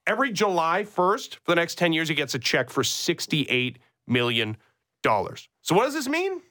every 0.06 0.30
July 0.32 0.84
1st 0.84 1.36
for 1.36 1.52
the 1.52 1.54
next 1.54 1.78
10 1.78 1.94
years, 1.94 2.08
he 2.08 2.14
gets 2.14 2.34
a 2.34 2.38
check 2.38 2.68
for 2.68 2.82
$68 2.82 3.76
million. 4.06 4.56
So 5.02 5.74
what 5.74 5.84
does 5.84 5.94
this 5.94 6.08
mean? 6.08 6.42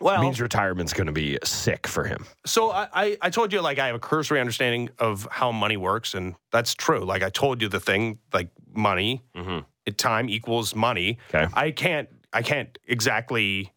Well, 0.00 0.20
means 0.22 0.40
retirement's 0.40 0.92
going 0.92 1.06
to 1.06 1.12
be 1.12 1.38
sick 1.44 1.86
for 1.86 2.04
him. 2.04 2.26
so 2.44 2.70
I, 2.70 2.88
I, 2.92 3.16
I 3.22 3.30
told 3.30 3.52
you 3.52 3.60
like 3.60 3.78
I 3.78 3.86
have 3.86 3.94
a 3.96 4.00
cursory 4.00 4.40
understanding 4.40 4.90
of 4.98 5.28
how 5.30 5.52
money 5.52 5.76
works, 5.76 6.14
and 6.14 6.34
that's 6.50 6.74
true. 6.74 7.04
Like 7.04 7.22
I 7.22 7.30
told 7.30 7.62
you 7.62 7.68
the 7.68 7.78
thing, 7.80 8.18
like 8.32 8.48
money, 8.74 9.22
mm-hmm. 9.36 9.60
it- 9.86 9.98
time 9.98 10.28
equals 10.28 10.74
money. 10.74 11.18
Okay. 11.32 11.46
I 11.54 11.70
can't 11.70 12.08
I 12.32 12.42
can't 12.42 12.76
exactly, 12.88 13.70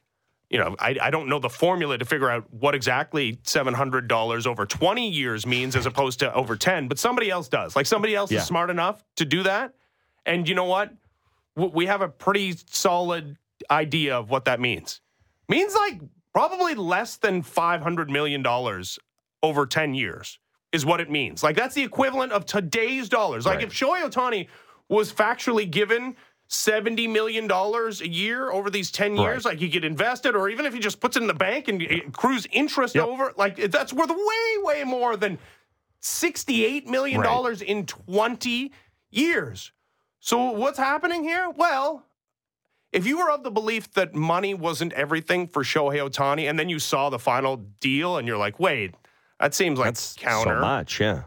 you 0.49 0.57
know, 0.57 0.75
I, 0.79 0.95
I 1.01 1.09
don't 1.11 1.27
know 1.27 1.39
the 1.39 1.49
formula 1.49 1.97
to 1.97 2.05
figure 2.05 2.29
out 2.29 2.51
what 2.51 2.73
exactly 2.73 3.37
seven 3.43 3.73
hundred 3.73 4.07
dollars 4.07 4.47
over 4.47 4.65
twenty 4.65 5.09
years 5.11 5.45
means 5.45 5.75
as 5.75 5.85
opposed 5.85 6.19
to 6.19 6.33
over 6.33 6.55
ten, 6.55 6.87
but 6.87 6.97
somebody 6.97 7.29
else 7.29 7.49
does. 7.49 7.75
Like 7.75 7.85
somebody 7.85 8.15
else 8.15 8.31
Yeah. 8.31 8.39
is 8.39 8.45
smart 8.45 8.69
enough 8.69 9.03
to 9.17 9.25
do 9.25 9.43
that, 9.43 9.73
and 10.25 10.47
you 10.47 10.55
know 10.55 10.65
what? 10.65 10.91
We 11.55 11.85
have 11.85 12.01
a 12.01 12.07
pretty 12.09 12.55
solid 12.69 13.37
idea 13.69 14.17
of 14.17 14.29
what 14.29 14.45
that 14.45 14.59
means 14.59 15.01
means 15.49 15.73
like 15.75 15.99
probably 16.33 16.75
less 16.75 17.17
than 17.17 17.41
$500 17.43 18.09
million 18.09 18.45
over 19.43 19.65
10 19.65 19.93
years 19.93 20.39
is 20.71 20.85
what 20.85 20.99
it 20.99 21.09
means. 21.09 21.43
Like 21.43 21.55
that's 21.55 21.75
the 21.75 21.83
equivalent 21.83 22.31
of 22.31 22.45
today's 22.45 23.07
dollars. 23.09 23.45
Like 23.45 23.57
Right. 23.59 23.67
if 23.67 23.73
Shohei 23.73 24.03
Ohtani 24.09 24.47
was 24.89 25.11
factually 25.13 25.69
given 25.69 26.15
$70 26.49 27.09
million 27.11 27.49
a 27.49 28.05
year 28.05 28.51
over 28.51 28.69
these 28.69 28.91
10 28.91 29.15
years, 29.17 29.45
like 29.45 29.57
he 29.57 29.69
could 29.69 29.85
invest 29.85 30.25
it, 30.25 30.35
or 30.35 30.49
even 30.49 30.65
if 30.65 30.73
he 30.73 30.79
just 30.79 30.99
puts 30.99 31.15
it 31.17 31.21
in 31.21 31.27
the 31.27 31.33
bank 31.33 31.67
and 31.69 31.81
it 31.81 32.07
accrues 32.07 32.45
interest 32.51 32.93
Yep. 32.95 33.05
over, 33.05 33.33
like 33.37 33.55
that's 33.71 33.93
worth 33.93 34.09
way, 34.09 34.63
way 34.63 34.83
more 34.83 35.15
than 35.17 35.39
$68 36.01 36.87
million 36.87 37.21
Right. 37.21 37.61
in 37.61 37.85
20 37.85 38.71
years. 39.11 39.71
So 40.19 40.51
what's 40.51 40.77
happening 40.77 41.23
here? 41.23 41.49
Well, 41.55 42.05
if 42.95 43.05
you 43.05 43.17
were 43.19 43.29
of 43.29 43.43
the 43.43 43.51
belief 43.51 43.91
that 43.93 44.15
money 44.15 44.53
wasn't 44.53 44.93
everything 44.93 45.47
for 45.47 45.63
Shohei 45.63 45.97
Ohtani, 46.09 46.49
and 46.49 46.57
then 46.57 46.69
you 46.69 46.79
saw 46.79 47.09
the 47.09 47.19
final 47.19 47.57
deal 47.79 48.17
and 48.17 48.27
you're 48.27 48.37
like, 48.37 48.59
wait, 48.59 48.95
that 49.39 49.53
seems 49.53 49.77
like 49.77 49.87
That's 49.87 50.13
counter. 50.15 50.55
so 50.55 50.61
much. 50.61 50.99
Yeah. 50.99 51.23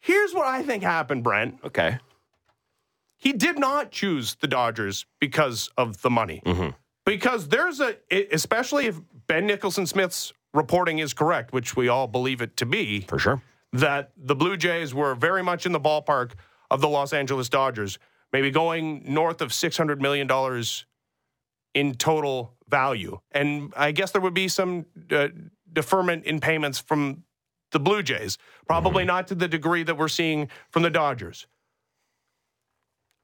Here's 0.00 0.32
what 0.34 0.46
I 0.46 0.62
think 0.62 0.82
happened, 0.82 1.22
Brent. 1.22 1.58
Okay. 1.64 1.98
He 3.18 3.32
did 3.34 3.58
not 3.58 3.90
choose 3.90 4.36
the 4.36 4.48
Dodgers 4.48 5.04
because 5.20 5.68
of 5.76 6.00
the 6.00 6.08
money. 6.10 6.42
Mm-hmm. 6.46 6.70
Because 7.04 7.48
there's 7.48 7.80
a, 7.80 7.96
especially 8.32 8.86
if 8.86 8.98
Ben 9.26 9.46
Nicholson 9.46 9.86
Smith's 9.86 10.32
reporting 10.54 11.00
is 11.00 11.12
correct, 11.12 11.52
which 11.52 11.76
we 11.76 11.88
all 11.88 12.06
believe 12.06 12.40
it 12.40 12.56
to 12.56 12.66
be, 12.66 13.02
For 13.02 13.18
sure. 13.18 13.42
that 13.74 14.12
the 14.16 14.34
Blue 14.34 14.56
Jays 14.56 14.94
were 14.94 15.14
very 15.14 15.42
much 15.42 15.66
in 15.66 15.72
the 15.72 15.80
ballpark 15.80 16.32
of 16.70 16.80
the 16.80 16.88
Los 16.88 17.12
Angeles 17.12 17.48
Dodgers, 17.50 17.98
maybe 18.32 18.50
going 18.50 19.02
north 19.06 19.42
of 19.42 19.50
$600 19.50 20.00
million 20.00 20.26
in 21.74 21.94
total 21.94 22.54
value. 22.68 23.18
And 23.32 23.72
I 23.76 23.92
guess 23.92 24.10
there 24.12 24.20
would 24.20 24.34
be 24.34 24.48
some 24.48 24.86
uh, 25.10 25.28
deferment 25.72 26.24
in 26.24 26.40
payments 26.40 26.78
from 26.78 27.24
the 27.72 27.80
Blue 27.80 28.02
Jays, 28.02 28.36
probably 28.66 29.04
not 29.04 29.28
to 29.28 29.34
the 29.34 29.46
degree 29.48 29.82
that 29.84 29.96
we're 29.96 30.08
seeing 30.08 30.48
from 30.70 30.82
the 30.82 30.90
Dodgers. 30.90 31.46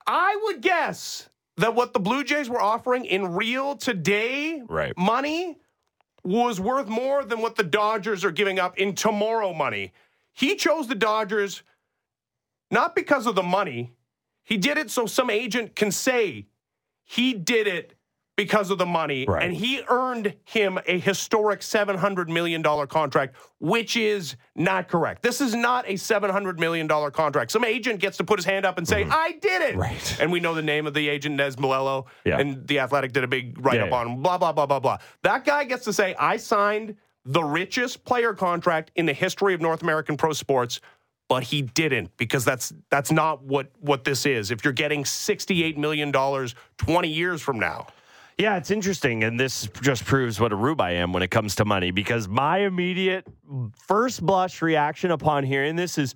I 0.06 0.38
would 0.44 0.60
guess 0.60 1.28
that 1.56 1.74
what 1.74 1.92
the 1.92 1.98
Blue 2.00 2.22
Jays 2.22 2.48
were 2.48 2.60
offering 2.60 3.04
in 3.04 3.34
real 3.34 3.76
today 3.76 4.62
Right. 4.68 4.96
money 4.96 5.58
was 6.22 6.60
worth 6.60 6.86
more 6.86 7.24
than 7.24 7.40
what 7.40 7.56
the 7.56 7.62
Dodgers 7.64 8.24
are 8.24 8.30
giving 8.30 8.58
up 8.58 8.78
in 8.78 8.94
tomorrow 8.94 9.52
money. 9.52 9.92
He 10.32 10.54
chose 10.56 10.86
the 10.86 10.94
Dodgers 10.94 11.62
not 12.70 12.94
because 12.94 13.26
of 13.26 13.34
the 13.34 13.42
money. 13.42 13.92
He 14.44 14.56
did 14.56 14.76
it 14.78 14.90
so 14.90 15.06
some 15.06 15.30
agent 15.30 15.74
can 15.74 15.90
say 15.90 16.46
he 17.04 17.32
did 17.32 17.66
it 17.66 17.95
because 18.36 18.70
of 18.70 18.76
the 18.78 18.86
money. 18.86 19.24
Right. 19.26 19.42
And 19.42 19.54
he 19.54 19.80
earned 19.88 20.34
him 20.44 20.78
a 20.86 20.98
historic 20.98 21.60
$700 21.60 22.28
million 22.28 22.62
contract, 22.62 23.36
which 23.60 23.96
is 23.96 24.36
not 24.54 24.88
correct. 24.88 25.22
This 25.22 25.40
is 25.40 25.54
not 25.54 25.88
a 25.88 25.94
$700 25.94 26.58
million 26.58 26.86
contract. 26.86 27.50
Some 27.50 27.64
agent 27.64 27.98
gets 28.00 28.18
to 28.18 28.24
put 28.24 28.38
his 28.38 28.44
hand 28.44 28.66
up 28.66 28.76
and 28.76 28.86
say, 28.86 29.04
I 29.04 29.32
did 29.40 29.62
it. 29.62 29.70
Mm-hmm. 29.70 29.80
Right. 29.80 30.18
And 30.20 30.30
we 30.30 30.40
know 30.40 30.54
the 30.54 30.62
name 30.62 30.86
of 30.86 30.92
the 30.94 31.08
agent, 31.08 31.36
Nez 31.36 31.56
Balelo. 31.56 32.06
Yeah. 32.24 32.38
And 32.38 32.66
the 32.66 32.80
Athletic 32.80 33.12
did 33.12 33.24
a 33.24 33.28
big 33.28 33.64
write 33.64 33.80
up 33.80 33.86
Yeah, 33.86 33.90
yeah. 33.90 34.00
on 34.00 34.08
him, 34.08 34.22
blah, 34.22 34.36
blah, 34.38 34.52
blah, 34.52 34.66
blah, 34.66 34.80
blah. 34.80 34.98
That 35.22 35.44
guy 35.44 35.64
gets 35.64 35.84
to 35.84 35.92
say, 35.92 36.14
I 36.16 36.36
signed 36.36 36.96
the 37.24 37.42
richest 37.42 38.04
player 38.04 38.34
contract 38.34 38.90
in 38.96 39.06
the 39.06 39.12
history 39.14 39.54
of 39.54 39.60
North 39.60 39.82
American 39.82 40.16
pro 40.16 40.32
sports. 40.32 40.80
But 41.28 41.42
he 41.42 41.62
didn't 41.62 42.16
because 42.18 42.44
that's 42.44 42.72
that's 42.88 43.10
not 43.10 43.42
what 43.42 43.72
what 43.80 44.04
this 44.04 44.26
is. 44.26 44.52
If 44.52 44.62
you're 44.62 44.72
getting 44.72 45.04
sixty 45.04 45.64
eight 45.64 45.76
million 45.76 46.12
dollars 46.12 46.54
twenty 46.78 47.08
years 47.08 47.42
from 47.42 47.58
now, 47.58 47.88
Yeah, 48.38 48.56
it's 48.56 48.70
interesting. 48.70 49.24
And 49.24 49.40
this 49.40 49.68
just 49.80 50.04
proves 50.04 50.38
what 50.38 50.52
a 50.52 50.56
rube 50.56 50.80
I 50.80 50.92
am 50.92 51.12
when 51.12 51.22
it 51.22 51.30
comes 51.30 51.54
to 51.56 51.64
money 51.64 51.90
because 51.90 52.28
my 52.28 52.58
immediate 52.58 53.26
first 53.74 54.24
blush 54.24 54.60
reaction 54.60 55.10
upon 55.10 55.44
hearing 55.44 55.76
this 55.76 55.96
is 55.96 56.14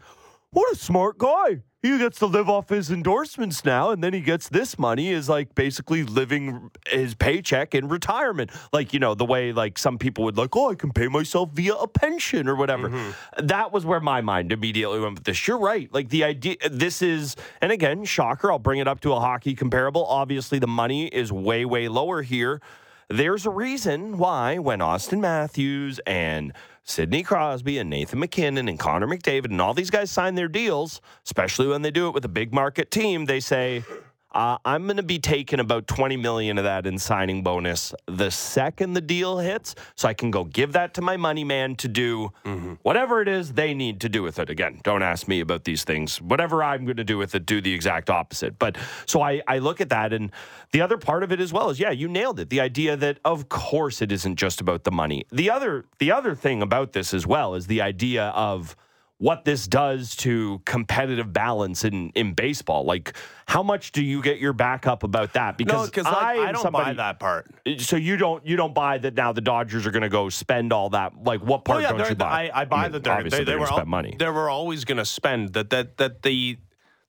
what 0.51 0.71
a 0.73 0.77
smart 0.77 1.17
guy. 1.17 1.63
He 1.83 1.97
gets 1.97 2.19
to 2.19 2.27
live 2.27 2.51
off 2.51 2.69
his 2.69 2.91
endorsements 2.91 3.65
now, 3.65 3.91
and 3.91 4.05
then 4.05 4.13
he 4.13 4.21
gets 4.21 4.49
this 4.49 4.79
money 4.79 5.11
is 5.11 5.31
like 5.31 5.55
basically 5.55 6.05
living 6.05 6.71
his 6.87 7.15
paycheck 7.15 7.75
in 7.75 7.89
retirement. 7.89 8.51
Like, 8.71 8.93
you 8.93 9.01
know, 9.01 9.15
the 9.15 9.25
way 9.25 9.53
like 9.53 9.79
some 9.79 9.97
people 9.97 10.25
would 10.25 10.37
like, 10.37 10.55
oh, 10.55 10.71
I 10.71 10.75
can 10.75 10.93
pay 10.93 11.09
myself 11.09 11.51
via 11.53 11.75
a 11.75 11.89
pension 11.89 12.49
or 12.49 12.55
whatever. 12.55 12.91
Mm-hmm. 12.91 13.47
That 13.47 13.73
was 13.73 13.87
where 13.87 14.01
my 14.01 14.21
mind 14.21 14.53
immediately 14.53 15.01
went 15.01 15.15
with 15.15 15.25
this. 15.25 15.49
You're 15.49 15.59
right. 15.59 15.93
Like 15.93 16.11
the 16.11 16.25
idea 16.25 16.57
this 16.71 17.01
is 17.01 17.35
and 17.63 17.73
again, 17.73 18.05
shocker, 18.05 18.53
I'll 18.53 18.59
bring 18.59 18.81
it 18.81 18.89
up 18.89 19.01
to 19.01 19.13
a 19.13 19.21
hockey 19.21 19.55
comparable. 19.55 20.05
Obviously, 20.05 20.59
the 20.59 20.67
money 20.67 21.07
is 21.07 21.33
way, 21.33 21.65
way 21.65 21.89
lower 21.89 22.23
here. 22.23 22.61
There's 23.09 23.45
a 23.45 23.51
reason 23.51 24.19
why 24.19 24.59
when 24.59 24.79
Auston 24.79 25.19
Matthews 25.19 25.99
and 26.07 26.53
Sidney 26.85 27.23
Crosby 27.23 27.79
and 27.79 27.89
Nathan 27.89 28.19
MacKinnon 28.19 28.69
and 28.69 28.79
Connor 28.79 29.07
McDavid 29.07 29.47
and 29.47 29.61
all 29.61 29.75
these 29.75 29.91
guys 29.91 30.11
sign 30.11 30.35
their 30.35 30.49
deals, 30.49 31.01
especially 31.25 31.69
when 31.69 31.83
they 31.83 31.91
do 31.91 32.09
it 32.09 32.15
with 32.15 32.25
a 32.25 32.29
big 32.29 32.53
market 32.53 32.91
team, 32.91 33.27
they 33.27 33.41
say, 33.41 33.85
uh, 34.33 34.59
I'm 34.65 34.85
going 34.85 34.97
to 34.97 35.03
be 35.03 35.19
taking 35.19 35.61
about 35.61 35.87
20 35.87 36.17
million 36.17 36.59
of 36.59 36.65
that 36.65 36.87
in 36.87 36.99
signing 36.99 37.43
bonus 37.43 37.93
the 38.07 38.31
second 38.31 38.93
the 38.93 39.01
deal 39.01 39.39
hits, 39.39 39.75
so 39.97 40.09
I 40.09 40.15
can 40.15 40.31
go 40.31 40.45
give 40.45 40.73
that 40.73 40.95
to 40.95 41.03
my 41.03 41.17
money 41.17 41.45
man 41.45 41.77
to 41.77 41.89
do 41.89 42.31
whatever 42.83 43.21
it 43.21 43.29
is 43.29 43.53
they 43.53 43.75
need 43.75 44.01
to 44.03 44.09
do 44.09 44.23
with 44.23 44.39
it. 44.39 44.51
Again, 44.51 44.81
don't 44.83 45.03
ask 45.03 45.27
me 45.27 45.41
about 45.41 45.65
these 45.65 45.85
things. 45.85 46.21
Whatever 46.21 46.63
I'm 46.63 46.85
going 46.85 46.97
to 46.97 47.05
do 47.05 47.19
with 47.19 47.35
it, 47.35 47.47
do 47.47 47.61
the 47.61 47.73
exact 47.73 48.11
opposite. 48.11 48.59
But 48.59 48.77
so 49.07 49.23
I, 49.23 49.43
I 49.49 49.59
look 49.59 49.81
at 49.81 49.89
that, 49.91 50.13
and 50.13 50.31
the 50.73 50.81
other 50.81 50.99
part 50.99 51.23
of 51.23 51.33
it 51.33 51.41
as 51.41 51.53
well 51.53 51.71
is, 51.71 51.81
yeah, 51.81 51.91
you 51.91 52.09
nailed 52.09 52.39
it. 52.41 52.51
The 52.51 52.61
idea 52.61 52.97
that 52.97 53.19
of 53.25 53.49
course 53.49 54.01
it 54.03 54.13
isn't 54.13 54.37
just 54.37 54.61
about 54.61 54.85
the 54.85 54.93
money. 54.93 55.25
The 55.31 55.51
other 55.51 55.87
the 55.99 56.13
other 56.13 56.35
thing 56.35 56.63
about 56.63 56.93
this 56.93 57.13
as 57.13 57.27
well 57.27 57.55
is 57.55 57.67
the 57.67 57.81
idea 57.81 58.29
of 58.29 58.77
what 59.21 59.45
this 59.45 59.69
does 59.69 60.17
to 60.17 60.63
competitive 60.65 61.31
balance 61.31 61.85
in, 61.85 62.09
in 62.15 62.33
baseball. 62.33 62.85
Like, 62.87 63.15
how 63.47 63.63
much 63.63 63.93
do 63.93 64.03
you 64.03 64.23
get 64.23 64.39
your 64.39 64.55
back 64.55 64.87
up 64.87 65.03
about 65.03 65.35
that? 65.35 65.59
Because 65.59 65.91
because 65.91 66.07
I, 66.07 66.37
am 66.37 66.49
I 66.49 66.53
don't 66.53 66.63
somebody- 66.63 66.93
buy 66.93 66.95
that 66.95 67.21
part. 67.21 67.51
Uh, 67.67 67.77
so 67.79 67.97
you 67.97 68.17
don't 68.17 68.45
you 68.47 68.57
don't 68.57 68.75
buy 68.75 68.97
that 68.97 69.15
now 69.15 69.33
the 69.33 69.43
Dodgers 69.43 69.87
are 69.87 69.91
going 69.91 70.03
to 70.03 70.09
go 70.09 70.31
spend 70.31 70.73
all 70.73 70.89
that. 70.91 71.13
Like, 71.23 71.43
what 71.43 71.67
part 71.67 71.81
Oh, 71.81 71.83
yeah, 71.83 71.93
don't 71.93 72.09
you 72.09 72.15
buy? 72.17 72.51
I, 72.51 72.63
I 72.63 72.65
buy 72.65 72.85
mean, 72.85 72.93
that 72.93 73.05
they're, 73.05 73.13
obviously 73.13 73.41
they, 73.41 73.45
they 73.45 73.57
were 73.57 73.59
going 73.59 73.67
to 73.67 73.73
al- 73.73 73.79
spend 73.81 73.91
money. 73.91 74.17
They 74.19 74.29
were 74.31 74.49
always 74.49 74.87
going 74.87 74.99
to 74.99 75.05
spend 75.05 75.53
that. 75.53 75.69
That 75.69 75.99
that 75.99 76.23
the 76.23 76.57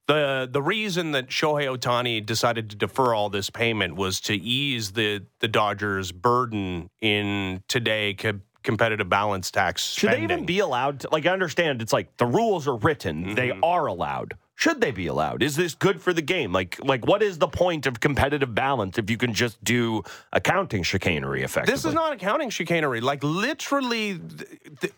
the 0.08 0.50
the 0.52 0.62
reason 0.62 1.14
that 1.14 1.30
Shohei 1.30 1.74
Ohtani 1.74 2.26
decided 2.26 2.70
to 2.72 2.76
defer 2.76 3.14
all 3.14 3.30
this 3.30 3.50
payment 3.50 3.96
was 3.96 4.20
to 4.22 4.34
ease 4.36 4.92
the 4.92 5.24
the 5.40 5.48
Dodgers' 5.48 6.12
burden 6.12 6.90
in 7.00 7.64
today 7.70 8.16
co- 8.16 8.42
competitive 8.64 9.10
balance 9.10 9.52
tax. 9.52 9.84
Should 9.94 10.12
they 10.12 10.24
even 10.24 10.46
be 10.46 10.60
allowed 10.60 11.02
to? 11.02 11.10
Like, 11.12 11.26
I 11.26 11.32
understand 11.32 11.82
it's 11.82 11.94
like 11.94 12.16
the 12.18 12.26
rules 12.26 12.68
are 12.68 12.76
written; 12.78 13.36
they 13.36 13.50
Mm-hmm. 13.50 13.64
are 13.64 13.86
allowed. 13.88 14.36
Should 14.56 14.80
they 14.80 14.92
be 14.92 15.08
allowed? 15.08 15.42
Is 15.42 15.56
this 15.56 15.74
good 15.74 16.00
for 16.00 16.14
the 16.14 16.22
game? 16.22 16.52
Like, 16.54 16.78
like 16.86 17.08
what 17.08 17.24
is 17.24 17.40
the 17.40 17.48
point 17.48 17.88
of 17.88 18.00
competitive 18.00 18.54
balance 18.54 19.00
if 19.00 19.10
you 19.10 19.18
can 19.18 19.34
just 19.34 19.64
do 19.64 20.04
accounting 20.34 20.84
chicanery 20.84 21.42
effectively? 21.42 21.74
This 21.74 21.84
is 21.86 21.96
not 21.96 22.14
accounting 22.14 22.52
chicanery. 22.52 23.02
Like 23.02 23.24
literally, 23.24 24.20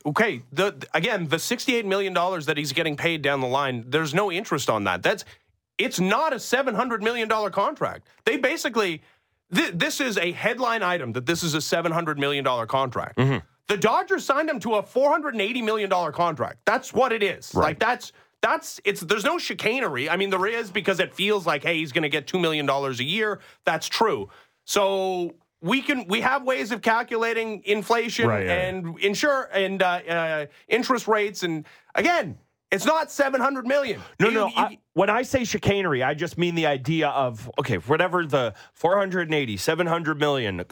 okay. 0.05 0.41
The 0.51 0.71
th- 0.71 0.83
again, 0.93 1.27
the 1.29 1.39
sixty-eight 1.39 1.85
million 1.85 2.13
dollars 2.13 2.45
that 2.47 2.57
he's 2.57 2.73
getting 2.73 2.97
paid 2.97 3.21
down 3.21 3.39
the 3.39 3.47
line. 3.47 3.85
There's 3.87 4.13
no 4.13 4.31
interest 4.31 4.69
on 4.69 4.83
that. 4.83 5.01
That's 5.01 5.23
it's 5.77 5.99
not 5.99 6.33
a 6.33 6.39
seven 6.39 6.75
hundred 6.75 7.01
million 7.01 7.27
dollar 7.29 7.49
contract. 7.49 8.05
They 8.25 8.35
basically 8.37 9.01
thi- 9.53 9.71
this 9.71 10.01
is 10.01 10.17
a 10.17 10.33
headline 10.33 10.83
item 10.83 11.13
that 11.13 11.25
this 11.25 11.41
is 11.41 11.53
a 11.55 11.59
$700 11.59 12.17
million 12.17 12.43
contract. 12.67 13.17
Mm-hmm. 13.17 13.37
The 13.67 13.77
Dodgers 13.77 14.25
signed 14.25 14.49
him 14.49 14.59
to 14.61 14.75
a 14.75 14.83
$480 14.83 15.63
million 15.63 15.89
contract. 16.11 16.57
That's 16.65 16.93
what 16.93 17.11
it 17.13 17.23
is. 17.23 17.53
Like, 17.55 17.79
that's. 17.79 18.11
That's 18.41 18.81
it's 18.83 18.99
there's 18.99 19.23
no 19.23 19.37
chicanery. 19.39 20.09
I 20.09 20.17
mean, 20.17 20.29
there 20.29 20.45
is 20.45 20.69
because 20.69 20.99
it 20.99 21.13
feels 21.15 21.47
like, 21.47 21.63
hey, 21.63 21.77
he's 21.77 21.93
going 21.93 22.01
to 22.03 22.09
get 22.09 22.27
two 22.27 22.37
million 22.37 22.65
dollars 22.65 22.99
a 22.99 23.05
year. 23.05 23.39
That's 23.63 23.87
true. 23.87 24.27
So 24.65 25.35
we 25.61 25.81
can 25.81 26.07
we 26.09 26.19
have 26.19 26.43
ways 26.43 26.73
of 26.73 26.81
calculating 26.81 27.61
inflation 27.63 28.27
Right, 28.27 28.39
right. 28.45 28.49
and 28.49 28.99
insure 28.99 29.43
and 29.53 29.81
uh, 29.81 29.85
uh, 30.09 30.45
interest 30.67 31.07
rates. 31.07 31.43
And 31.43 31.65
again, 31.95 32.37
it's 32.69 32.83
not 32.85 33.09
seven 33.09 33.39
hundred 33.39 33.65
million. 33.65 34.01
No, 34.19 34.27
You- 34.27 34.33
no. 34.33 34.47
you- 34.47 34.53
I, 34.57 34.79
when 34.91 35.09
I 35.09 35.21
say 35.21 35.45
chicanery, 35.45 36.03
I 36.03 36.13
just 36.13 36.37
mean 36.37 36.55
the 36.55 36.65
idea 36.65 37.07
of 37.11 37.49
okay, 37.59 37.75
whatever 37.77 38.25
the 38.25 38.55
480, 38.73 39.55
700 39.55 40.19
million, 40.19 40.65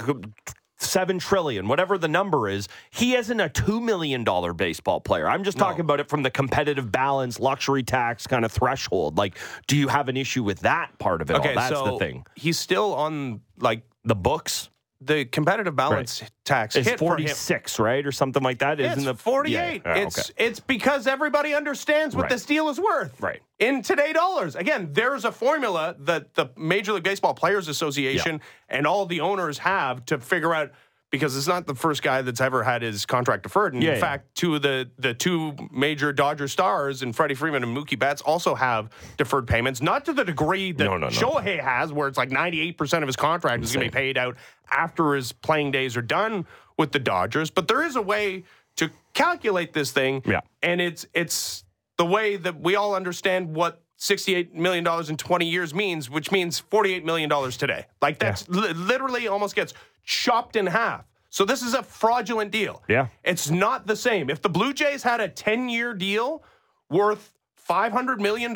7 0.81 1.19
trillion, 1.19 1.67
whatever 1.67 1.97
the 1.97 2.07
number 2.07 2.49
is, 2.49 2.67
he 2.89 3.15
isn't 3.15 3.39
a 3.39 3.49
2 3.49 3.79
million 3.79 4.23
dollar 4.23 4.53
baseball 4.53 4.99
player. 4.99 5.27
I'm 5.27 5.43
just 5.43 5.57
talking 5.57 5.81
about 5.81 5.99
it 5.99 6.09
from 6.09 6.23
the 6.23 6.31
competitive 6.31 6.91
balance, 6.91 7.39
luxury 7.39 7.83
tax 7.83 8.27
kind 8.27 8.45
of 8.45 8.51
threshold. 8.51 9.17
Like, 9.17 9.37
do 9.67 9.77
you 9.77 9.87
have 9.87 10.09
an 10.09 10.17
issue 10.17 10.43
with 10.43 10.59
that 10.61 10.97
part 10.99 11.21
of 11.21 11.29
it 11.29 11.35
all? 11.35 11.39
okay, 11.41 11.55
That's 11.55 11.75
so 11.75 11.85
the 11.85 11.97
thing. 11.97 12.25
He's 12.35 12.57
still 12.59 12.93
on 12.95 13.41
like 13.59 13.83
The 14.03 14.15
books 14.15 14.69
the 15.03 15.25
competitive 15.25 15.75
balance 15.75 16.21
tax 16.45 16.75
is 16.75 16.85
hit 16.85 16.99
for 16.99 17.13
him. 17.17 17.25
46, 17.25 17.79
right? 17.79 18.05
Or 18.05 18.11
something 18.11 18.43
like 18.43 18.59
that. 18.59 18.79
It's 18.79 18.91
Isn't 18.97 19.05
the 19.05 19.15
48. 19.15 19.81
Yeah. 19.83 19.93
Oh, 19.93 19.99
it's 19.99 20.29
okay. 20.29 20.45
it's 20.45 20.59
because 20.59 21.07
everybody 21.07 21.53
understands 21.55 22.15
what 22.15 22.23
Right. 22.23 22.31
this 22.31 22.45
deal 22.45 22.69
is 22.69 22.79
worth. 22.79 23.19
Right. 23.19 23.41
In 23.57 23.81
today 23.81 24.13
dollars. 24.13 24.55
Again, 24.55 24.89
there's 24.93 25.25
a 25.25 25.31
formula 25.31 25.95
that 25.99 26.35
the 26.35 26.51
Major 26.55 26.93
League 26.93 27.03
Baseball 27.03 27.33
Players 27.33 27.67
Association 27.67 28.41
and 28.69 28.85
all 28.85 29.05
the 29.07 29.21
owners 29.21 29.57
have 29.59 30.05
to 30.05 30.19
figure 30.19 30.53
out 30.53 30.71
because 31.11 31.35
it's 31.35 31.47
not 31.47 31.67
the 31.67 31.75
first 31.75 32.01
guy 32.01 32.21
that's 32.21 32.41
ever 32.41 32.63
had 32.63 32.81
his 32.81 33.05
contract 33.05 33.43
deferred. 33.43 33.73
And 33.73 33.83
Yeah, 33.83 33.89
in 33.89 33.95
yeah. 33.95 34.01
fact, 34.01 34.33
two 34.33 34.55
of 34.55 34.61
the 34.61 34.89
the 34.97 35.13
two 35.13 35.53
major 35.71 36.11
Dodger 36.11 36.47
stars 36.47 37.03
and 37.03 37.15
Freddie 37.15 37.35
Freeman 37.35 37.63
and 37.63 37.75
Mookie 37.77 37.99
Betts 37.99 38.21
also 38.21 38.55
have 38.55 38.89
deferred 39.17 39.45
payments, 39.47 39.81
not 39.81 40.05
to 40.05 40.13
the 40.13 40.23
degree 40.23 40.71
that 40.71 40.83
No, 40.83 40.91
no, 40.97 41.09
no. 41.09 41.13
Shohei 41.13 41.59
has, 41.59 41.91
where 41.93 42.07
it's 42.07 42.17
like 42.17 42.29
98% 42.29 43.01
of 43.01 43.07
his 43.07 43.15
contract 43.17 43.63
is 43.63 43.73
going 43.73 43.85
to 43.85 43.91
be 43.91 43.93
paid 43.93 44.17
out 44.17 44.37
after 44.71 45.13
his 45.13 45.31
playing 45.33 45.71
days 45.71 45.97
are 45.97 46.01
done 46.01 46.45
with 46.77 46.91
the 46.93 46.99
Dodgers. 46.99 47.51
But 47.51 47.67
there 47.67 47.83
is 47.83 47.95
a 47.97 48.01
way 48.01 48.45
to 48.77 48.89
calculate 49.13 49.73
this 49.73 49.91
thing. 49.91 50.23
Yeah. 50.25 50.39
And 50.63 50.79
it's 50.81 51.05
it's 51.13 51.65
the 51.97 52.05
way 52.05 52.37
that 52.37 52.59
we 52.61 52.75
all 52.77 52.95
understand 52.95 53.53
what 53.53 53.81
$68 53.99 54.53
million 54.55 54.87
in 55.07 55.17
20 55.17 55.45
years 55.45 55.75
means, 55.75 56.09
which 56.09 56.31
means 56.31 56.63
$48 56.71 57.03
million 57.03 57.29
today. 57.51 57.85
Like 58.01 58.17
that's 58.17 58.49
li- 58.49 58.73
literally 58.73 59.27
almost 59.27 59.55
gets 59.55 59.75
chopped 60.03 60.55
in 60.55 60.67
half. 60.67 61.05
So 61.29 61.45
this 61.45 61.61
is 61.61 61.73
a 61.73 61.81
fraudulent 61.81 62.51
deal. 62.51 62.83
Yeah. 62.89 63.07
It's 63.23 63.49
not 63.49 63.87
the 63.87 63.95
same. 63.95 64.29
If 64.29 64.41
the 64.41 64.49
Blue 64.49 64.73
Jays 64.73 65.03
had 65.03 65.21
a 65.21 65.29
10 65.29 65.69
year 65.69 65.93
deal 65.93 66.43
worth 66.89 67.33
$500 67.69 68.19
million 68.19 68.55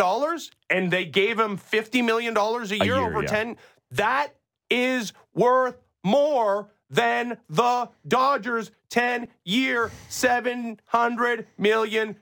and 0.70 0.92
they 0.92 1.06
gave 1.06 1.40
him 1.40 1.58
$50 1.58 2.04
million 2.04 2.36
a 2.36 2.66
year, 2.66 2.84
year, 2.84 2.96
over 2.98 3.22
yeah. 3.22 3.28
10, 3.28 3.58
that 3.92 4.36
is 4.70 5.14
worth 5.34 5.78
more 6.04 6.70
than 6.90 7.38
the 7.50 7.90
Dodgers 8.08 8.72
10 8.90 9.30
year, 9.46 9.90
$700 10.10 11.46
million 11.58 12.18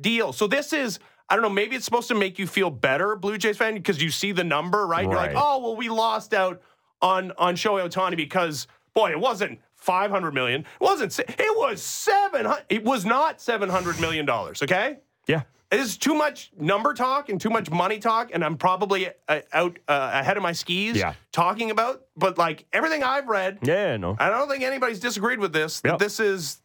deal. 0.00 0.32
So 0.32 0.46
this 0.46 0.72
is. 0.72 0.98
I 1.28 1.34
don't 1.34 1.42
know. 1.42 1.48
Maybe 1.48 1.76
it's 1.76 1.86
supposed 1.86 2.08
to 2.08 2.14
make 2.14 2.38
you 2.38 2.46
feel 2.46 2.68
better, 2.68 3.16
Blue 3.16 3.38
Jays 3.38 3.56
fan, 3.56 3.72
because 3.72 4.02
you 4.02 4.10
see 4.10 4.32
the 4.32 4.44
number, 4.44 4.86
right? 4.86 5.04
You're 5.04 5.14
like, 5.14 5.32
oh 5.34 5.60
well, 5.60 5.76
we 5.76 5.88
lost 5.88 6.34
out 6.34 6.60
on 7.02 7.32
on 7.38 7.54
Shohei 7.56 7.86
Ohtani 7.88 8.16
because 8.16 8.66
boy, 8.94 9.10
it 9.10 9.20
wasn't 9.20 9.60
500 9.76 10.32
million. 10.32 10.60
It 10.62 10.66
wasn't. 10.80 11.18
It 11.18 11.56
was 11.58 11.82
700. 11.82 12.64
It 12.68 12.84
was 12.84 13.04
not 13.04 13.40
700 13.40 14.00
million 14.00 14.24
dollars. 14.24 14.62
Okay. 14.62 14.98
Yeah. 15.26 15.42
It's 15.70 15.96
too 15.96 16.14
much 16.14 16.50
number 16.58 16.92
talk 16.92 17.30
and 17.30 17.40
too 17.40 17.48
much 17.48 17.70
money 17.70 17.98
talk, 17.98 18.30
and 18.34 18.44
I'm 18.44 18.58
probably 18.58 19.08
uh, 19.26 19.40
out 19.54 19.78
uh, 19.88 20.10
ahead 20.12 20.36
of 20.36 20.42
my 20.42 20.52
skis 20.52 20.96
Yeah. 20.96 21.14
talking 21.32 21.70
about. 21.70 22.02
But 22.16 22.36
like 22.38 22.66
everything 22.74 23.02
I've 23.02 23.26
read, 23.26 23.58
Yeah, 23.62 23.96
no. 23.96 24.14
I 24.20 24.28
don't 24.28 24.50
think 24.50 24.62
anybody's 24.62 25.00
disagreed 25.00 25.38
with 25.38 25.52
this. 25.54 25.80
that 25.80 25.88
Yep. 25.92 25.98
This 25.98 26.20
is 26.20 26.60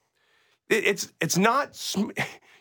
it- 0.69 0.85
it's 0.85 1.13
it's 1.21 1.37
not. 1.37 1.75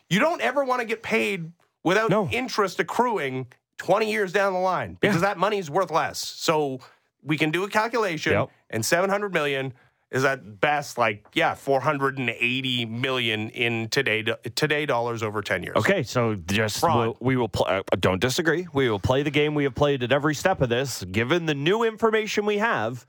You 0.09 0.21
don't 0.21 0.41
ever 0.41 0.63
want 0.63 0.79
to 0.83 0.87
get 0.87 1.03
paid 1.03 1.51
without 1.83 2.11
No. 2.11 2.29
interest 2.31 2.79
accruing 2.79 3.49
20 3.79 4.09
years 4.09 4.33
down 4.33 4.53
the 4.53 4.61
line 4.61 4.97
because 5.01 5.23
that 5.23 5.37
money 5.37 5.59
is 5.59 5.69
worth 5.69 5.91
less. 5.91 6.21
So 6.21 6.79
we 7.27 7.37
can 7.37 7.51
do 7.51 7.65
a 7.65 7.69
calculation, 7.69 8.33
Yep. 8.33 8.49
and 8.71 8.85
700 8.85 9.35
million 9.35 9.75
is 10.13 10.25
at 10.25 10.61
best 10.61 10.97
like 10.97 11.27
yeah 11.35 11.55
480 11.55 12.87
million 12.87 13.51
in 13.51 13.89
today 13.89 14.23
today 14.55 14.87
dollars 14.87 15.23
over 15.23 15.43
10 15.43 15.65
years. 15.65 15.77
Okay, 15.77 16.03
so 16.05 16.37
just 16.37 16.83
we'll, 16.83 17.17
we 17.21 17.37
will. 17.37 17.49
Pl- 17.49 17.67
uh, 17.69 17.83
don't 17.99 18.21
disagree. 18.21 18.67
We 18.73 18.89
will 18.89 19.01
play 19.01 19.23
the 19.25 19.31
game 19.33 19.55
we 19.57 19.65
have 19.65 19.75
played 19.75 20.03
at 20.05 20.13
every 20.13 20.35
step 20.35 20.61
of 20.63 20.69
this. 20.69 21.03
Given 21.05 21.47
the 21.47 21.55
new 21.55 21.83
information 21.83 22.47
we 22.47 22.59
have, 22.59 23.05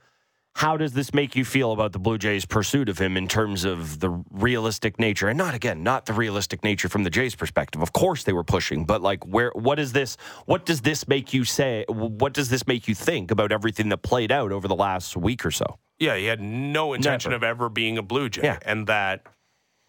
how 0.58 0.76
does 0.76 0.92
this 0.92 1.14
make 1.14 1.36
you 1.36 1.44
feel 1.44 1.70
about 1.70 1.92
the 1.92 2.00
Blue 2.00 2.18
Jays' 2.18 2.44
pursuit 2.44 2.88
of 2.88 2.98
him 2.98 3.16
in 3.16 3.28
terms 3.28 3.64
of 3.64 4.00
the 4.00 4.10
realistic 4.32 4.98
nature, 4.98 5.28
and 5.28 5.38
not 5.38 5.54
again, 5.54 5.84
not 5.84 6.04
the 6.06 6.12
realistic 6.12 6.64
nature 6.64 6.88
from 6.88 7.04
the 7.04 7.10
Jays' 7.10 7.36
perspective. 7.36 7.80
Of 7.80 7.92
course, 7.92 8.24
they 8.24 8.32
were 8.32 8.42
pushing, 8.42 8.84
but 8.84 9.00
like, 9.00 9.24
where? 9.24 9.52
What 9.54 9.78
is 9.78 9.92
this? 9.92 10.16
What 10.46 10.66
does 10.66 10.80
this 10.80 11.06
make 11.06 11.32
you 11.32 11.44
say? 11.44 11.84
What 11.88 12.32
does 12.34 12.48
this 12.48 12.66
make 12.66 12.88
you 12.88 12.96
think 12.96 13.30
about 13.30 13.52
everything 13.52 13.88
that 13.90 13.98
played 13.98 14.32
out 14.32 14.50
over 14.50 14.66
the 14.66 14.74
last 14.74 15.16
week 15.16 15.46
or 15.46 15.52
so? 15.52 15.78
Yeah, 16.00 16.16
he 16.16 16.24
had 16.24 16.40
no 16.40 16.92
intention 16.92 17.30
Never. 17.30 17.46
of 17.46 17.48
ever 17.48 17.68
being 17.68 17.96
a 17.96 18.02
Blue 18.02 18.28
Jay. 18.28 18.42
Yeah. 18.42 18.58
And 18.62 18.88
that, 18.88 19.26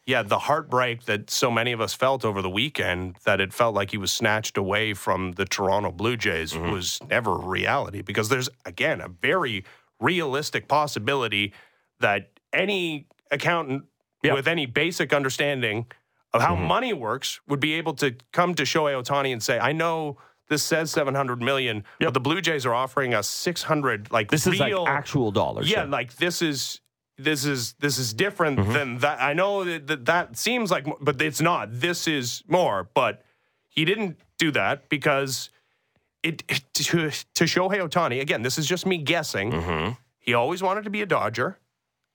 yeah, 0.06 0.22
the 0.22 0.38
heartbreak 0.38 1.06
that 1.06 1.32
so 1.32 1.50
many 1.50 1.72
of 1.72 1.82
us 1.82 1.96
felt 1.96 2.24
over 2.24 2.44
the 2.44 2.50
weekend 2.50 3.16
that 3.26 3.42
it 3.42 3.54
felt 3.54 3.74
like 3.74 3.90
he 3.90 3.98
was 3.98 4.12
snatched 4.12 4.56
away 4.56 4.94
from 4.94 5.32
the 5.32 5.46
Toronto 5.46 5.92
Blue 5.92 6.16
Jays 6.16 6.54
Mm-hmm. 6.54 6.72
was 6.72 7.00
never 7.10 7.36
reality 7.36 8.04
because 8.04 8.30
there's, 8.30 8.50
again, 8.66 9.02
a 9.02 9.08
very 9.08 9.64
realistic 10.00 10.68
possibility 10.68 11.54
that 12.00 12.32
any 12.54 13.08
accountant 13.32 13.84
Yep. 14.22 14.34
with 14.36 14.48
any 14.50 14.66
basic 14.66 15.14
understanding 15.14 15.86
of 16.34 16.42
Mm-hmm. 16.42 16.48
how 16.48 16.56
money 16.56 16.92
works 16.94 17.40
would 17.48 17.62
be 17.62 17.74
able 17.76 17.94
to 17.96 18.16
come 18.34 18.54
to 18.56 18.64
Shohei 18.64 19.02
Ohtani 19.02 19.32
and 19.32 19.42
say, 19.42 19.58
I 19.60 19.72
know. 19.72 20.18
This 20.50 20.64
says 20.64 20.90
700 20.90 21.42
million, 21.44 21.84
but 22.00 22.16
the 22.16 22.20
Blue 22.20 22.42
Jays 22.42 22.66
are 22.66 22.74
offering 22.74 23.14
us 23.14 23.28
600 23.28 24.12
like 24.12 24.32
This 24.32 24.48
is 24.48 24.60
real, 24.60 24.82
like 24.84 24.90
actual 24.92 25.30
dollars. 25.32 25.70
yeah, 25.70 25.84
like 25.84 26.16
this 26.16 26.42
is 26.42 26.82
this 27.20 27.46
is 27.46 27.74
this 27.74 28.00
is 28.00 28.16
different 28.16 28.58
than 28.74 28.98
that. 28.98 29.22
I 29.22 29.34
know 29.34 29.64
that, 29.64 29.86
that 29.86 30.06
that 30.06 30.38
seems 30.38 30.72
like, 30.72 30.88
but 31.02 31.22
it's 31.22 31.40
not. 31.40 31.70
This 31.80 32.08
is 32.08 32.44
more. 32.48 32.90
But 32.96 33.22
he 33.68 33.86
didn't 33.86 34.18
do 34.40 34.50
that 34.54 34.90
because 34.90 35.52
it, 36.24 36.44
it 36.48 36.64
to, 36.74 37.10
to 37.10 37.44
Shohei 37.46 37.88
Ohtani 37.88 38.22
again. 38.22 38.42
This 38.42 38.58
is 38.58 38.66
just 38.66 38.86
me 38.86 38.98
guessing. 38.98 39.52
Mm-hmm. 39.52 39.92
He 40.20 40.34
always 40.34 40.62
wanted 40.62 40.84
to 40.84 40.90
be 40.90 41.02
a 41.02 41.06
Dodger. 41.06 41.58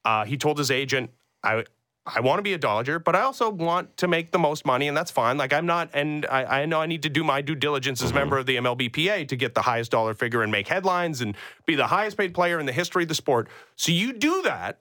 Uh, 0.04 0.24
he 0.24 0.36
told 0.36 0.58
his 0.58 0.70
agent, 0.70 1.10
"I." 1.42 1.64
I 2.06 2.20
want 2.20 2.38
to 2.38 2.42
be 2.42 2.52
a 2.52 2.58
Dodger, 2.58 2.98
but 2.98 3.16
I 3.16 3.22
also 3.22 3.48
want 3.48 3.96
to 3.96 4.08
make 4.08 4.30
the 4.30 4.38
most 4.38 4.66
money, 4.66 4.88
and 4.88 4.96
that's 4.96 5.10
fine. 5.10 5.38
Like 5.38 5.54
I'm 5.54 5.64
not, 5.64 5.88
and 5.94 6.26
I, 6.26 6.60
I 6.60 6.66
know 6.66 6.78
I 6.78 6.84
need 6.84 7.02
to 7.04 7.08
do 7.08 7.24
my 7.24 7.40
due 7.40 7.54
diligence 7.54 8.02
as 8.02 8.10
a 8.10 8.14
member 8.14 8.36
of 8.36 8.44
the 8.44 8.56
MLBPA 8.56 9.26
to 9.28 9.36
get 9.36 9.54
the 9.54 9.62
highest 9.62 9.90
dollar 9.90 10.12
figure 10.12 10.42
and 10.42 10.52
make 10.52 10.68
headlines 10.68 11.22
and 11.22 11.34
be 11.64 11.76
the 11.76 11.86
highest 11.86 12.18
paid 12.18 12.34
player 12.34 12.60
in 12.60 12.66
the 12.66 12.72
history 12.72 13.04
of 13.04 13.08
the 13.08 13.14
sport. 13.14 13.48
So 13.76 13.90
you 13.90 14.12
do 14.12 14.42
that, 14.42 14.80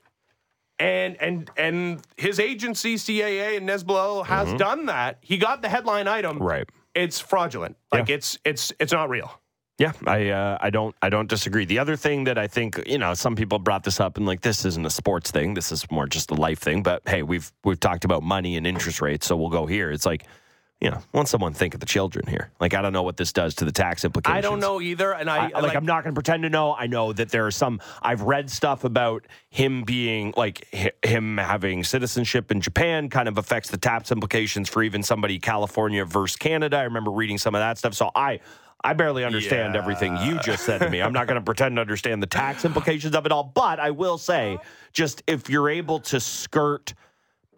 and 0.79 1.15
and 1.21 1.49
and 1.55 2.01
his 2.17 2.41
agency 2.41 2.95
CAA 2.95 3.55
and 3.55 3.67
Nez 3.67 3.85
Balelo 3.85 4.25
has 4.25 4.49
mm-hmm. 4.49 4.57
done 4.57 4.85
that. 4.87 5.19
He 5.21 5.37
got 5.37 5.61
the 5.61 5.69
headline 5.69 6.09
item. 6.09 6.39
Right. 6.39 6.67
It's 6.95 7.19
fraudulent. 7.19 7.77
Like 7.91 8.09
it's 8.09 8.37
it's 8.45 8.71
it's 8.79 8.93
not 8.93 9.09
real. 9.09 9.39
Yeah, 9.79 9.93
I 10.05 10.29
uh, 10.29 10.57
I 10.61 10.69
don't 10.69 10.95
I 11.01 11.09
don't 11.09 11.27
disagree. 11.27 11.65
The 11.65 11.79
other 11.79 11.95
thing 11.95 12.25
that 12.25 12.37
I 12.37 12.47
think 12.47 12.81
you 12.85 12.99
know 12.99 13.15
some 13.15 13.35
people 13.35 13.57
brought 13.57 13.83
this 13.83 13.99
up 13.99 14.17
and 14.17 14.25
like 14.25 14.41
this 14.41 14.65
isn't 14.65 14.85
a 14.85 14.89
sports 14.89 15.31
thing. 15.31 15.55
This 15.55 15.71
is 15.71 15.89
more 15.89 16.05
just 16.05 16.29
a 16.29 16.35
life 16.35 16.59
thing. 16.59 16.83
But 16.83 17.01
hey, 17.07 17.23
we've 17.23 17.51
we've 17.63 17.79
talked 17.79 18.05
about 18.05 18.21
money 18.21 18.55
and 18.55 18.67
interest 18.67 19.01
rates, 19.01 19.25
so 19.25 19.35
we'll 19.35 19.49
go 19.49 19.65
here. 19.65 19.91
It's 19.91 20.05
like 20.05 20.25
you 20.83 20.91
know, 20.91 20.99
want 21.13 21.29
someone 21.29 21.53
think 21.53 21.73
of 21.73 21.79
the 21.79 21.85
children 21.85 22.27
here. 22.27 22.51
Like 22.59 22.73
I 22.73 22.81
don't 22.81 22.91
know 22.91 23.03
what 23.03 23.15
this 23.15 23.31
does 23.31 23.55
to 23.55 23.65
the 23.65 23.71
tax 23.71 24.03
implications. 24.03 24.37
I 24.37 24.41
don't 24.41 24.59
know 24.59 24.81
either, 24.81 25.13
and 25.13 25.29
I, 25.29 25.49
I, 25.55 25.61
like, 25.61 25.77
I'm 25.77 25.85
not 25.85 26.03
going 26.03 26.13
to 26.13 26.19
pretend 26.21 26.43
to 26.43 26.49
know. 26.49 26.73
I 26.75 26.87
know 26.87 27.13
that 27.13 27.29
there 27.29 27.47
are 27.47 27.51
some. 27.51 27.79
I've 28.01 28.21
read 28.21 28.49
stuff 28.51 28.83
about 28.83 29.25
him 29.49 29.83
being 29.83 30.33
like 30.35 30.67
hi- 30.75 30.91
him 31.01 31.37
having 31.37 31.85
citizenship 31.85 32.51
in 32.51 32.59
Japan 32.59 33.07
kind 33.07 33.29
of 33.29 33.37
affects 33.37 33.69
the 33.69 33.77
tax 33.77 34.11
implications 34.11 34.67
for 34.67 34.83
even 34.83 35.03
somebody 35.03 35.39
California 35.39 36.03
versus 36.03 36.35
Canada. 36.35 36.75
I 36.75 36.83
remember 36.83 37.11
reading 37.11 37.37
some 37.37 37.55
of 37.55 37.59
that 37.59 37.77
stuff. 37.77 37.93
So 37.93 38.11
I. 38.13 38.41
I 38.85 38.91
barely 38.91 39.23
understand 39.23 39.75
Yeah. 39.75 39.81
everything 39.81 40.17
you 40.17 40.37
just 40.39 40.65
said 40.65 40.79
to 40.79 40.89
me. 40.89 41.01
I'm 41.01 41.13
not 41.13 41.25
going 41.25 41.39
to 41.39 41.41
pretend 41.45 41.77
to 41.77 41.81
understand 41.81 42.21
the 42.21 42.27
tax 42.27 42.65
implications 42.65 43.15
of 43.15 43.25
it 43.25 43.31
all, 43.31 43.45
but 43.45 43.79
I 43.79 43.91
will 43.91 44.17
say, 44.17 44.57
just 44.91 45.23
if 45.25 45.49
you're 45.49 45.69
able 45.69 46.01
to 46.01 46.19
skirt 46.19 46.93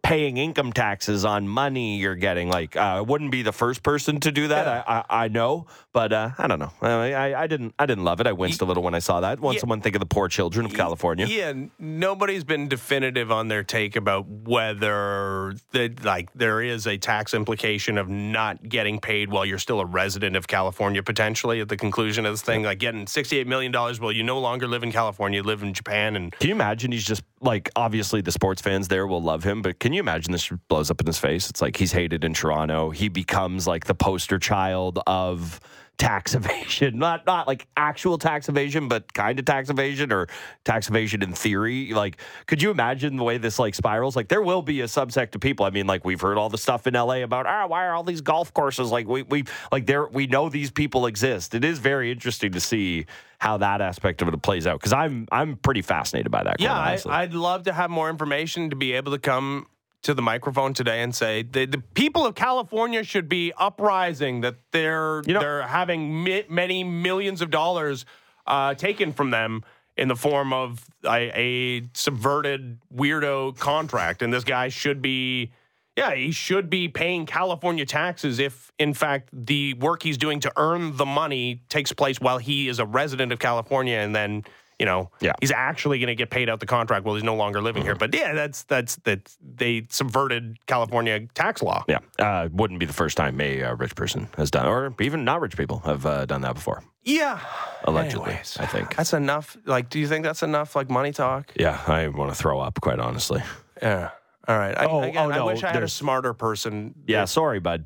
paying 0.05 0.37
income 0.37 0.71
taxes 0.71 1.25
on 1.25 1.47
money 1.47 1.97
you're 1.97 2.13
getting. 2.15 2.47
Like, 2.47 2.75
uh, 2.75 2.79
I 2.79 3.01
wouldn't 3.01 3.31
be 3.31 3.41
the 3.41 3.51
first 3.51 3.81
person 3.81 4.19
to 4.19 4.31
do 4.31 4.49
that. 4.49 4.67
Yeah. 4.67 4.83
I, 4.87 4.97
I, 4.97 5.25
I 5.25 5.27
know, 5.29 5.65
but 5.93 6.13
uh, 6.13 6.29
I 6.37 6.45
don't 6.45 6.59
know. 6.59 6.71
I, 6.81 7.33
I, 7.33 7.47
didn't. 7.47 7.73
I 7.79 7.87
didn't 7.87 8.03
love 8.03 8.21
it. 8.21 8.27
I 8.27 8.31
winced 8.31 8.61
a 8.61 8.65
little 8.65 8.83
when 8.83 8.93
I 8.93 8.99
saw 8.99 9.21
that. 9.21 9.39
Want 9.39 9.55
Yeah. 9.55 9.61
someone 9.61 9.81
think 9.81 9.95
of 9.95 9.99
the 9.99 10.05
poor 10.05 10.27
children 10.27 10.63
of 10.65 10.75
California? 10.75 11.25
Yeah, 11.25 11.53
nobody's 11.79 12.43
been 12.43 12.67
definitive 12.67 13.31
on 13.31 13.47
their 13.47 13.63
take 13.63 13.95
about 13.95 14.27
whether 14.27 15.55
that 15.71 16.03
like 16.05 16.31
there 16.33 16.61
is 16.61 16.85
a 16.85 16.97
tax 16.97 17.33
implication 17.33 17.97
of 17.97 18.07
not 18.07 18.69
getting 18.69 18.99
paid 18.99 19.31
while 19.31 19.45
you're 19.45 19.57
still 19.57 19.79
a 19.79 19.85
resident 19.85 20.35
of 20.35 20.47
California 20.47 21.01
potentially 21.01 21.61
at 21.61 21.69
the 21.69 21.77
conclusion 21.77 22.25
of 22.25 22.33
this 22.33 22.41
thing 22.41 22.63
like 22.63 22.79
getting 22.79 23.07
68 23.07 23.47
million 23.47 23.71
dollars 23.71 23.99
well 23.99 24.11
you 24.11 24.23
no 24.23 24.39
longer 24.39 24.67
live 24.67 24.83
in 24.83 24.91
California 24.91 25.37
you 25.39 25.43
live 25.43 25.63
in 25.63 25.73
Japan 25.73 26.15
and 26.15 26.31
Can 26.39 26.49
you 26.49 26.55
imagine? 26.55 26.91
He's 26.91 27.05
just 27.05 27.23
like 27.45 27.69
obviously 27.75 28.21
the 28.21 28.31
sports 28.31 28.61
fans 28.61 28.87
there 28.87 29.07
will 29.07 29.21
love 29.21 29.43
him, 29.43 29.61
but 29.61 29.79
can 29.79 29.93
you 29.93 29.99
imagine 29.99 30.31
this 30.31 30.49
blows 30.67 30.91
up 30.91 30.99
in 30.99 31.07
his 31.07 31.19
face? 31.19 31.49
It's 31.49 31.61
like 31.61 31.77
he's 31.77 31.91
hated 31.91 32.23
in 32.23 32.33
Toronto. 32.33 32.89
He 32.89 33.07
becomes 33.07 33.67
like 33.67 33.85
the 33.85 33.95
poster 33.95 34.39
child 34.39 34.99
of 35.07 35.59
tax 35.97 36.35
evasion, 36.35 36.97
not 36.97 37.25
not 37.25 37.47
like 37.47 37.67
actual 37.77 38.17
tax 38.17 38.49
evasion, 38.49 38.87
but 38.87 39.13
kind 39.13 39.39
of 39.39 39.45
tax 39.45 39.69
evasion 39.69 40.11
or 40.11 40.27
tax 40.63 40.89
evasion 40.89 41.21
in 41.21 41.33
theory. 41.33 41.93
Like, 41.93 42.17
could 42.47 42.61
you 42.61 42.71
imagine 42.71 43.15
the 43.15 43.23
way 43.23 43.37
this 43.37 43.59
like 43.59 43.75
spirals? 43.75 44.15
Like, 44.15 44.27
there 44.27 44.41
will 44.41 44.61
be 44.61 44.81
a 44.81 44.85
subsect 44.85 45.35
of 45.35 45.41
people. 45.41 45.65
I 45.65 45.69
mean, 45.69 45.87
like 45.87 46.05
we've 46.05 46.21
heard 46.21 46.37
all 46.37 46.49
the 46.49 46.57
stuff 46.57 46.87
in 46.87 46.93
LA 46.93 47.23
about 47.23 47.45
ah, 47.45 47.67
why 47.67 47.85
are 47.85 47.93
all 47.93 48.03
these 48.03 48.21
golf 48.21 48.53
courses 48.53 48.91
like 48.91 49.07
we 49.07 49.23
we 49.23 49.43
like 49.71 49.85
there 49.85 50.07
we 50.07 50.27
know 50.27 50.49
these 50.49 50.71
people 50.71 51.05
exist. 51.05 51.53
It 51.53 51.63
is 51.63 51.79
very 51.79 52.11
interesting 52.11 52.51
to 52.51 52.59
see 52.59 53.05
how 53.39 53.57
that 53.57 53.81
aspect 53.81 54.21
of 54.21 54.27
it 54.29 54.41
plays 54.41 54.65
out 54.67 54.79
because 54.79 54.93
I'm 54.93 55.27
I'm 55.31 55.57
pretty 55.57 55.81
fascinated 55.81 56.31
by 56.31 56.43
that. 56.43 56.59
Yeah, 56.59 56.73
quite 56.73 57.05
I. 57.07 57.21
I'd 57.23 57.33
love 57.33 57.63
to 57.63 57.73
have 57.73 57.89
more 57.89 58.09
information 58.09 58.69
to 58.69 58.75
be 58.75 58.93
able 58.93 59.11
to 59.11 59.19
come 59.19 59.67
to 60.03 60.13
the 60.13 60.21
microphone 60.21 60.73
today 60.73 61.01
and 61.01 61.15
say 61.15 61.41
the, 61.41 61.65
the 61.65 61.79
people 61.95 62.25
of 62.25 62.35
California 62.35 63.03
should 63.03 63.27
be 63.27 63.51
uprising 63.57 64.41
that 64.41 64.55
they're 64.71 65.21
You 65.25 65.33
know- 65.33 65.39
they're 65.39 65.63
having 65.67 66.23
mi- 66.23 66.45
many 66.47 66.83
millions 66.83 67.41
of 67.41 67.49
dollars 67.49 68.05
uh, 68.47 68.75
taken 68.75 69.11
from 69.11 69.31
them 69.31 69.63
in 69.97 70.07
the 70.07 70.15
form 70.15 70.53
of 70.53 70.85
a, 71.05 71.31
a 71.79 71.87
subverted 71.93 72.79
weirdo 72.93 73.57
contract, 73.57 74.21
and 74.21 74.33
this 74.33 74.43
guy 74.43 74.69
should 74.69 75.01
be. 75.01 75.51
Yeah, 75.97 76.13
he 76.13 76.31
should 76.31 76.69
be 76.69 76.87
paying 76.89 77.25
California 77.25 77.85
taxes 77.85 78.39
if, 78.39 78.71
in 78.77 78.93
fact, 78.93 79.29
the 79.31 79.73
work 79.75 80.03
he's 80.03 80.17
doing 80.17 80.41
to 80.41 80.51
earn 80.57 80.97
the 80.97 81.05
money 81.05 81.61
takes 81.69 81.93
place 81.93 82.19
while 82.19 82.37
he 82.37 82.67
is 82.67 82.79
a 82.79 82.85
resident 82.85 83.31
of 83.31 83.39
California, 83.39 83.97
and 83.97 84.13
then 84.15 84.43
you 84.77 84.85
know 84.85 85.09
Yeah. 85.21 85.29
Mm-hmm. 85.29 85.37
he's 85.39 85.51
actually 85.51 85.99
going 85.99 86.07
to 86.07 86.15
get 86.15 86.29
paid 86.29 86.49
out 86.49 86.59
the 86.59 86.65
contract 86.65 87.05
while 87.05 87.15
he's 87.15 87.23
no 87.23 87.35
longer 87.35 87.61
living 87.61 87.83
here. 87.83 87.95
But 87.95 88.13
yeah, 88.13 88.33
that's 88.33 88.63
that's 88.63 88.97
that 89.05 89.33
they 89.41 89.87
subverted 89.89 90.57
California 90.65 91.27
tax 91.33 91.61
law. 91.63 91.85
Yeah, 91.87 91.99
uh, 92.19 92.49
wouldn't 92.51 92.81
be 92.81 92.85
the 92.85 92.91
first 92.93 93.15
time 93.15 93.39
a 93.39 93.63
uh, 93.63 93.75
rich 93.75 93.95
person 93.95 94.27
has 94.35 94.51
done, 94.51 94.65
or 94.67 94.93
even 94.99 95.23
not 95.23 95.39
rich 95.39 95.55
people 95.55 95.79
have 95.85 96.05
uh, 96.05 96.25
done 96.25 96.41
that 96.41 96.55
before. 96.55 96.83
Yeah, 97.03 97.39
Allegedly, 97.85 98.31
Anyways, 98.31 98.57
I 98.59 98.65
think. 98.65 98.95
that's 98.97 99.13
enough. 99.13 99.55
Like, 99.63 99.89
do 99.89 99.99
you 99.99 100.07
think 100.07 100.25
that's 100.25 100.41
enough? 100.43 100.75
Like 100.75 100.89
money 100.89 101.11
talk? 101.13 101.53
Yeah, 101.55 101.79
I 101.87 102.07
want 102.09 102.31
to 102.31 102.35
throw 102.35 102.59
up, 102.59 102.81
quite 102.81 102.99
honestly. 102.99 103.43
Yeah. 103.81 104.09
All 104.47 104.57
right. 104.57 104.77
I, 104.77 104.85
Oh, 104.85 105.01
again, 105.01 105.17
oh, 105.17 105.31
I 105.31 105.37
no, 105.37 105.45
wish 105.47 105.63
I 105.63 105.71
had 105.71 105.83
a 105.83 105.87
smarter 105.87 106.33
person. 106.33 106.93
Yeah, 107.07 107.25
sorry, 107.25 107.59
bud. 107.59 107.85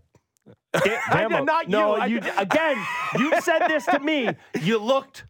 Damn, 0.73 1.29
did 1.31 1.45
not 1.45 1.67
no, 1.67 1.95
you. 1.95 2.01
I 2.01 2.05
you 2.07 2.19
did- 2.19 2.33
again. 2.37 2.85
You 3.17 3.41
said 3.41 3.67
this 3.67 3.85
to 3.85 3.99
me. 3.99 4.29
You 4.61 4.77
looked 4.79 5.25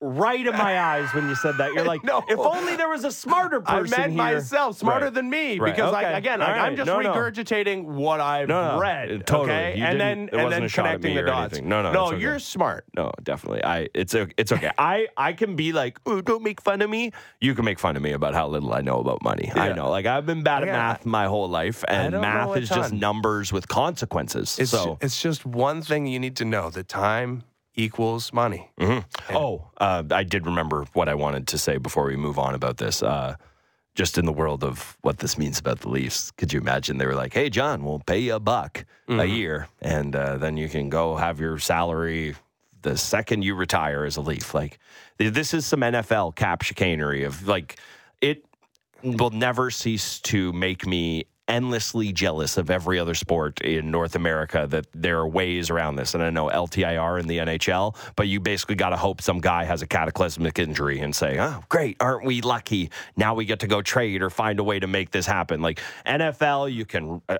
right 0.00 0.46
in 0.46 0.52
my 0.52 0.78
eyes 0.80 1.08
when 1.14 1.28
you 1.28 1.34
said 1.34 1.56
that. 1.58 1.72
You're 1.72 1.84
like, 1.94 2.04
No. 2.04 2.22
if 2.28 2.38
only 2.38 2.76
there 2.76 2.88
was 2.88 3.04
a 3.04 3.12
smarter 3.12 3.62
I 3.66 3.80
person 3.80 3.98
meant 3.98 4.12
here. 4.12 4.16
myself, 4.18 4.76
smarter 4.76 5.06
Right. 5.06 5.14
than 5.14 5.30
me, 5.30 5.58
Right. 5.58 5.74
because 5.74 5.94
Okay. 5.94 6.04
like 6.04 6.16
again, 6.16 6.40
like, 6.40 6.56
I'm 6.56 6.76
just 6.76 6.86
No, 6.86 7.00
no. 7.00 7.12
regurgitating 7.14 7.84
what 7.84 8.20
I've 8.20 8.48
No, 8.48 8.72
no. 8.72 8.78
read. 8.80 9.10
Uh, 9.10 9.18
totally. 9.24 9.50
Okay, 9.52 9.78
You 9.78 9.84
and 9.84 10.00
then 10.00 10.28
and 10.32 10.52
then 10.52 10.62
a 10.64 10.68
connecting 10.68 11.14
the 11.14 11.22
dots. 11.22 11.54
anything. 11.54 11.68
No, 11.68 11.82
no, 11.82 11.92
no, 11.92 12.06
okay. 12.08 12.18
you're 12.18 12.38
smart. 12.38 12.84
No, 12.94 13.12
definitely. 13.22 13.64
I 13.64 13.88
it's 13.94 14.14
o- 14.14 14.26
it's 14.36 14.52
okay. 14.52 14.70
I 14.78 15.06
I 15.16 15.32
can 15.32 15.56
be 15.56 15.72
like, 15.72 15.98
oh, 16.06 16.20
don't 16.20 16.42
make 16.42 16.60
fun 16.60 16.82
of 16.82 16.90
me. 16.90 17.12
You 17.40 17.54
can 17.54 17.64
make 17.64 17.78
fun 17.78 17.96
of 17.96 18.02
me 18.02 18.12
about 18.12 18.34
how 18.34 18.46
little 18.48 18.74
I 18.74 18.80
know 18.82 18.98
about 18.98 19.22
money. 19.22 19.50
I 19.54 19.72
know. 19.72 19.90
Like 19.90 20.06
I've 20.06 20.26
been 20.26 20.42
bad 20.42 20.62
at 20.62 20.68
Yeah. 20.68 20.72
math 20.76 21.06
my 21.06 21.26
whole 21.26 21.48
life, 21.48 21.84
and 21.88 22.20
math 22.20 22.50
a 22.50 22.52
is 22.54 22.68
just 22.68 22.92
numbers 22.92 23.52
with 23.52 23.68
consequences. 23.68 24.58
It's 24.58 24.70
so 24.70 24.98
it's 25.00 25.22
just 25.22 25.46
one 25.46 25.80
thing 25.82 26.06
you 26.06 26.18
need 26.18 26.36
to 26.36 26.44
know: 26.44 26.68
that 26.70 26.88
time 26.88 27.44
equals 27.74 28.32
money. 28.32 28.70
Oh, 29.30 29.70
uh, 29.78 30.02
I 30.10 30.22
did 30.22 30.46
remember 30.46 30.86
what 30.92 31.08
I 31.08 31.14
wanted 31.14 31.48
to 31.48 31.58
say 31.58 31.76
before 31.78 32.04
we 32.06 32.16
move 32.16 32.38
on 32.38 32.54
about 32.54 32.76
this. 32.78 33.02
Uh, 33.02 33.36
just 33.94 34.18
in 34.18 34.24
the 34.24 34.32
world 34.32 34.64
of 34.64 34.96
what 35.02 35.18
this 35.18 35.38
means 35.38 35.60
about 35.60 35.80
the 35.80 35.88
Leafs, 35.88 36.32
could 36.32 36.52
you 36.52 36.60
imagine 36.60 36.98
they 36.98 37.06
were 37.06 37.14
like, 37.14 37.32
"Hey, 37.32 37.48
John, 37.48 37.84
we'll 37.84 38.00
pay 38.00 38.18
you 38.18 38.34
a 38.34 38.40
buck 38.40 38.84
a 39.08 39.24
year, 39.24 39.68
and 39.80 40.16
uh, 40.16 40.36
then 40.36 40.56
you 40.56 40.68
can 40.68 40.88
go 40.88 41.14
have 41.16 41.38
your 41.38 41.58
salary 41.58 42.34
the 42.82 42.98
second 42.98 43.42
you 43.42 43.54
retire 43.54 44.04
as 44.04 44.16
a 44.16 44.20
Leaf." 44.20 44.52
Like, 44.52 44.80
this 45.18 45.54
is 45.54 45.64
some 45.64 45.80
NFL 45.80 46.34
cap 46.34 46.62
chicanery 46.62 47.22
of 47.22 47.46
like 47.46 47.78
it 48.20 48.44
will 49.04 49.30
never 49.30 49.70
cease 49.70 50.18
to 50.22 50.52
make 50.52 50.86
me 50.86 51.26
endlessly 51.48 52.12
jealous 52.12 52.56
of 52.56 52.70
every 52.70 52.98
other 52.98 53.14
sport 53.14 53.60
in 53.60 53.90
North 53.90 54.16
America 54.16 54.66
that 54.70 54.86
there 54.94 55.18
are 55.18 55.28
ways 55.28 55.70
around 55.70 55.96
this. 55.96 56.14
And 56.14 56.22
I 56.22 56.30
know 56.30 56.48
LTIR 56.48 57.20
in 57.20 57.26
the 57.26 57.38
NHL, 57.38 57.96
but 58.16 58.28
you 58.28 58.40
basically 58.40 58.76
got 58.76 58.90
to 58.90 58.96
hope 58.96 59.20
some 59.20 59.40
guy 59.40 59.64
has 59.64 59.82
a 59.82 59.86
cataclysmic 59.86 60.58
injury 60.58 61.00
and 61.00 61.14
say, 61.14 61.38
oh, 61.38 61.62
great, 61.68 61.96
aren't 62.00 62.24
we 62.24 62.40
lucky? 62.40 62.90
Now 63.16 63.34
we 63.34 63.44
get 63.44 63.60
to 63.60 63.66
go 63.66 63.82
trade 63.82 64.22
or 64.22 64.30
find 64.30 64.58
a 64.58 64.64
way 64.64 64.80
to 64.80 64.86
make 64.86 65.10
this 65.10 65.26
happen. 65.26 65.60
Like 65.60 65.80
NFL, 66.06 66.72
you 66.72 66.86
can, 66.86 67.20
uh, 67.28 67.38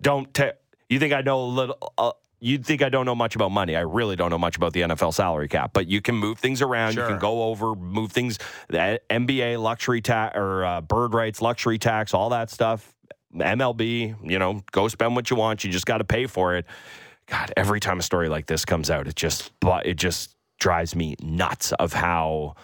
don't, 0.00 0.32
te- 0.34 0.52
you 0.88 0.98
think 0.98 1.12
I 1.12 1.20
know 1.20 1.40
a 1.40 1.46
little, 1.46 1.92
uh, 1.98 2.12
you 2.40 2.58
think 2.58 2.82
I 2.82 2.88
don't 2.88 3.06
know 3.06 3.14
much 3.14 3.34
about 3.34 3.50
money. 3.50 3.76
I 3.76 3.80
really 3.80 4.14
don't 4.14 4.30
know 4.30 4.38
much 4.38 4.56
about 4.56 4.72
the 4.72 4.82
NFL 4.82 5.14
salary 5.14 5.48
cap, 5.48 5.72
but 5.72 5.88
you 5.88 6.02
can 6.02 6.14
move 6.14 6.38
things 6.38 6.60
around. 6.60 6.94
You 6.94 7.06
can 7.06 7.18
go 7.18 7.44
over, 7.44 7.74
move 7.74 8.12
things. 8.12 8.38
The 8.68 9.00
NBA 9.08 9.60
luxury 9.60 10.02
tax 10.02 10.36
or 10.36 10.64
uh, 10.64 10.80
bird 10.82 11.14
rights, 11.14 11.40
luxury 11.40 11.78
tax, 11.78 12.12
all 12.12 12.30
that 12.30 12.50
stuff. 12.50 12.94
MLB, 13.36 14.16
you 14.22 14.38
know, 14.38 14.62
go 14.72 14.88
spend 14.88 15.16
what 15.16 15.30
you 15.30 15.36
want. 15.36 15.64
You 15.64 15.70
just 15.70 15.86
got 15.86 15.98
to 15.98 16.04
pay 16.04 16.26
for 16.26 16.56
it. 16.56 16.66
God, 17.26 17.52
every 17.56 17.80
time 17.80 17.98
a 17.98 18.02
story 18.02 18.28
like 18.28 18.46
this 18.46 18.64
comes 18.64 18.90
out, 18.90 19.08
it 19.08 19.16
just 19.16 19.52
it 19.62 19.94
just 19.94 20.36
drives 20.58 20.94
me 20.94 21.16
nuts 21.20 21.72
of 21.72 21.92
how 21.92 22.54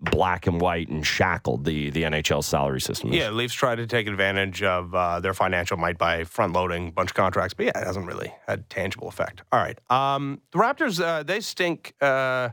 black 0.00 0.46
and 0.46 0.60
white 0.60 0.88
and 0.88 1.06
shackled 1.06 1.64
the 1.64 1.90
the 1.90 2.02
NHL 2.02 2.42
salary 2.42 2.80
system 2.80 3.10
is. 3.12 3.16
Yeah, 3.16 3.30
Leafs 3.30 3.54
try 3.54 3.74
to 3.74 3.86
take 3.86 4.06
advantage 4.06 4.62
of 4.62 4.94
uh, 4.94 5.20
their 5.20 5.34
financial 5.34 5.76
might 5.76 5.98
by 5.98 6.24
front 6.24 6.52
loading 6.52 6.88
a 6.88 6.92
bunch 6.92 7.10
of 7.10 7.14
contracts, 7.14 7.54
but 7.54 7.66
yeah, 7.66 7.78
it 7.80 7.86
hasn't 7.86 8.06
really 8.06 8.32
had 8.46 8.68
tangible 8.70 9.08
effect. 9.08 9.42
All 9.52 9.60
right, 9.60 9.78
um, 9.90 10.40
the 10.52 10.58
Raptors 10.58 11.00
uh, 11.00 11.22
they 11.22 11.40
stink 11.40 11.94
uh, 12.00 12.50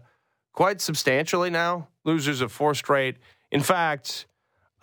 quite 0.54 0.82
substantially 0.82 1.50
now. 1.50 1.88
Losers 2.06 2.42
of 2.42 2.52
four 2.52 2.76
straight. 2.76 3.18
In 3.52 3.62
fact, 3.62 4.26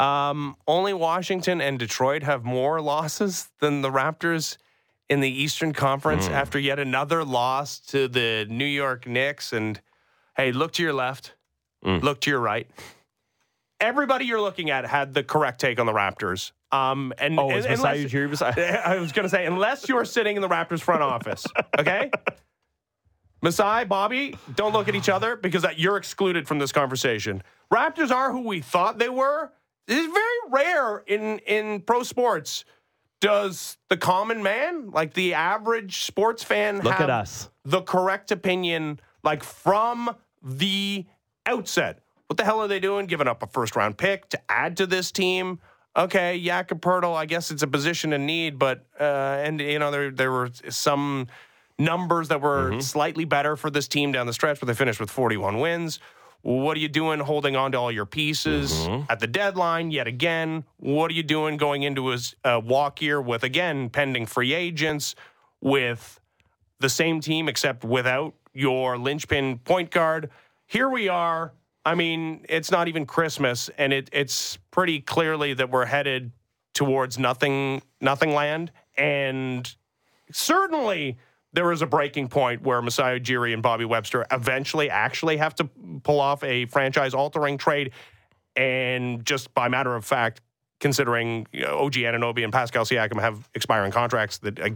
um, 0.01 0.57
only 0.67 0.93
Washington 0.95 1.61
and 1.61 1.79
Detroit 1.79 2.23
have 2.25 2.43
more 2.45 2.81
losses 2.81 3.49
than 3.61 3.83
the 3.83 3.91
Raptors 3.91 4.57
in 5.09 5.21
the 5.21 5.29
Eastern 5.31 5.73
Conference 5.73 6.27
after 6.29 6.59
yet 6.59 6.79
another 6.79 7.23
loss 7.25 7.79
to 7.81 8.09
the 8.09 8.47
New 8.49 8.65
York 8.65 9.07
Knicks. 9.07 9.53
And 9.53 9.81
hey, 10.37 10.51
look 10.53 10.73
to 10.73 10.83
your 10.83 10.93
left, 10.95 11.35
look 11.85 12.21
to 12.23 12.31
your 12.31 12.41
right 12.41 12.69
everybody 13.83 14.27
you're 14.27 14.43
looking 14.43 14.69
at 14.69 14.85
had 14.85 15.15
the 15.15 15.23
correct 15.25 15.59
take 15.59 15.81
on 15.81 15.87
the 15.87 15.93
Raptors. 15.93 16.53
Um, 16.71 17.15
and 17.17 17.41
Oh, 17.41 17.49
is 17.51 17.65
Masai 17.67 17.73
unless- 18.03 18.13
Ujiri 18.13 18.29
beside- 18.29 18.59
I 18.85 18.99
was 18.99 19.11
going 19.13 19.23
to 19.25 19.31
say, 19.31 19.47
unless 19.47 19.89
you're 19.89 20.05
sitting 20.05 20.37
in 20.37 20.43
the 20.43 20.49
Raptors 20.51 20.81
front 20.83 21.01
office, 21.03 21.47
okay? 21.79 22.11
Masai, 23.43 23.87
Bobby, 23.87 24.37
don't 24.55 24.75
look 24.75 24.89
at 24.89 24.95
each 24.95 25.09
other 25.09 25.35
because 25.35 25.63
that, 25.63 25.79
you're 25.79 25.97
excluded 25.97 26.47
from 26.47 26.59
this 26.59 26.73
conversation. 26.73 27.43
Raptors 27.73 28.11
are 28.11 28.31
who 28.33 28.41
we 28.47 28.61
thought 28.61 28.99
they 28.99 29.09
were. 29.09 29.51
It 29.89 29.97
is 29.97 30.07
very 30.07 30.65
rare 30.65 30.99
in 31.07 31.39
in 31.41 31.81
pro 31.83 32.03
sports. 32.03 32.65
Does 33.21 33.77
the 33.91 33.99
common 33.99 34.43
man, 34.43 34.91
like 34.93 35.13
the 35.13 35.35
average 35.35 36.05
sports 36.05 36.43
fan, 36.43 36.77
Look 36.79 36.95
have 36.95 37.03
at 37.03 37.11
us. 37.11 37.51
the 37.67 37.83
correct 37.83 38.31
opinion, 38.31 38.99
like 39.23 39.43
from 39.43 40.17
the 40.43 41.05
outset. 41.45 41.99
What 42.29 42.39
the 42.39 42.45
hell 42.45 42.61
are 42.61 42.69
they 42.69 42.81
doing? 42.81 43.07
Giving 43.07 43.29
up 43.29 43.43
a 43.43 43.47
first 43.47 43.77
round 43.77 43.99
pick 43.99 44.29
to 44.31 44.41
add 44.49 44.79
to 44.79 44.87
this 44.87 45.13
team? 45.13 45.59
Okay, 45.97 46.41
Jakob 46.41 46.81
Poeltl, 46.81 47.15
I 47.15 47.27
guess 47.27 47.51
it's 47.51 47.63
a 47.63 47.67
position 47.67 48.13
in 48.13 48.25
need, 48.25 48.59
but 48.59 48.87
uh, 48.99 49.03
and 49.43 49.61
you 49.61 49.79
know 49.79 49.91
there 49.91 50.11
there 50.11 50.31
were 50.31 50.49
some 50.71 51.27
numbers 51.79 52.29
that 52.29 52.41
were 52.41 52.81
slightly 52.81 53.25
better 53.25 53.57
for 53.57 53.71
this 53.71 53.89
team 53.89 54.13
down 54.13 54.27
the 54.27 54.33
stretch, 54.33 54.61
but 54.61 54.67
they 54.67 54.75
finished 54.75 55.01
with 55.01 55.11
41 55.11 55.59
wins. 55.59 55.99
What 56.43 56.77
are 56.77 56.81
you 56.81 56.89
doing 56.89 57.21
holding 57.21 57.55
on 57.55 57.73
to 57.73 57.79
all 57.79 57.93
your 57.93 58.07
pieces 58.07 58.87
at 59.09 59.21
the 59.21 59.27
deadline 59.27 59.91
yet 59.91 60.07
again? 60.07 60.65
What 60.79 61.11
are 61.11 61.15
you 61.15 61.23
doing 61.23 61.57
going 61.57 61.83
into 61.83 62.09
his 62.09 62.35
uh, 62.45 62.61
walk 62.65 63.03
year 63.03 63.21
with 63.21 63.43
again 63.43 63.91
pending 63.91 64.27
free 64.27 64.55
agents 64.55 65.15
with 65.61 66.21
the 66.79 66.89
same 66.89 67.21
team 67.21 67.49
except 67.49 67.85
without 67.85 68.35
your 68.53 68.99
linchpin 68.99 69.59
point 69.59 69.91
guard. 69.91 70.31
Here 70.67 70.89
we 70.89 71.09
are. 71.09 71.53
I 71.85 71.95
mean, 71.95 72.45
it's 72.49 72.71
not 72.71 72.89
even 72.89 73.07
Christmas, 73.07 73.71
and 73.79 73.93
it, 73.93 74.11
it's 74.13 74.59
pretty 74.71 75.01
clearly 75.01 75.55
that 75.55 75.71
we're 75.71 75.87
headed 75.87 76.33
towards 76.75 77.19
nothing 77.19 77.83
nothing 78.01 78.33
land 78.33 78.71
and 78.97 79.75
certainly 80.31 81.19
there 81.53 81.73
is 81.73 81.83
a 81.83 81.87
breaking 81.87 82.29
point 82.29 82.63
where 82.63 82.81
Masai 82.81 83.19
Ujiri 83.21 83.53
and 83.53 83.63
Bobby 83.63 83.85
Webster 83.85 84.27
eventually 84.31 84.89
actually 84.89 85.37
have 85.37 85.55
to 85.57 85.65
pull 86.03 86.21
off 86.21 86.45
a 86.45 86.67
franchise 86.67 87.15
altering 87.15 87.59
trade 87.59 87.93
and 88.57 89.25
just 89.25 89.53
by 89.55 89.69
matter 89.69 89.95
of 89.95 90.05
fact 90.05 90.41
considering 90.81 91.47
you 91.53 91.63
know, 91.63 91.79
OG 91.79 91.93
Anunoby 91.95 92.43
and 92.43 92.53
Pascal 92.53 92.85
Siakam 92.85 93.21
have 93.21 93.49
expiring 93.55 93.93
contracts 93.93 94.39
that 94.39 94.59
uh, 94.59 94.71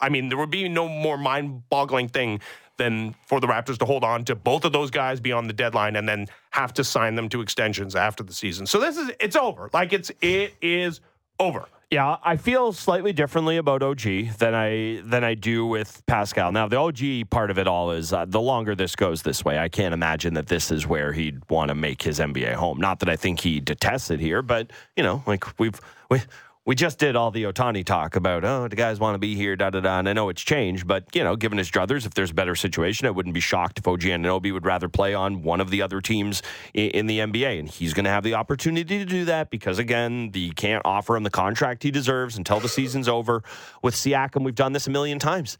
I 0.00 0.08
mean 0.08 0.28
there 0.28 0.38
would 0.38 0.50
be 0.50 0.68
no 0.68 0.88
more 0.88 1.16
mind-boggling 1.16 2.08
thing 2.08 2.40
than 2.76 3.14
for 3.26 3.40
the 3.40 3.46
Raptors 3.46 3.78
to 3.78 3.86
hold 3.86 4.04
on 4.04 4.24
to 4.26 4.34
both 4.34 4.66
of 4.66 4.72
those 4.72 4.90
guys 4.90 5.18
beyond 5.18 5.48
the 5.48 5.54
deadline 5.54 5.96
and 5.96 6.06
then 6.06 6.26
have 6.50 6.74
to 6.74 6.84
sign 6.84 7.14
them 7.14 7.28
to 7.30 7.40
extensions 7.40 7.96
after 7.96 8.22
the 8.22 8.34
season. 8.34 8.66
So 8.66 8.78
this 8.78 8.98
is 8.98 9.10
it's 9.18 9.36
over. 9.36 9.70
Like 9.72 9.92
it's 9.92 10.12
it 10.20 10.54
is 10.60 11.00
over. 11.40 11.66
Yeah, 11.92 12.16
I 12.24 12.36
feel 12.36 12.72
slightly 12.72 13.12
differently 13.12 13.58
about 13.58 13.80
OG 13.80 14.00
than 14.38 14.56
I 14.56 15.00
than 15.04 15.22
I 15.22 15.34
do 15.34 15.64
with 15.64 16.02
Pascal. 16.06 16.50
Now, 16.50 16.66
the 16.66 16.78
OG 16.78 17.30
part 17.30 17.48
of 17.48 17.58
it 17.60 17.68
all 17.68 17.92
is 17.92 18.12
uh, 18.12 18.24
the 18.24 18.40
longer 18.40 18.74
this 18.74 18.96
goes 18.96 19.22
this 19.22 19.44
way, 19.44 19.60
I 19.60 19.68
can't 19.68 19.94
imagine 19.94 20.34
that 20.34 20.48
this 20.48 20.72
is 20.72 20.84
where 20.84 21.12
he'd 21.12 21.48
want 21.48 21.68
to 21.68 21.76
make 21.76 22.02
his 22.02 22.18
NBA 22.18 22.54
home. 22.54 22.78
Not 22.80 22.98
that 23.00 23.08
I 23.08 23.14
think 23.14 23.38
he 23.38 23.60
detests 23.60 24.10
it 24.10 24.18
here, 24.18 24.42
but 24.42 24.72
you 24.96 25.04
know, 25.04 25.22
like 25.26 25.44
we've 25.60 25.80
we 26.10 26.22
we 26.66 26.74
just 26.74 26.98
did 26.98 27.14
all 27.14 27.30
the 27.30 27.44
Ohtani 27.44 27.84
talk 27.84 28.16
about, 28.16 28.44
oh, 28.44 28.66
the 28.66 28.74
guys 28.74 28.98
want 28.98 29.14
to 29.14 29.18
be 29.20 29.36
here, 29.36 29.54
da 29.54 29.70
da 29.70 29.78
da. 29.78 30.00
And 30.00 30.08
I 30.08 30.12
know 30.12 30.28
it's 30.28 30.42
changed, 30.42 30.86
but 30.86 31.04
you 31.14 31.22
know, 31.22 31.36
given 31.36 31.58
his 31.58 31.70
druthers, 31.70 32.04
if 32.04 32.14
there's 32.14 32.32
a 32.32 32.34
better 32.34 32.56
situation, 32.56 33.06
I 33.06 33.10
wouldn't 33.10 33.34
be 33.34 33.40
shocked 33.40 33.78
if 33.78 33.86
OG 33.86 34.00
Anunoby 34.00 34.52
would 34.52 34.66
rather 34.66 34.88
play 34.88 35.14
on 35.14 35.44
one 35.44 35.60
of 35.60 35.70
the 35.70 35.80
other 35.80 36.00
teams 36.00 36.42
in, 36.74 36.90
in 36.90 37.06
the 37.06 37.20
NBA, 37.20 37.60
and 37.60 37.68
he's 37.68 37.94
going 37.94 38.04
to 38.04 38.10
have 38.10 38.24
the 38.24 38.34
opportunity 38.34 38.98
to 38.98 39.04
do 39.04 39.24
that 39.26 39.48
because 39.48 39.78
again, 39.78 40.32
the 40.32 40.50
can't 40.50 40.82
offer 40.84 41.16
him 41.16 41.22
the 41.22 41.30
contract 41.30 41.84
he 41.84 41.92
deserves 41.92 42.36
until 42.36 42.58
the 42.58 42.68
season's 42.68 43.08
over. 43.08 43.44
With 43.80 43.94
Siakam, 43.94 44.42
we've 44.42 44.56
done 44.56 44.72
this 44.72 44.88
a 44.88 44.90
million 44.90 45.20
times. 45.20 45.58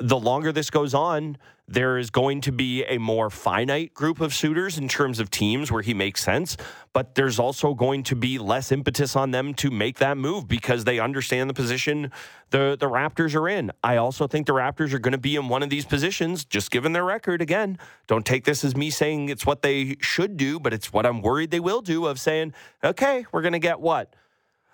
The 0.00 0.18
longer 0.18 0.52
this 0.52 0.70
goes 0.70 0.94
on, 0.94 1.36
there 1.68 1.98
is 1.98 2.10
going 2.10 2.40
to 2.42 2.52
be 2.52 2.84
a 2.84 2.98
more 2.98 3.28
finite 3.28 3.92
group 3.92 4.20
of 4.20 4.32
suitors 4.32 4.78
in 4.78 4.88
terms 4.88 5.18
of 5.18 5.30
teams 5.30 5.72
where 5.72 5.82
he 5.82 5.92
makes 5.92 6.22
sense, 6.22 6.56
but 6.92 7.16
there's 7.16 7.38
also 7.38 7.74
going 7.74 8.02
to 8.04 8.14
be 8.14 8.38
less 8.38 8.70
impetus 8.70 9.16
on 9.16 9.32
them 9.32 9.52
to 9.54 9.70
make 9.70 9.98
that 9.98 10.16
move 10.16 10.46
because 10.46 10.84
they 10.84 11.00
understand 11.00 11.50
the 11.50 11.54
position 11.54 12.12
the, 12.50 12.76
the 12.78 12.86
Raptors 12.86 13.34
are 13.34 13.48
in. 13.48 13.72
I 13.82 13.96
also 13.96 14.28
think 14.28 14.46
the 14.46 14.52
Raptors 14.52 14.92
are 14.92 15.00
going 15.00 15.12
to 15.12 15.18
be 15.18 15.34
in 15.34 15.48
one 15.48 15.62
of 15.62 15.70
these 15.70 15.84
positions, 15.84 16.44
just 16.44 16.70
given 16.70 16.92
their 16.92 17.04
record. 17.04 17.42
Again, 17.42 17.78
don't 18.06 18.24
take 18.24 18.44
this 18.44 18.64
as 18.64 18.76
me 18.76 18.88
saying 18.90 19.28
it's 19.28 19.44
what 19.44 19.62
they 19.62 19.96
should 20.00 20.36
do, 20.36 20.60
but 20.60 20.72
it's 20.72 20.92
what 20.92 21.04
I'm 21.04 21.20
worried 21.20 21.50
they 21.50 21.60
will 21.60 21.82
do 21.82 22.06
of 22.06 22.20
saying, 22.20 22.52
okay, 22.84 23.26
we're 23.32 23.42
going 23.42 23.52
to 23.52 23.58
get 23.58 23.80
what? 23.80 24.14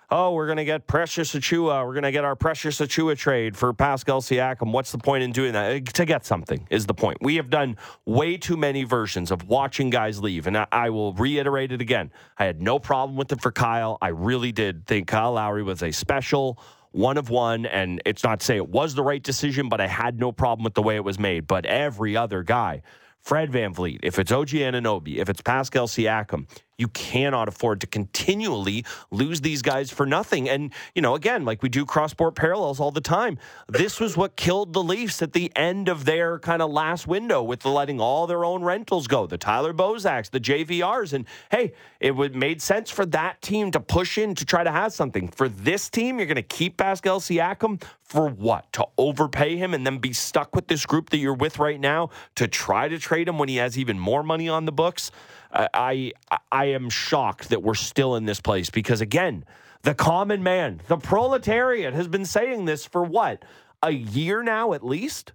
Oh, 0.09 0.33
we're 0.33 0.45
going 0.45 0.57
to 0.57 0.65
get 0.65 0.87
Precious 0.87 1.33
Achiuwa. 1.33 1.85
We're 1.85 1.93
going 1.93 2.03
to 2.03 2.11
get 2.11 2.23
our 2.23 2.35
Precious 2.35 2.79
Achiuwa 2.79 3.17
trade 3.17 3.57
for 3.57 3.73
Pascal 3.73 4.21
Siakam. 4.21 4.71
What's 4.71 4.91
the 4.91 4.97
point 4.97 5.23
in 5.23 5.31
doing 5.31 5.53
that? 5.53 5.75
Uh, 5.75 5.91
to 5.93 6.05
get 6.05 6.25
something 6.25 6.67
is 6.69 6.85
the 6.85 6.93
point. 6.93 7.17
We 7.21 7.35
have 7.35 7.49
done 7.49 7.77
way 8.05 8.37
too 8.37 8.57
many 8.57 8.83
versions 8.83 9.31
of 9.31 9.47
watching 9.47 9.89
guys 9.89 10.21
leave. 10.21 10.47
And 10.47 10.57
I, 10.57 10.67
I 10.71 10.89
will 10.89 11.13
reiterate 11.13 11.71
it 11.71 11.81
again. 11.81 12.11
I 12.37 12.45
had 12.45 12.61
no 12.61 12.79
problem 12.79 13.17
with 13.17 13.31
it 13.31 13.41
for 13.41 13.51
Kyle. 13.51 13.97
I 14.01 14.09
really 14.09 14.51
did 14.51 14.85
think 14.85 15.07
Kyle 15.07 15.33
Lowry 15.33 15.63
was 15.63 15.81
a 15.81 15.91
special 15.91 16.59
one 16.91 17.17
of 17.17 17.29
one. 17.29 17.65
And 17.65 18.01
it's 18.05 18.23
not 18.23 18.39
to 18.41 18.45
say 18.45 18.55
it 18.57 18.69
was 18.69 18.95
the 18.95 19.03
right 19.03 19.23
decision, 19.23 19.69
but 19.69 19.81
I 19.81 19.87
had 19.87 20.19
no 20.19 20.31
problem 20.31 20.63
with 20.63 20.75
the 20.75 20.83
way 20.83 20.95
it 20.95 21.03
was 21.03 21.19
made. 21.19 21.47
But 21.47 21.65
every 21.65 22.15
other 22.15 22.43
guy, 22.43 22.81
Fred 23.23 23.51
Van 23.51 23.73
VanVleet, 23.73 23.99
if 24.03 24.19
it's 24.19 24.33
OG 24.33 24.49
Anunoby, 24.49 25.17
if 25.17 25.29
it's 25.29 25.41
Pascal 25.41 25.87
Siakam, 25.87 26.45
you 26.77 26.87
cannot 26.89 27.47
afford 27.47 27.81
to 27.81 27.87
continually 27.87 28.85
lose 29.11 29.41
these 29.41 29.61
guys 29.61 29.91
for 29.91 30.05
nothing. 30.05 30.49
And, 30.49 30.73
you 30.95 31.01
know, 31.01 31.15
again, 31.15 31.45
like 31.45 31.61
we 31.61 31.69
do 31.69 31.85
cross 31.85 32.11
sport 32.11 32.35
parallels 32.35 32.79
all 32.79 32.91
the 32.91 33.01
time, 33.01 33.37
this 33.67 33.99
was 33.99 34.17
what 34.17 34.35
killed 34.35 34.73
the 34.73 34.83
Leafs 34.83 35.21
at 35.21 35.33
the 35.33 35.51
end 35.55 35.89
of 35.89 36.05
their 36.05 36.39
kind 36.39 36.61
of 36.61 36.71
last 36.71 37.07
window 37.07 37.43
with 37.43 37.65
letting 37.65 37.99
all 37.99 38.27
their 38.27 38.45
own 38.45 38.63
rentals 38.63 39.07
go 39.07 39.27
the 39.27 39.37
Tyler 39.37 39.73
Bozaks, 39.73 40.29
the 40.29 40.39
JVRs. 40.39 41.13
And 41.13 41.25
hey, 41.51 41.73
it 41.99 42.15
would 42.15 42.35
made 42.35 42.61
sense 42.61 42.89
for 42.89 43.05
that 43.07 43.41
team 43.41 43.71
to 43.71 43.79
push 43.79 44.17
in 44.17 44.35
to 44.35 44.45
try 44.45 44.63
to 44.63 44.71
have 44.71 44.93
something. 44.93 45.27
For 45.27 45.49
this 45.49 45.89
team, 45.89 46.17
you're 46.17 46.27
going 46.27 46.35
to 46.35 46.41
keep 46.41 46.77
Pascal 46.77 47.19
Siakam 47.19 47.81
for 48.03 48.29
what? 48.29 48.71
To 48.73 48.85
overpay 48.97 49.57
him 49.57 49.73
and 49.73 49.85
then 49.85 49.97
be 49.97 50.13
stuck 50.13 50.55
with 50.55 50.67
this 50.67 50.85
group 50.85 51.09
that 51.09 51.17
you're 51.17 51.33
with 51.33 51.59
right 51.59 51.79
now 51.79 52.09
to 52.35 52.47
try 52.47 52.87
to 52.87 52.99
trade 52.99 53.27
him 53.27 53.39
when 53.39 53.49
he 53.49 53.55
has 53.57 53.77
even 53.77 53.97
more 53.97 54.23
money 54.23 54.49
on 54.49 54.65
the 54.65 54.71
books? 54.71 55.11
I 55.53 56.11
I 56.51 56.65
am 56.65 56.89
shocked 56.89 57.49
that 57.49 57.61
we're 57.61 57.75
still 57.75 58.15
in 58.15 58.25
this 58.25 58.41
place 58.41 58.69
because 58.69 59.01
again, 59.01 59.45
the 59.83 59.93
common 59.93 60.41
man, 60.43 60.81
the 60.87 60.97
proletariat, 60.97 61.93
has 61.93 62.07
been 62.07 62.25
saying 62.25 62.65
this 62.65 62.85
for 62.85 63.03
what 63.03 63.43
a 63.83 63.91
year 63.91 64.41
now 64.43 64.73
at 64.73 64.85
least. 64.85 65.33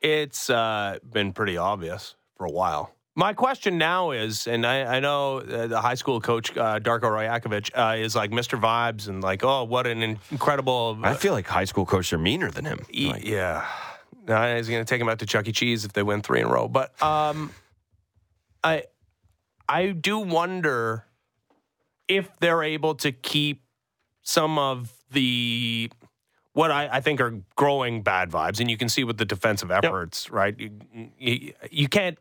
It's 0.00 0.48
uh, 0.48 0.98
been 1.12 1.32
pretty 1.32 1.56
obvious 1.58 2.14
for 2.36 2.46
a 2.46 2.50
while. 2.50 2.94
My 3.16 3.34
question 3.34 3.76
now 3.76 4.12
is, 4.12 4.46
and 4.46 4.64
I, 4.64 4.96
I 4.96 5.00
know 5.00 5.38
uh, 5.40 5.66
the 5.66 5.80
high 5.80 5.96
school 5.96 6.20
coach 6.22 6.56
uh, 6.56 6.78
Darko 6.80 7.02
Rajakovic 7.10 7.70
uh, 7.76 7.96
is 7.98 8.16
like 8.16 8.30
Mr. 8.30 8.58
Vibes 8.58 9.08
and 9.08 9.22
like, 9.22 9.44
oh, 9.44 9.64
what 9.64 9.86
an 9.86 10.02
incredible. 10.30 10.98
I 11.02 11.12
feel 11.14 11.34
like 11.34 11.46
high 11.46 11.64
school 11.66 11.84
coaches 11.84 12.14
are 12.14 12.18
meaner 12.18 12.50
than 12.50 12.64
him. 12.64 12.78
E- 12.90 13.10
Like, 13.10 13.26
yeah, 13.26 13.66
now 14.26 14.56
he's 14.56 14.68
going 14.68 14.80
to 14.82 14.88
take 14.88 15.00
him 15.02 15.08
out 15.08 15.18
to 15.18 15.26
Chuck 15.26 15.46
E. 15.48 15.52
Cheese 15.52 15.84
if 15.84 15.92
they 15.92 16.02
win 16.02 16.22
three 16.22 16.40
in 16.40 16.46
a 16.46 16.48
row. 16.50 16.66
But 16.66 17.00
um, 17.02 17.50
I 18.64 18.84
I 19.70 19.92
do 19.92 20.18
wonder 20.18 21.06
if 22.08 22.28
they're 22.40 22.64
able 22.64 22.96
to 22.96 23.12
keep 23.12 23.62
some 24.22 24.58
of 24.58 24.92
the 25.12 25.90
what 26.54 26.72
I, 26.72 26.88
I 26.88 27.00
think 27.00 27.20
are 27.20 27.40
growing 27.54 28.02
bad 28.02 28.30
vibes, 28.30 28.58
and 28.58 28.68
you 28.68 28.76
can 28.76 28.88
see 28.88 29.04
with 29.04 29.16
the 29.16 29.24
defensive 29.24 29.70
efforts, 29.70 30.28
right? 30.28 30.58
You, 30.58 30.72
you, 31.16 31.54
you 31.70 31.88
can't. 31.88 32.18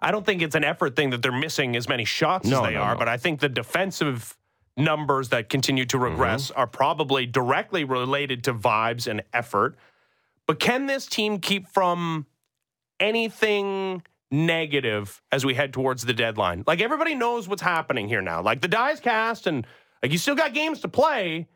I 0.00 0.12
don't 0.12 0.24
think 0.24 0.42
it's 0.42 0.54
an 0.54 0.62
effort 0.62 0.94
thing 0.94 1.10
that 1.10 1.22
they're 1.22 1.32
missing 1.32 1.74
as 1.74 1.88
many 1.88 2.04
shots 2.04 2.48
No, 2.48 2.58
as 2.58 2.68
they 2.68 2.74
no, 2.74 2.80
are, 2.80 2.94
no. 2.94 2.98
but 2.98 3.08
I 3.08 3.16
think 3.16 3.40
the 3.40 3.48
defensive 3.48 4.36
numbers 4.76 5.30
that 5.30 5.48
continue 5.48 5.84
to 5.86 5.96
mm-hmm. 5.96 6.12
regress 6.12 6.52
are 6.52 6.68
probably 6.68 7.26
directly 7.26 7.82
related 7.82 8.44
to 8.44 8.54
vibes 8.54 9.08
and 9.08 9.22
effort. 9.32 9.76
But 10.46 10.60
can 10.60 10.86
this 10.86 11.06
team 11.06 11.40
keep 11.40 11.66
from 11.66 12.26
anything 13.00 14.02
negative 14.32 15.22
as 15.30 15.44
we 15.44 15.54
head 15.54 15.72
towards 15.72 16.04
the 16.04 16.14
deadline? 16.14 16.64
Like 16.66 16.80
everybody 16.80 17.14
knows 17.14 17.46
what's 17.46 17.62
happening 17.62 18.08
here 18.08 18.22
now. 18.22 18.42
Like 18.42 18.60
the 18.60 18.68
die's 18.68 19.00
cast 19.00 19.46
and 19.46 19.66
like 20.02 20.10
you 20.10 20.18
still 20.18 20.34
got 20.34 20.54
games 20.54 20.80
to 20.80 20.88
play 20.88 21.48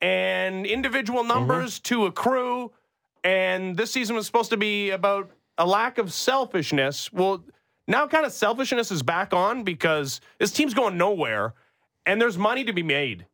and 0.00 0.66
individual 0.66 1.20
mm-hmm. 1.20 1.28
numbers 1.28 1.78
to 1.80 2.06
accrue. 2.06 2.72
And 3.22 3.76
this 3.76 3.92
season 3.92 4.16
was 4.16 4.26
supposed 4.26 4.50
to 4.50 4.56
be 4.56 4.90
about 4.90 5.30
a 5.58 5.66
lack 5.66 5.98
of 5.98 6.12
selfishness. 6.12 7.12
Well, 7.12 7.44
now 7.86 8.06
kind 8.06 8.26
of 8.26 8.32
selfishness 8.32 8.90
is 8.90 9.02
back 9.02 9.32
on 9.32 9.62
because 9.62 10.20
this 10.38 10.50
team's 10.50 10.74
going 10.74 10.96
nowhere 10.96 11.54
and 12.06 12.20
there's 12.20 12.38
money 12.38 12.64
to 12.64 12.72
be 12.72 12.82
made. 12.82 13.26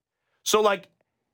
So, 0.44 0.60
like, 0.60 0.88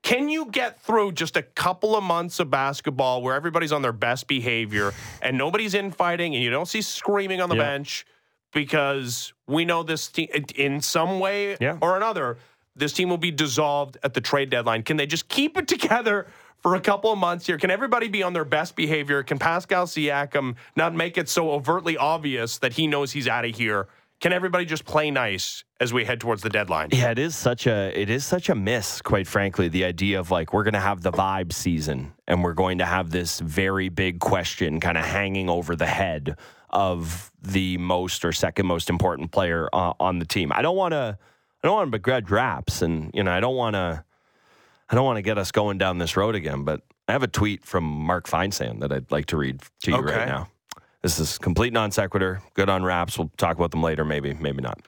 can 0.05 0.29
you 0.29 0.45
get 0.51 0.79
through 0.81 1.11
just 1.11 1.35
a 1.35 1.41
couple 1.41 1.95
of 1.95 2.03
months 2.03 2.39
of 2.39 2.51
basketball 2.51 3.23
where 3.23 3.33
everybody's 3.33 3.71
on 3.71 3.81
their 3.81 3.91
best 3.91 4.27
behavior 4.27 4.93
and 5.23 5.35
nobody's 5.35 5.73
infighting 5.73 6.35
and 6.35 6.43
you 6.43 6.51
don't 6.51 6.67
see 6.67 6.81
screaming 6.83 7.41
on 7.41 7.49
the 7.49 7.55
Yeah. 7.55 7.63
bench 7.63 8.05
because 8.53 9.33
we 9.47 9.65
know 9.65 9.81
this 9.81 10.07
team 10.07 10.27
in 10.55 10.79
some 10.79 11.19
way 11.19 11.57
Yeah. 11.59 11.77
or 11.81 11.97
another, 11.97 12.37
this 12.75 12.93
team 12.93 13.09
will 13.09 13.17
be 13.17 13.31
dissolved 13.31 13.97
at 14.03 14.13
the 14.13 14.21
trade 14.21 14.51
deadline. 14.51 14.83
Can 14.83 14.95
they 14.97 15.07
just 15.07 15.27
keep 15.27 15.57
it 15.57 15.67
together 15.75 16.27
for 16.61 16.75
a 16.75 16.79
couple 16.79 17.11
of 17.11 17.17
months 17.17 17.47
here? 17.47 17.57
Can 17.57 17.71
everybody 17.71 18.07
be 18.07 18.21
on 18.21 18.33
their 18.33 18.45
best 18.45 18.75
behavior? 18.75 19.23
Can 19.23 19.39
Pascal 19.39 19.87
Siakam 19.87 20.55
not 20.75 20.93
make 20.93 21.17
it 21.17 21.29
so 21.29 21.49
overtly 21.49 21.97
obvious 21.97 22.59
that 22.59 22.73
he 22.73 22.85
knows 22.85 23.11
he's 23.13 23.27
out 23.27 23.43
of 23.43 23.55
here? 23.55 23.87
Can 24.25 24.33
everybody 24.33 24.65
just 24.65 24.85
play 24.85 25.11
nice 25.11 25.63
as 25.79 25.93
we 25.93 26.03
head 26.03 26.19
towards 26.19 26.41
the 26.41 26.49
deadline? 26.49 26.89
Yeah, 26.91 27.11
it 27.11 27.19
is 27.19 27.35
such 27.35 27.67
a 27.67 27.91
it 27.93 28.09
is 28.09 28.25
such 28.25 28.49
a 28.49 28.55
miss, 28.55 28.99
quite 28.99 29.27
frankly. 29.27 29.67
The 29.67 29.85
idea 29.85 30.19
of 30.19 30.31
like 30.31 30.51
we're 30.51 30.63
going 30.63 30.73
to 30.73 30.79
have 30.79 31.03
the 31.03 31.11
vibe 31.11 31.53
season, 31.53 32.11
and 32.27 32.43
we're 32.43 32.55
going 32.55 32.79
to 32.79 32.85
have 32.85 33.11
this 33.11 33.39
very 33.39 33.87
big 33.89 34.19
question 34.19 34.79
kind 34.79 34.97
of 34.97 35.05
hanging 35.05 35.47
over 35.47 35.75
the 35.75 35.85
head 35.85 36.39
of 36.71 37.31
the 37.39 37.77
most 37.77 38.25
or 38.25 38.31
second 38.31 38.65
most 38.65 38.89
important 38.89 39.31
player 39.31 39.69
uh, 39.71 39.93
on 39.99 40.17
the 40.17 40.25
team. 40.25 40.51
I 40.51 40.63
don't 40.63 40.75
want 40.75 40.93
to 40.93 41.19
I 41.63 41.67
don't 41.67 41.75
want 41.75 41.85
to 41.85 41.91
begrudge 41.91 42.31
raps, 42.31 42.81
and 42.81 43.11
you 43.13 43.21
know 43.21 43.31
I 43.31 43.39
don't 43.39 43.55
want 43.55 43.75
to 43.75 44.03
I 44.89 44.95
don't 44.95 45.05
want 45.05 45.17
to 45.17 45.21
get 45.21 45.37
us 45.37 45.51
going 45.51 45.77
down 45.77 45.99
this 45.99 46.17
road 46.17 46.33
again. 46.33 46.63
But 46.63 46.81
I 47.07 47.11
have 47.11 47.21
a 47.21 47.27
tweet 47.27 47.63
from 47.63 47.83
Mark 47.83 48.27
Feinsand 48.27 48.79
that 48.79 48.91
I'd 48.91 49.11
like 49.11 49.27
to 49.27 49.37
read 49.37 49.61
to 49.83 49.91
you 49.91 49.97
Okay. 49.97 50.17
right 50.17 50.27
now. 50.27 50.49
This 51.05 51.19
is 51.19 51.37
complete 51.37 51.71
non 51.71 51.91
sequitur. 51.91 52.41
Good 52.55 52.67
on 52.67 52.83
raps. 52.83 53.15
We'll 53.15 53.29
talk 53.37 53.57
about 53.57 53.69
them 53.69 53.83
later, 53.83 54.03
maybe, 54.03 54.33
maybe 54.33 54.63
not. 54.63 54.81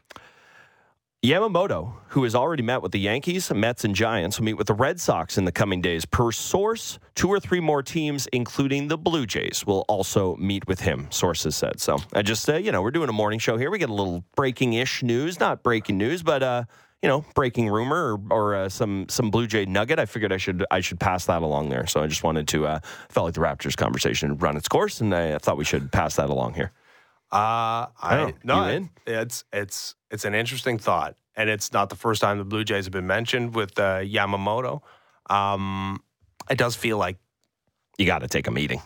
Yamamoto, 1.24 1.94
who 2.08 2.24
has 2.24 2.34
already 2.34 2.64
met 2.64 2.82
with 2.82 2.92
the 2.92 3.00
Yankees, 3.00 3.54
Mets, 3.54 3.84
and 3.84 3.94
Giants, 3.94 4.40
will 4.40 4.46
meet 4.46 4.56
with 4.56 4.66
the 4.66 4.74
Red 4.74 5.00
Sox 5.00 5.38
in 5.38 5.46
the 5.46 5.52
coming 5.52 5.80
days. 5.80 6.06
Per 6.06 6.32
source, 6.32 6.98
two 7.14 7.28
or 7.28 7.40
three 7.40 7.60
more 7.60 7.84
teams, 7.84 8.28
including 8.34 8.88
the 8.88 8.98
Blue 8.98 9.28
Jays, 9.28 9.64
will 9.64 9.86
also 9.88 10.36
meet 10.38 10.68
with 10.68 10.80
him, 10.80 11.06
sources 11.12 11.56
said. 11.56 11.80
So 11.80 12.00
I 12.14 12.24
just, 12.24 12.50
uh, 12.50 12.56
you 12.56 12.72
know, 12.72 12.82
we're 12.82 12.90
doing 12.90 13.10
a 13.10 13.14
morning 13.14 13.38
show 13.38 13.56
here. 13.56 13.70
We 13.70 13.78
get 13.78 13.92
a 13.92 13.94
little 13.94 14.24
breaking 14.36 14.74
ish 14.74 15.04
news, 15.04 15.40
not 15.40 15.62
breaking 15.62 16.00
news, 16.00 16.24
but, 16.24 16.42
uh, 16.42 16.64
you 17.04 17.10
know, 17.10 17.24
breaking 17.36 17.70
rumor 17.70 18.16
or, 18.16 18.22
or 18.32 18.56
uh, 18.56 18.70
some 18.70 19.06
some 19.10 19.30
Blue 19.30 19.46
Jay 19.48 19.66
nugget, 19.66 20.00
I 20.00 20.06
figured 20.06 20.32
I 20.34 20.38
should 20.38 20.66
I 20.72 20.80
should 20.80 21.00
pass 21.00 21.26
that 21.26 21.42
along 21.44 21.70
there. 21.70 21.86
So 21.88 22.02
I 22.02 22.08
just 22.08 22.24
wanted 22.24 22.48
to 22.50 22.66
uh, 22.68 22.80
felt 23.10 23.26
like 23.26 23.34
the 23.36 23.42
Raptors 23.42 23.78
conversation 23.78 24.38
run 24.38 24.58
its 24.58 24.68
course, 24.68 25.00
and 25.02 25.14
I 25.14 25.38
thought 25.38 25.58
we 25.58 25.66
should 25.66 25.92
pass 25.92 26.16
that 26.16 26.30
along 26.30 26.56
here. 26.56 26.72
Uh, 27.32 27.88
I 28.02 28.16
know. 28.18 28.32
no, 28.44 28.64
You 28.66 28.70
it- 28.72 28.76
in? 28.76 28.90
it's 29.06 29.44
it's 29.54 29.96
it's 30.10 30.26
an 30.26 30.34
interesting 30.34 30.78
thought, 30.80 31.16
and 31.36 31.50
it's 31.50 31.72
not 31.74 31.90
the 31.90 31.96
first 31.96 32.22
time 32.22 32.38
the 32.40 32.46
Blue 32.46 32.64
Jays 32.64 32.86
have 32.86 32.94
been 32.94 33.08
mentioned 33.08 33.54
with 33.54 33.78
uh, 33.78 34.00
Yamamoto. 34.00 34.82
Um, 35.30 36.02
it 36.50 36.58
does 36.58 36.76
feel 36.76 36.98
like 36.98 37.18
You 37.98 38.06
got 38.06 38.20
to 38.20 38.28
take 38.28 38.48
a 38.48 38.52
meeting. 38.52 38.82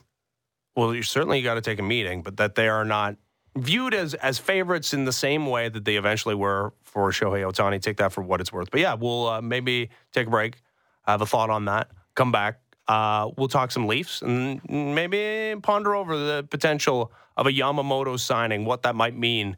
well, 0.75 0.93
you 0.95 1.03
certainly 1.03 1.41
got 1.43 1.53
to 1.55 1.61
take 1.61 1.79
a 1.79 1.83
meeting, 1.83 2.23
but 2.23 2.37
that 2.37 2.55
they 2.55 2.67
are 2.67 2.83
not 2.83 3.15
viewed 3.55 3.93
as 3.93 4.13
as 4.15 4.39
favorites 4.39 4.93
in 4.93 5.05
the 5.05 5.11
same 5.11 5.45
way 5.45 5.69
that 5.69 5.85
they 5.85 5.97
eventually 5.97 6.35
were 6.35 6.73
for 6.83 7.11
Shohei 7.11 7.49
Ohtani. 7.49 7.81
Take 7.81 7.97
that 7.97 8.13
for 8.13 8.21
what 8.21 8.41
it's 8.41 8.51
worth. 8.53 8.71
But 8.71 8.81
yeah, 8.81 8.93
we'll 8.93 9.27
uh, 9.27 9.41
maybe 9.41 9.89
take 10.11 10.27
a 10.27 10.29
break, 10.29 10.61
have 11.03 11.21
a 11.21 11.25
thought 11.25 11.49
on 11.49 11.65
that, 11.65 11.89
come 12.15 12.31
back. 12.31 12.59
Uh, 12.87 13.29
we'll 13.37 13.47
talk 13.47 13.71
some 13.71 13.87
Leafs 13.87 14.21
and 14.21 14.59
maybe 14.69 15.59
ponder 15.61 15.95
over 15.95 16.17
the 16.17 16.43
potential 16.49 17.11
of 17.37 17.47
a 17.47 17.51
Yamamoto 17.51 18.19
signing, 18.19 18.65
what 18.65 18.83
that 18.83 18.95
might 18.95 19.15
mean 19.15 19.55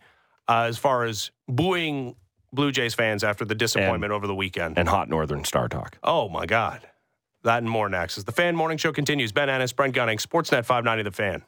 uh, 0.47 0.65
as 0.67 0.77
far 0.77 1.05
as 1.05 1.31
booing 1.47 2.15
Blue 2.51 2.71
Jays 2.71 2.93
fans 2.93 3.23
after 3.23 3.45
the 3.45 3.55
disappointment 3.55 4.13
over 4.13 4.27
the 4.27 4.35
weekend. 4.35 4.77
And 4.77 4.87
hot 4.87 5.09
Northern 5.09 5.43
Star 5.43 5.67
talk. 5.67 5.97
Oh 6.03 6.29
my 6.29 6.45
God. 6.45 6.87
That 7.43 7.57
and 7.57 7.69
more 7.69 7.89
next 7.89 8.17
as 8.17 8.23
the 8.23 8.31
Fan 8.31 8.55
Morning 8.55 8.77
Show 8.77 8.93
continues. 8.93 9.31
Ben 9.31 9.49
Ennis, 9.49 9.73
Brent 9.73 9.93
Gunning, 9.93 10.17
Sportsnet 10.17 10.65
590 10.65 11.03
The 11.03 11.11
Fan. 11.11 11.43